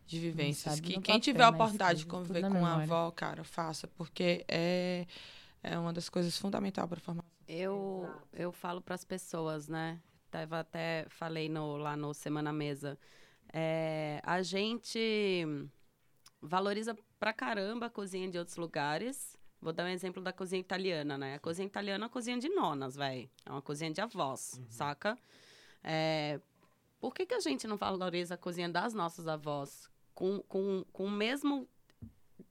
[0.08, 0.80] de vivências.
[0.80, 5.06] Que quem tiver a oportunidade de conviver com a avó, cara, faça, porque é
[5.72, 7.32] é uma das coisas fundamentais para a formação.
[7.48, 10.00] Eu, eu falo para as pessoas, né?
[10.30, 12.98] Tava até falei no, lá no Semana Mesa.
[13.54, 15.46] É, a gente
[16.42, 19.38] valoriza pra caramba a cozinha de outros lugares.
[19.62, 21.36] Vou dar um exemplo da cozinha italiana, né?
[21.36, 23.30] A cozinha italiana é uma cozinha de nonas, velho.
[23.46, 24.66] É uma cozinha de avós, uhum.
[24.70, 25.18] saca?
[25.84, 26.40] É,
[27.00, 29.90] por que, que a gente não valoriza a cozinha das nossas avós?
[30.14, 31.68] Com, com, com o mesmo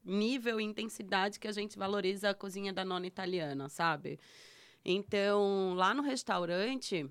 [0.05, 4.19] nível e intensidade que a gente valoriza a cozinha da nona italiana, sabe?
[4.85, 7.09] Então, lá no restaurante,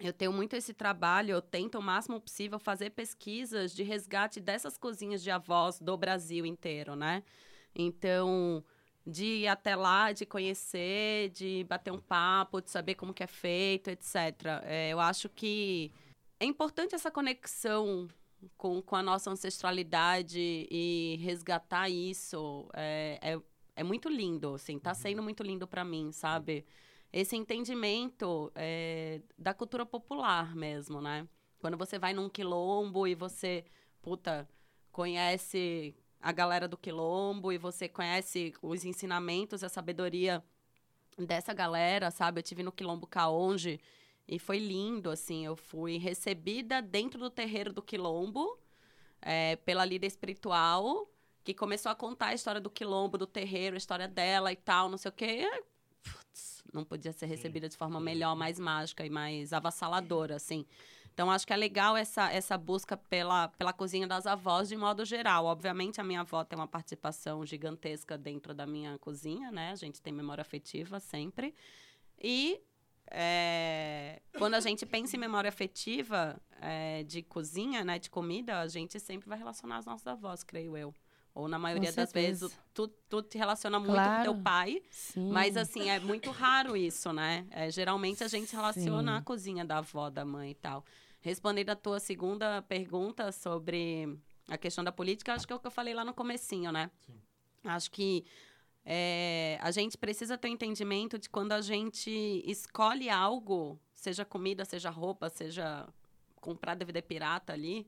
[0.00, 4.78] eu tenho muito esse trabalho, eu tento o máximo possível fazer pesquisas de resgate dessas
[4.78, 7.22] cozinhas de avós do Brasil inteiro, né?
[7.74, 8.64] Então,
[9.06, 13.26] de ir até lá, de conhecer, de bater um papo, de saber como que é
[13.26, 14.14] feito, etc.
[14.64, 15.92] É, eu acho que
[16.38, 18.08] é importante essa conexão
[18.56, 23.40] com, com a nossa ancestralidade e resgatar isso é, é,
[23.76, 26.64] é muito lindo, assim, tá sendo muito lindo para mim, sabe?
[27.12, 31.28] Esse entendimento é, da cultura popular mesmo, né?
[31.58, 33.64] Quando você vai num quilombo e você,
[34.00, 34.48] puta,
[34.90, 40.42] conhece a galera do quilombo e você conhece os ensinamentos, a sabedoria
[41.18, 42.38] dessa galera, sabe?
[42.38, 43.80] Eu tive no quilombo Caonge
[44.26, 45.44] e foi lindo, assim.
[45.44, 48.58] Eu fui recebida dentro do terreiro do Quilombo
[49.20, 51.08] é, pela líder espiritual,
[51.44, 54.88] que começou a contar a história do Quilombo, do terreiro, a história dela e tal,
[54.88, 55.48] não sei o quê.
[56.02, 60.64] Putz, não podia ser recebida de forma melhor, mais mágica e mais avassaladora, assim.
[61.12, 65.04] Então, acho que é legal essa, essa busca pela, pela cozinha das avós de modo
[65.04, 65.44] geral.
[65.44, 69.72] Obviamente, a minha avó tem uma participação gigantesca dentro da minha cozinha, né?
[69.72, 71.54] A gente tem memória afetiva sempre.
[72.18, 72.62] E
[73.14, 78.66] é, quando a gente pensa em memória afetiva é, de cozinha, né, de comida, a
[78.66, 80.94] gente sempre vai relacionar as nossas avós, creio eu.
[81.34, 84.16] Ou na maioria das vezes, tu, tu te relaciona muito claro.
[84.16, 84.82] com teu pai.
[84.90, 85.30] Sim.
[85.30, 87.46] Mas, assim, é muito raro isso, né?
[87.50, 89.18] É, geralmente a gente relaciona Sim.
[89.18, 90.84] a cozinha da avó, da mãe e tal.
[91.20, 94.18] Respondendo a tua segunda pergunta sobre
[94.48, 96.90] a questão da política, acho que é o que eu falei lá no comecinho, né?
[97.06, 97.14] Sim.
[97.64, 98.24] Acho que
[98.84, 102.10] é, a gente precisa ter um entendimento de quando a gente
[102.44, 105.88] escolhe algo, seja comida, seja roupa, seja
[106.40, 107.86] comprar DVD pirata ali,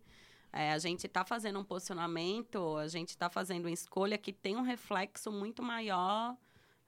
[0.57, 4.55] É, a gente está fazendo um posicionamento, a gente está fazendo uma escolha que tem
[4.55, 6.37] um reflexo muito maior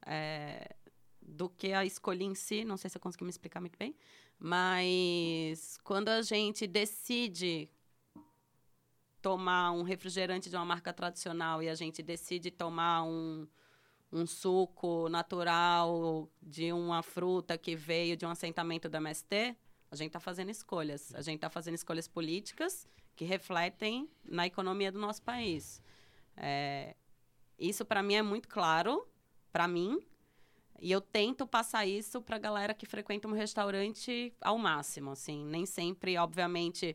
[0.06, 0.76] é,
[1.20, 2.64] do que a escolha em si.
[2.64, 3.92] Não sei se eu consegui me explicar muito bem,
[4.38, 7.68] mas quando a gente decide
[9.20, 13.48] tomar um refrigerante de uma marca tradicional e a gente decide tomar um,
[14.12, 19.56] um suco natural de uma fruta que veio de um assentamento do MST,
[19.90, 21.14] a gente está fazendo escolhas.
[21.14, 25.82] A gente está fazendo escolhas políticas que refletem na economia do nosso país.
[26.36, 26.94] É,
[27.58, 29.06] isso, para mim, é muito claro,
[29.50, 29.98] para mim,
[30.78, 35.44] e eu tento passar isso para a galera que frequenta um restaurante ao máximo, assim.
[35.46, 36.94] Nem sempre, obviamente,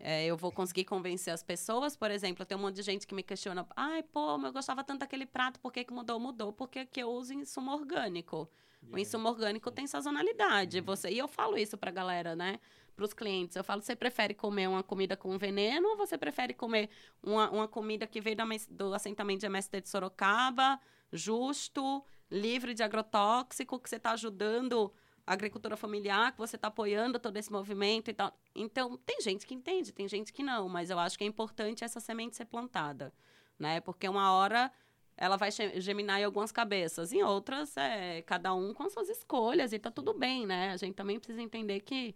[0.00, 1.96] é, eu vou conseguir convencer as pessoas.
[1.96, 3.66] Por exemplo, tem um monte de gente que me questiona.
[3.76, 6.20] Ai, pô, eu gostava tanto daquele prato, por que, que mudou?
[6.20, 8.48] Mudou porque que eu uso insumo orgânico.
[8.90, 10.78] O insumo orgânico tem sazonalidade.
[10.78, 10.84] Uhum.
[10.84, 12.60] Você, e eu falo isso para a galera, né?
[12.94, 13.56] Para os clientes.
[13.56, 16.88] Eu falo, você prefere comer uma comida com veneno ou você prefere comer
[17.22, 20.80] uma, uma comida que veio da, do assentamento de MST de Sorocaba,
[21.12, 24.92] justo, livre de agrotóxico, que você está ajudando
[25.32, 28.32] agricultura familiar, que você está apoiando todo esse movimento e tal.
[28.54, 31.84] Então, tem gente que entende, tem gente que não, mas eu acho que é importante
[31.84, 33.12] essa semente ser plantada,
[33.58, 33.80] né?
[33.80, 34.72] Porque uma hora
[35.16, 39.78] ela vai geminar em algumas cabeças, em outras, é cada um com suas escolhas e
[39.78, 40.70] tá tudo bem, né?
[40.70, 42.14] A gente também precisa entender que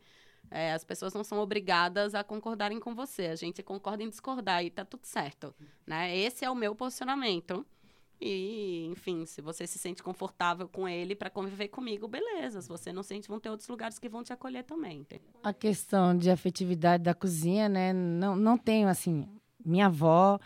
[0.50, 3.26] é, as pessoas não são obrigadas a concordarem com você.
[3.26, 5.54] A gente concorda em discordar e tá tudo certo,
[5.86, 6.16] né?
[6.16, 7.66] Esse é o meu posicionamento.
[8.24, 12.62] E, enfim, se você se sente confortável com ele para conviver comigo, beleza.
[12.62, 15.04] Se você não sente, vão ter outros lugares que vão te acolher também.
[15.42, 17.92] A questão de afetividade da cozinha, né?
[17.92, 19.26] Não, não tenho, assim,
[19.64, 20.38] minha avó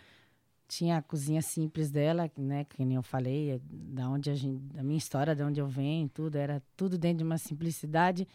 [0.66, 2.64] tinha a cozinha simples dela, né?
[2.64, 6.08] Que nem eu falei, da onde a gente, da minha história, de onde eu venho,
[6.08, 8.26] tudo era tudo dentro de uma simplicidade,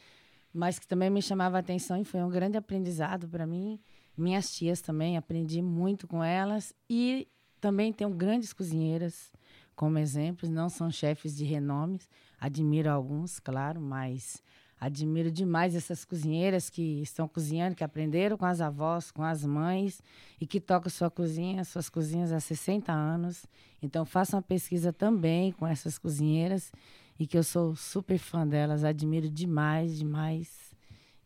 [0.53, 3.79] mas que também me chamava a atenção e foi um grande aprendizado para mim.
[4.15, 7.27] Minhas tias também aprendi muito com elas e
[7.61, 9.31] também tenho grandes cozinheiras
[9.75, 12.09] como exemplos, não são chefes de renomes,
[12.39, 14.41] admiro alguns, claro, mas
[14.81, 20.01] Admiro demais essas cozinheiras que estão cozinhando, que aprenderam com as avós, com as mães
[20.39, 23.45] e que tocam sua cozinha, suas cozinhas há 60 anos.
[23.79, 26.71] Então, façam uma pesquisa também com essas cozinheiras
[27.19, 30.73] e que eu sou super fã delas, admiro demais, demais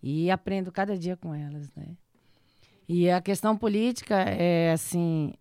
[0.03, 1.95] e aprendo cada dia com elas, né?
[2.89, 5.33] E a questão política é assim,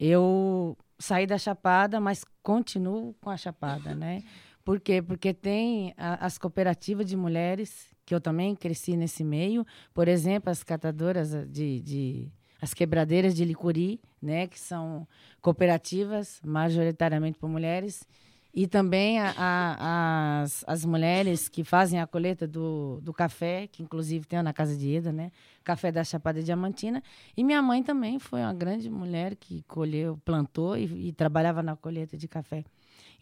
[0.00, 4.22] eu saí da Chapada, mas continuo com a Chapada, né?
[4.64, 5.02] Por quê?
[5.02, 9.66] Porque tem a, as cooperativas de mulheres, que eu também cresci nesse meio.
[9.92, 15.06] Por exemplo, as catadoras de, de as quebradeiras de licuri, né, que são
[15.40, 18.06] cooperativas majoritariamente por mulheres,
[18.52, 23.82] e também a, a, as, as mulheres que fazem a colheita do, do café, que
[23.82, 25.30] inclusive tem na Casa de Ida, né,
[25.62, 27.02] café da Chapada Diamantina.
[27.36, 31.76] E minha mãe também foi uma grande mulher que colheu, plantou e, e trabalhava na
[31.76, 32.64] colheita de café.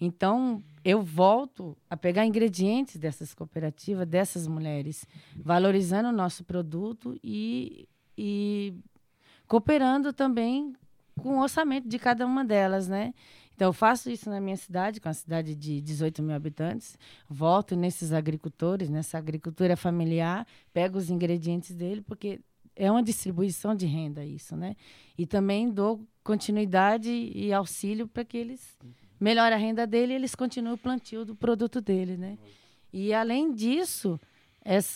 [0.00, 5.05] Então, eu volto a pegar ingredientes dessas cooperativas, dessas mulheres,
[5.36, 8.74] valorizando o nosso produto e, e
[9.46, 10.72] cooperando também
[11.18, 13.12] com o orçamento de cada uma delas, né?
[13.59, 16.97] Então, eu faço isso na minha cidade, com a cidade de 18 mil habitantes.
[17.28, 22.39] Volto nesses agricultores, nessa agricultura familiar, pego os ingredientes dele, porque
[22.76, 24.76] é uma distribuição de renda isso, né?
[25.18, 28.78] E também dou continuidade e auxílio para que eles
[29.18, 32.39] melhora a renda dele e eles continuam o plantio do produto dele, né?
[32.93, 34.20] E além disso,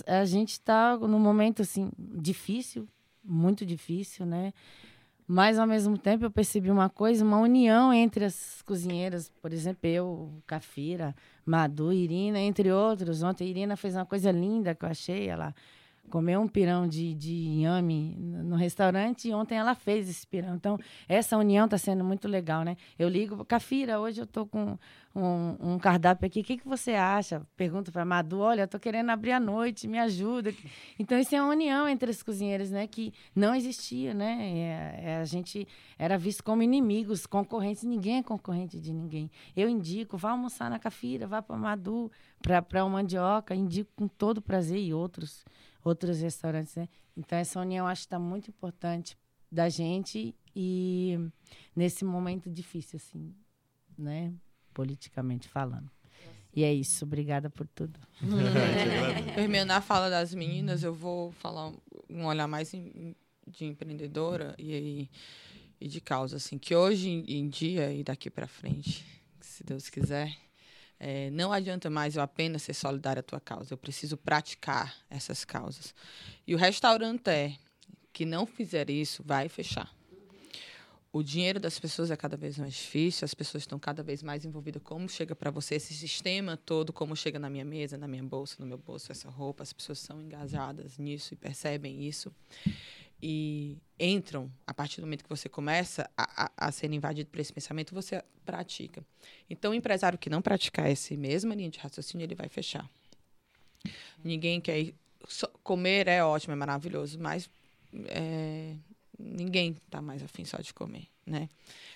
[0.07, 2.87] a gente está num momento assim difícil,
[3.25, 4.55] muito difícil, né?
[5.35, 9.89] Mas ao mesmo tempo eu percebi uma coisa, uma união entre as cozinheiras, por exemplo,
[9.89, 13.23] eu, Cafira, Madu, Irina, entre outros.
[13.23, 15.55] Ontem Irina fez uma coisa linda que eu achei, ela
[16.11, 20.55] comeu um pirão de, de inhame no restaurante e ontem ela fez esse pirão.
[20.55, 22.77] Então, essa união está sendo muito legal, né?
[22.99, 24.79] Eu ligo, Cafira, hoje eu estou com
[25.15, 27.43] um, um, cardápio aqui, o que, que você acha?
[27.57, 30.53] Pergunto para a Madu, olha, eu estou querendo abrir à noite, me ajuda.
[30.99, 32.87] Então, isso é uma união entre as cozinheiras, né?
[32.87, 34.39] Que não existia, né?
[34.41, 35.67] É, é, a gente
[35.99, 37.85] era visto como inimigos, concorrentes.
[37.85, 39.31] Ninguém é concorrente de ninguém.
[39.57, 42.11] Eu indico, vá almoçar na Cafira, vá para a Madu,
[42.41, 45.45] para o Mandioca, indico com todo prazer e outros
[45.85, 46.89] outros restaurantes, né?
[47.17, 49.17] Então essa união acho que está muito importante
[49.51, 51.19] da gente e
[51.75, 53.35] nesse momento difícil assim,
[53.97, 54.33] né,
[54.73, 55.91] politicamente falando.
[56.55, 57.99] E é isso, obrigada por tudo.
[59.35, 61.73] Terminando a fala das meninas, eu vou falar
[62.11, 65.09] um olhar mais de empreendedora e,
[65.81, 69.05] e de causa, assim, que hoje em dia e daqui para frente,
[69.41, 70.37] se Deus quiser,
[71.05, 75.45] é, não adianta mais eu apenas ser solidária à tua causa, eu preciso praticar essas
[75.45, 75.93] causas.
[76.47, 77.57] E o restaurante é
[78.13, 79.93] que não fizer isso vai fechar.
[81.13, 84.45] O dinheiro das pessoas é cada vez mais difícil, as pessoas estão cada vez mais
[84.45, 84.81] envolvidas.
[84.81, 88.55] Como chega para você esse sistema todo, como chega na minha mesa, na minha bolsa,
[88.61, 92.33] no meu bolso, essa roupa, as pessoas são engajadas nisso e percebem isso.
[93.23, 97.39] E entram, a partir do momento que você começa a, a, a ser invadido por
[97.39, 99.05] esse pensamento, você pratica.
[99.49, 102.89] Então, o empresário que não praticar essa mesma linha de raciocínio, ele vai fechar.
[104.25, 104.95] Ninguém quer ir,
[105.63, 107.49] comer é ótimo, é maravilhoso, mas
[108.07, 108.75] é,
[109.19, 111.49] ninguém está mais afim só de comer, né?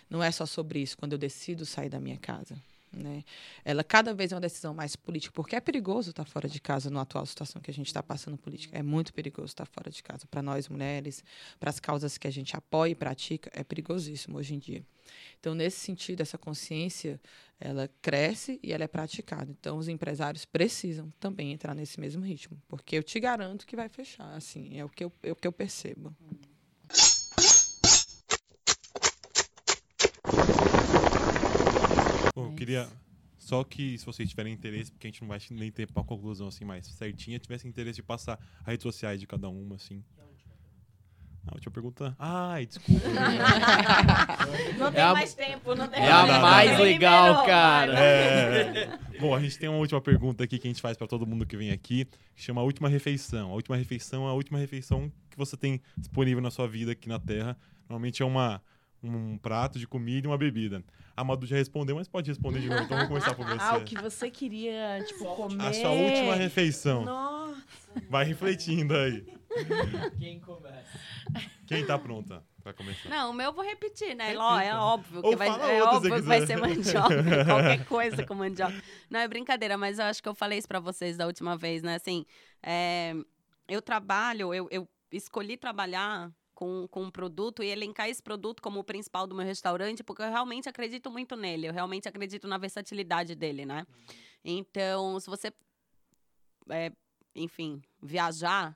[0.09, 2.57] Não é só sobre isso quando eu decido sair da minha casa,
[2.97, 3.25] né?
[3.65, 6.91] Ela cada vez é uma decisão mais política, porque é perigoso estar fora de casa
[6.91, 8.77] na atual situação que a gente está passando política.
[8.77, 11.23] É muito perigoso estar fora de casa para nós mulheres,
[11.61, 14.85] para as causas que a gente apoia e pratica, é perigosíssimo hoje em dia.
[15.39, 17.21] Então, nesse sentido, essa consciência
[17.59, 19.51] ela cresce e ela é praticada.
[19.51, 23.89] Então, os empresários precisam também entrar nesse mesmo ritmo, porque eu te garanto que vai
[23.89, 24.35] fechar.
[24.35, 26.15] Assim, é o que eu, é o que eu percebo.
[32.37, 32.87] Bom, eu queria
[33.39, 36.49] só que se vocês tiverem interesse, porque a gente não vai nem ter uma conclusão
[36.49, 40.05] assim mais certinha, tivesse interesse de passar as redes sociais de cada uma, assim.
[41.49, 42.17] A última pergunta.
[42.19, 43.07] Ai, desculpa.
[44.79, 46.79] não tem É a- mais tempo, não tem É a Não, não, mais não.
[46.81, 47.99] legal, Liberou, cara.
[48.01, 48.99] É.
[49.21, 51.47] Bom, a gente tem uma última pergunta aqui que a gente faz para todo mundo
[51.47, 52.05] que vem aqui,
[52.35, 53.51] que chama a última refeição.
[53.51, 57.09] A última refeição é a última refeição que você tem disponível na sua vida aqui
[57.09, 57.57] na Terra.
[57.89, 58.61] Normalmente é uma
[59.09, 60.83] um prato de comida e uma bebida.
[61.17, 62.83] A Madu já respondeu, mas pode responder de novo.
[62.83, 63.59] Então vamos começar por você.
[63.61, 65.67] Ah, o que você queria, tipo, comer.
[65.67, 67.05] A sua última refeição.
[67.05, 67.57] Nossa.
[68.11, 69.25] Vai refletindo aí.
[70.19, 71.01] Quem começa?
[71.67, 73.09] Quem tá pronta pra começar?
[73.09, 74.29] Não, o meu eu vou repetir, né?
[74.29, 74.63] Repita.
[74.63, 78.83] É óbvio Ou que vai, é óbvio que vai ser mandioca, qualquer coisa com mandioca.
[79.09, 81.83] Não, é brincadeira, mas eu acho que eu falei isso pra vocês da última vez,
[81.83, 81.95] né?
[81.95, 82.27] Assim,
[82.63, 83.15] é,
[83.69, 88.81] eu trabalho, eu, eu escolhi trabalhar com, com um produto e elencar esse produto como
[88.81, 92.57] o principal do meu restaurante, porque eu realmente acredito muito nele, eu realmente acredito na
[92.57, 93.87] versatilidade dele, né?
[94.43, 95.53] Então, se você,
[96.71, 96.91] é,
[97.35, 98.75] enfim, viajar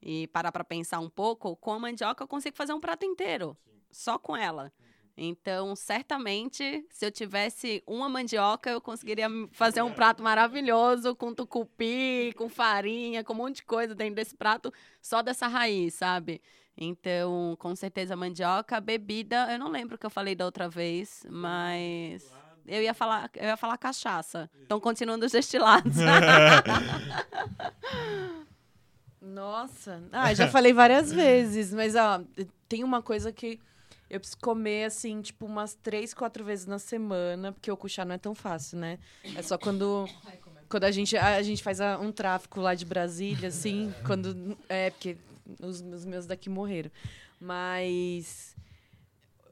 [0.00, 3.56] e parar para pensar um pouco, com a mandioca eu consigo fazer um prato inteiro,
[3.90, 4.72] só com ela.
[5.16, 12.32] Então, certamente, se eu tivesse uma mandioca, eu conseguiria fazer um prato maravilhoso com tucupi,
[12.36, 16.40] com farinha, com um monte de coisa dentro desse prato, só dessa raiz, sabe?
[16.76, 21.24] Então, com certeza, mandioca, bebida, eu não lembro o que eu falei da outra vez,
[21.30, 22.22] mas
[22.66, 24.50] eu ia falar, eu ia falar cachaça.
[24.66, 25.96] Então, continuando os destilados.
[29.20, 30.02] Nossa.
[30.12, 32.22] Ah, já falei várias vezes, mas ó,
[32.68, 33.58] tem uma coisa que
[34.08, 38.14] eu preciso comer assim, tipo, umas três, quatro vezes na semana, porque o cuchá não
[38.14, 38.98] é tão fácil, né?
[39.34, 40.08] É só quando
[40.68, 44.90] quando a gente a, gente faz a- um tráfico lá de Brasília, assim, quando é
[44.90, 45.16] porque
[45.60, 46.90] os, os meus daqui morreram.
[47.40, 48.56] Mas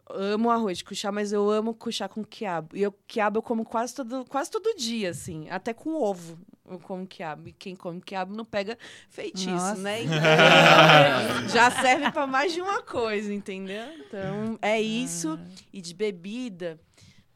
[0.09, 2.77] amo arroz de cuchá, mas eu amo cuchá com quiabo.
[2.77, 6.39] E eu quiabo eu como quase todo, quase todo dia, assim, até com ovo.
[6.69, 7.49] Eu como quiabo.
[7.49, 8.79] E quem come quiabo não pega
[9.11, 9.77] feitiço, Nossa.
[9.77, 10.01] né?
[10.05, 13.87] Então, já serve para mais de uma coisa, entendeu?
[13.99, 15.39] Então, é isso.
[15.73, 16.81] E de bebida,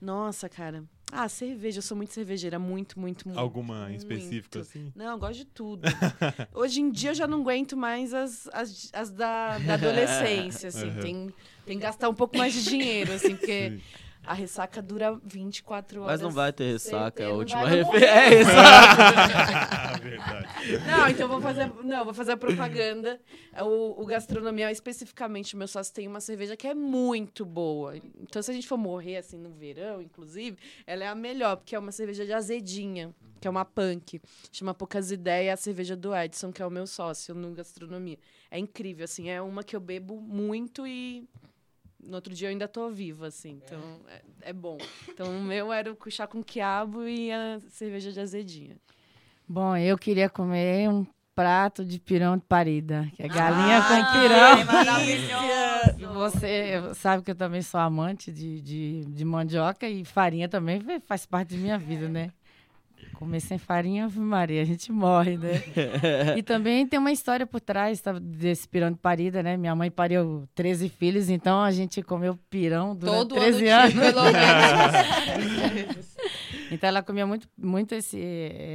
[0.01, 0.85] nossa, cara.
[1.13, 1.79] Ah, cerveja.
[1.79, 2.59] Eu sou muito cervejeira.
[2.59, 3.39] Muito, muito, muito.
[3.39, 4.93] Alguma em específico assim?
[4.95, 5.83] Não, eu gosto de tudo.
[6.55, 10.89] Hoje em dia eu já não aguento mais as, as, as da, da adolescência, assim.
[10.89, 11.01] Uhum.
[11.01, 13.83] Tem, tem que gastar um pouco mais de dinheiro, assim, porque Sim.
[14.29, 16.13] A ressaca dura 24 horas.
[16.13, 18.09] Mas não vai ter ressaca, é a última referência.
[18.19, 20.03] É, exato.
[20.05, 20.87] Verdade.
[20.87, 23.19] Não, então vou fazer, não, vou fazer a propaganda.
[23.63, 27.97] O, o gastronomia, especificamente, o meu sócio tem uma cerveja que é muito boa.
[27.97, 31.75] Então, se a gente for morrer assim no verão, inclusive, ela é a melhor, porque
[31.75, 34.21] é uma cerveja de azedinha, que é uma punk.
[34.53, 38.19] Chama Poucas Ideias, a cerveja do Edson, que é o meu sócio no gastronomia.
[38.51, 41.27] É incrível, assim, é uma que eu bebo muito e
[42.03, 43.61] no outro dia eu ainda tô viva, assim.
[43.65, 44.79] Então, é, é bom.
[45.09, 48.77] Então, o meu era o chá com quiabo e a cerveja de azedinha.
[49.49, 54.13] Bom, eu queria comer um prato de pirão de parida, que é galinha Ai, com
[54.13, 54.65] pirão.
[54.65, 55.99] maravilhoso.
[55.99, 60.81] E você sabe que eu também sou amante de, de, de mandioca e farinha também
[60.81, 62.31] fa- faz parte de minha vida, né?
[63.19, 65.61] Comer sem farinha, Maria, a gente morre, né?
[66.39, 69.57] e também tem uma história por trás tá, desse pirão de parida, né?
[69.57, 73.95] Minha mãe pariu 13 filhos, então a gente comeu pirão durante Todo 13 ano anos.
[73.95, 76.17] pelo menos.
[76.71, 78.21] Então ela comia muito, muito esse,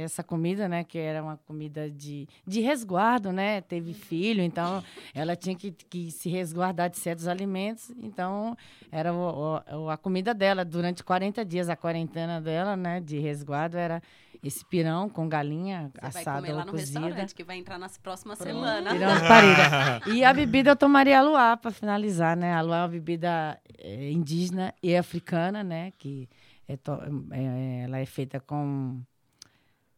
[0.02, 0.82] essa comida, né?
[0.82, 3.60] Que era uma comida de, de resguardo, né?
[3.60, 4.82] Teve filho, então
[5.14, 7.92] ela tinha que, que se resguardar de certos alimentos.
[8.02, 8.56] Então
[8.90, 13.00] era o- o- a comida dela durante 40 dias, a quarentena dela, né?
[13.00, 14.02] De resguardo era
[14.44, 17.00] esse pirão com galinha Você vai assada comer lá ou no cozida.
[17.00, 18.92] restaurante, que vai entrar nas próximas Pronto, semanas.
[18.92, 20.00] Pirão de parida.
[20.14, 22.52] E a bebida eu tomaria a luá para finalizar, né?
[22.54, 25.92] A luá é uma bebida é, indígena e africana, né?
[25.98, 26.28] Que
[26.68, 27.00] é to-
[27.30, 29.00] é- ela é feita com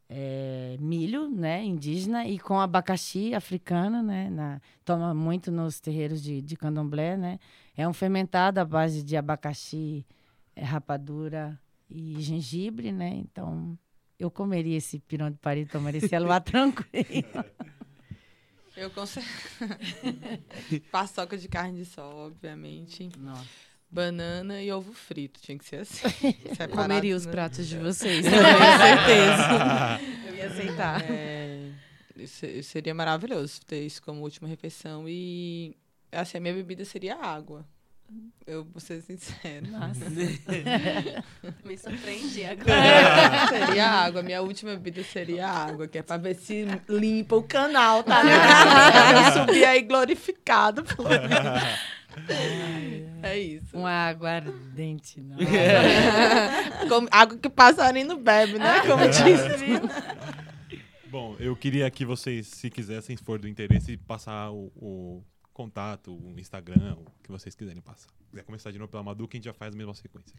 [0.08, 1.64] é, milho, né?
[1.64, 4.30] Indígena e com abacaxi africano, né?
[4.30, 7.38] Na, toma muito nos terreiros de, de candomblé, né?
[7.76, 10.06] É um fermentado à base de abacaxi,
[10.54, 11.58] é, rapadura
[11.90, 13.08] e gengibre, né?
[13.16, 13.76] Então
[14.18, 17.44] eu comeria esse pirão de parida, tomaria esse aluá tranquilo.
[18.76, 19.24] Eu consigo.
[20.92, 23.10] Paçoca de carne de sol, obviamente.
[23.18, 23.46] Nossa.
[23.90, 25.40] Banana e ovo frito.
[25.40, 26.08] Tinha que ser assim.
[26.54, 27.32] separados, Comeria os né?
[27.32, 28.40] pratos de vocês, também,
[28.78, 30.00] certeza.
[30.26, 31.02] Eu ia aceitar.
[31.10, 31.70] É,
[32.62, 35.08] seria maravilhoso ter isso como última refeição.
[35.08, 35.74] E
[36.12, 37.66] assim, a minha bebida seria água.
[38.46, 39.66] Eu vou ser sincera.
[41.64, 43.48] Me surpreendi agora.
[43.48, 44.22] seria água.
[44.22, 48.22] Minha última bebida seria água, que é pra ver se limpa o canal, tá?
[49.36, 50.84] Eu subir aí glorificado.
[50.84, 51.86] pelo menos.
[53.22, 53.76] É isso.
[53.76, 55.36] Uma água ardente, não.
[56.88, 58.80] Como- água que passarinho não bebe, né?
[58.86, 59.80] Como disse.
[61.08, 65.22] Bom, eu queria que vocês, se quisessem, se for do interesse, passar o, o
[65.56, 68.10] contato, o Instagram, o que vocês quiserem passar.
[68.10, 70.36] Se quiser começar de novo pela Madu, que a gente já faz a mesma sequência.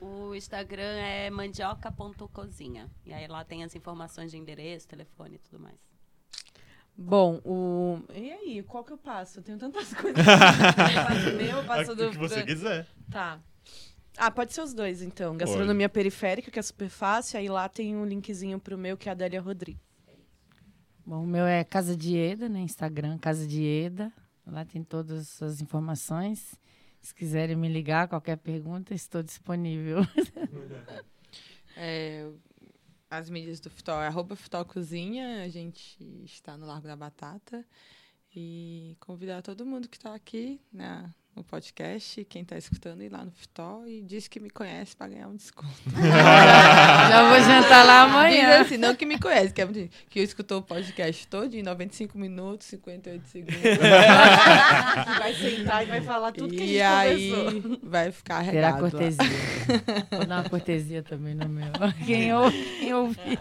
[0.00, 2.90] O Instagram é mandioca.cozinha.
[3.04, 5.78] E aí lá tem as informações de endereço, telefone e tudo mais.
[6.98, 8.02] Bom, o.
[8.12, 9.38] E aí, qual que eu passo?
[9.38, 10.18] Eu tenho tantas coisas.
[10.18, 12.08] eu passo o meu, eu passo do.
[12.08, 12.88] o que você quiser.
[13.08, 13.40] Tá.
[14.16, 15.36] Ah, pode ser os dois, então.
[15.36, 17.38] Gastronomia periférica, que é super fácil.
[17.38, 19.80] Aí lá tem um linkzinho pro meu, que é a Adélia Rodrigues.
[21.04, 22.60] Bom, o meu é Casa de Eda, né?
[22.60, 24.12] Instagram, Casa de Eda.
[24.46, 26.54] Lá tem todas as informações.
[27.00, 30.00] Se quiserem me ligar, qualquer pergunta, estou disponível.
[31.78, 32.26] É,
[33.10, 35.42] as mídias do Futol é arroba Futol Cozinha.
[35.42, 37.62] A gente está no Largo da Batata.
[38.34, 43.22] E convidar todo mundo que está aqui na, no podcast, quem está escutando, ir lá
[43.24, 45.68] no Futol e diz que me conhece para ganhar um desconto.
[45.94, 48.60] Já vou jantar lá Diz amanhã.
[48.62, 49.68] assim, não que me conhece, que, é,
[50.08, 53.60] que escutou o podcast todo em 95 minutos, 58 segundos.
[55.18, 57.80] vai sentar e vai falar tudo que a gente e aí conversou.
[57.82, 58.90] vai ficar Terá regado lá.
[58.90, 59.24] cortesia.
[60.10, 61.66] Vou dar uma cortesia também no meu.
[62.06, 63.38] Quem ouve, quem ouvir.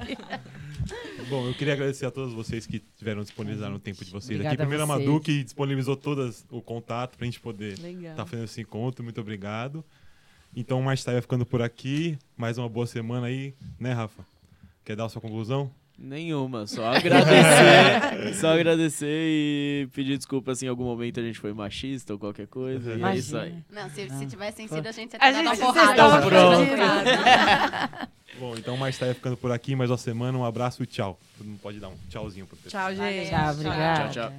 [1.30, 4.50] Bom, eu queria agradecer a todos vocês que tiveram disponibilizado o tempo de vocês Obrigada
[4.50, 4.58] aqui.
[4.58, 5.08] Primeiro a a vocês.
[5.08, 9.04] Madu, que disponibilizou todas o contato pra gente poder estar fazendo esse encontro.
[9.04, 9.84] Muito obrigado.
[10.56, 12.18] Então, o Mais Tarde vai ficando por aqui.
[12.38, 14.26] Mais uma boa semana aí, né, Rafa?
[14.84, 15.72] Quer dar a sua conclusão?
[15.98, 18.34] Nenhuma, só agradecer.
[18.36, 22.48] só agradecer e pedir desculpa se em algum momento a gente foi machista ou qualquer
[22.48, 22.96] coisa.
[22.96, 23.50] E é isso aí.
[23.50, 23.66] Imagina.
[23.72, 26.22] Não, se, se tivessem sido, a gente ia ter dado uma gente porrada.
[26.28, 26.68] Pronto.
[26.68, 28.16] pronto.
[28.40, 29.76] Bom, então Mais Tarde vai ficando por aqui.
[29.76, 30.38] Mais uma semana.
[30.38, 31.18] Um abraço e tchau.
[31.38, 32.88] Todo mundo pode dar um tchauzinho pro pessoal.
[32.88, 33.30] Tchau, gente.
[33.30, 34.10] Tchau, obrigada.
[34.10, 34.34] Tchau, tchau.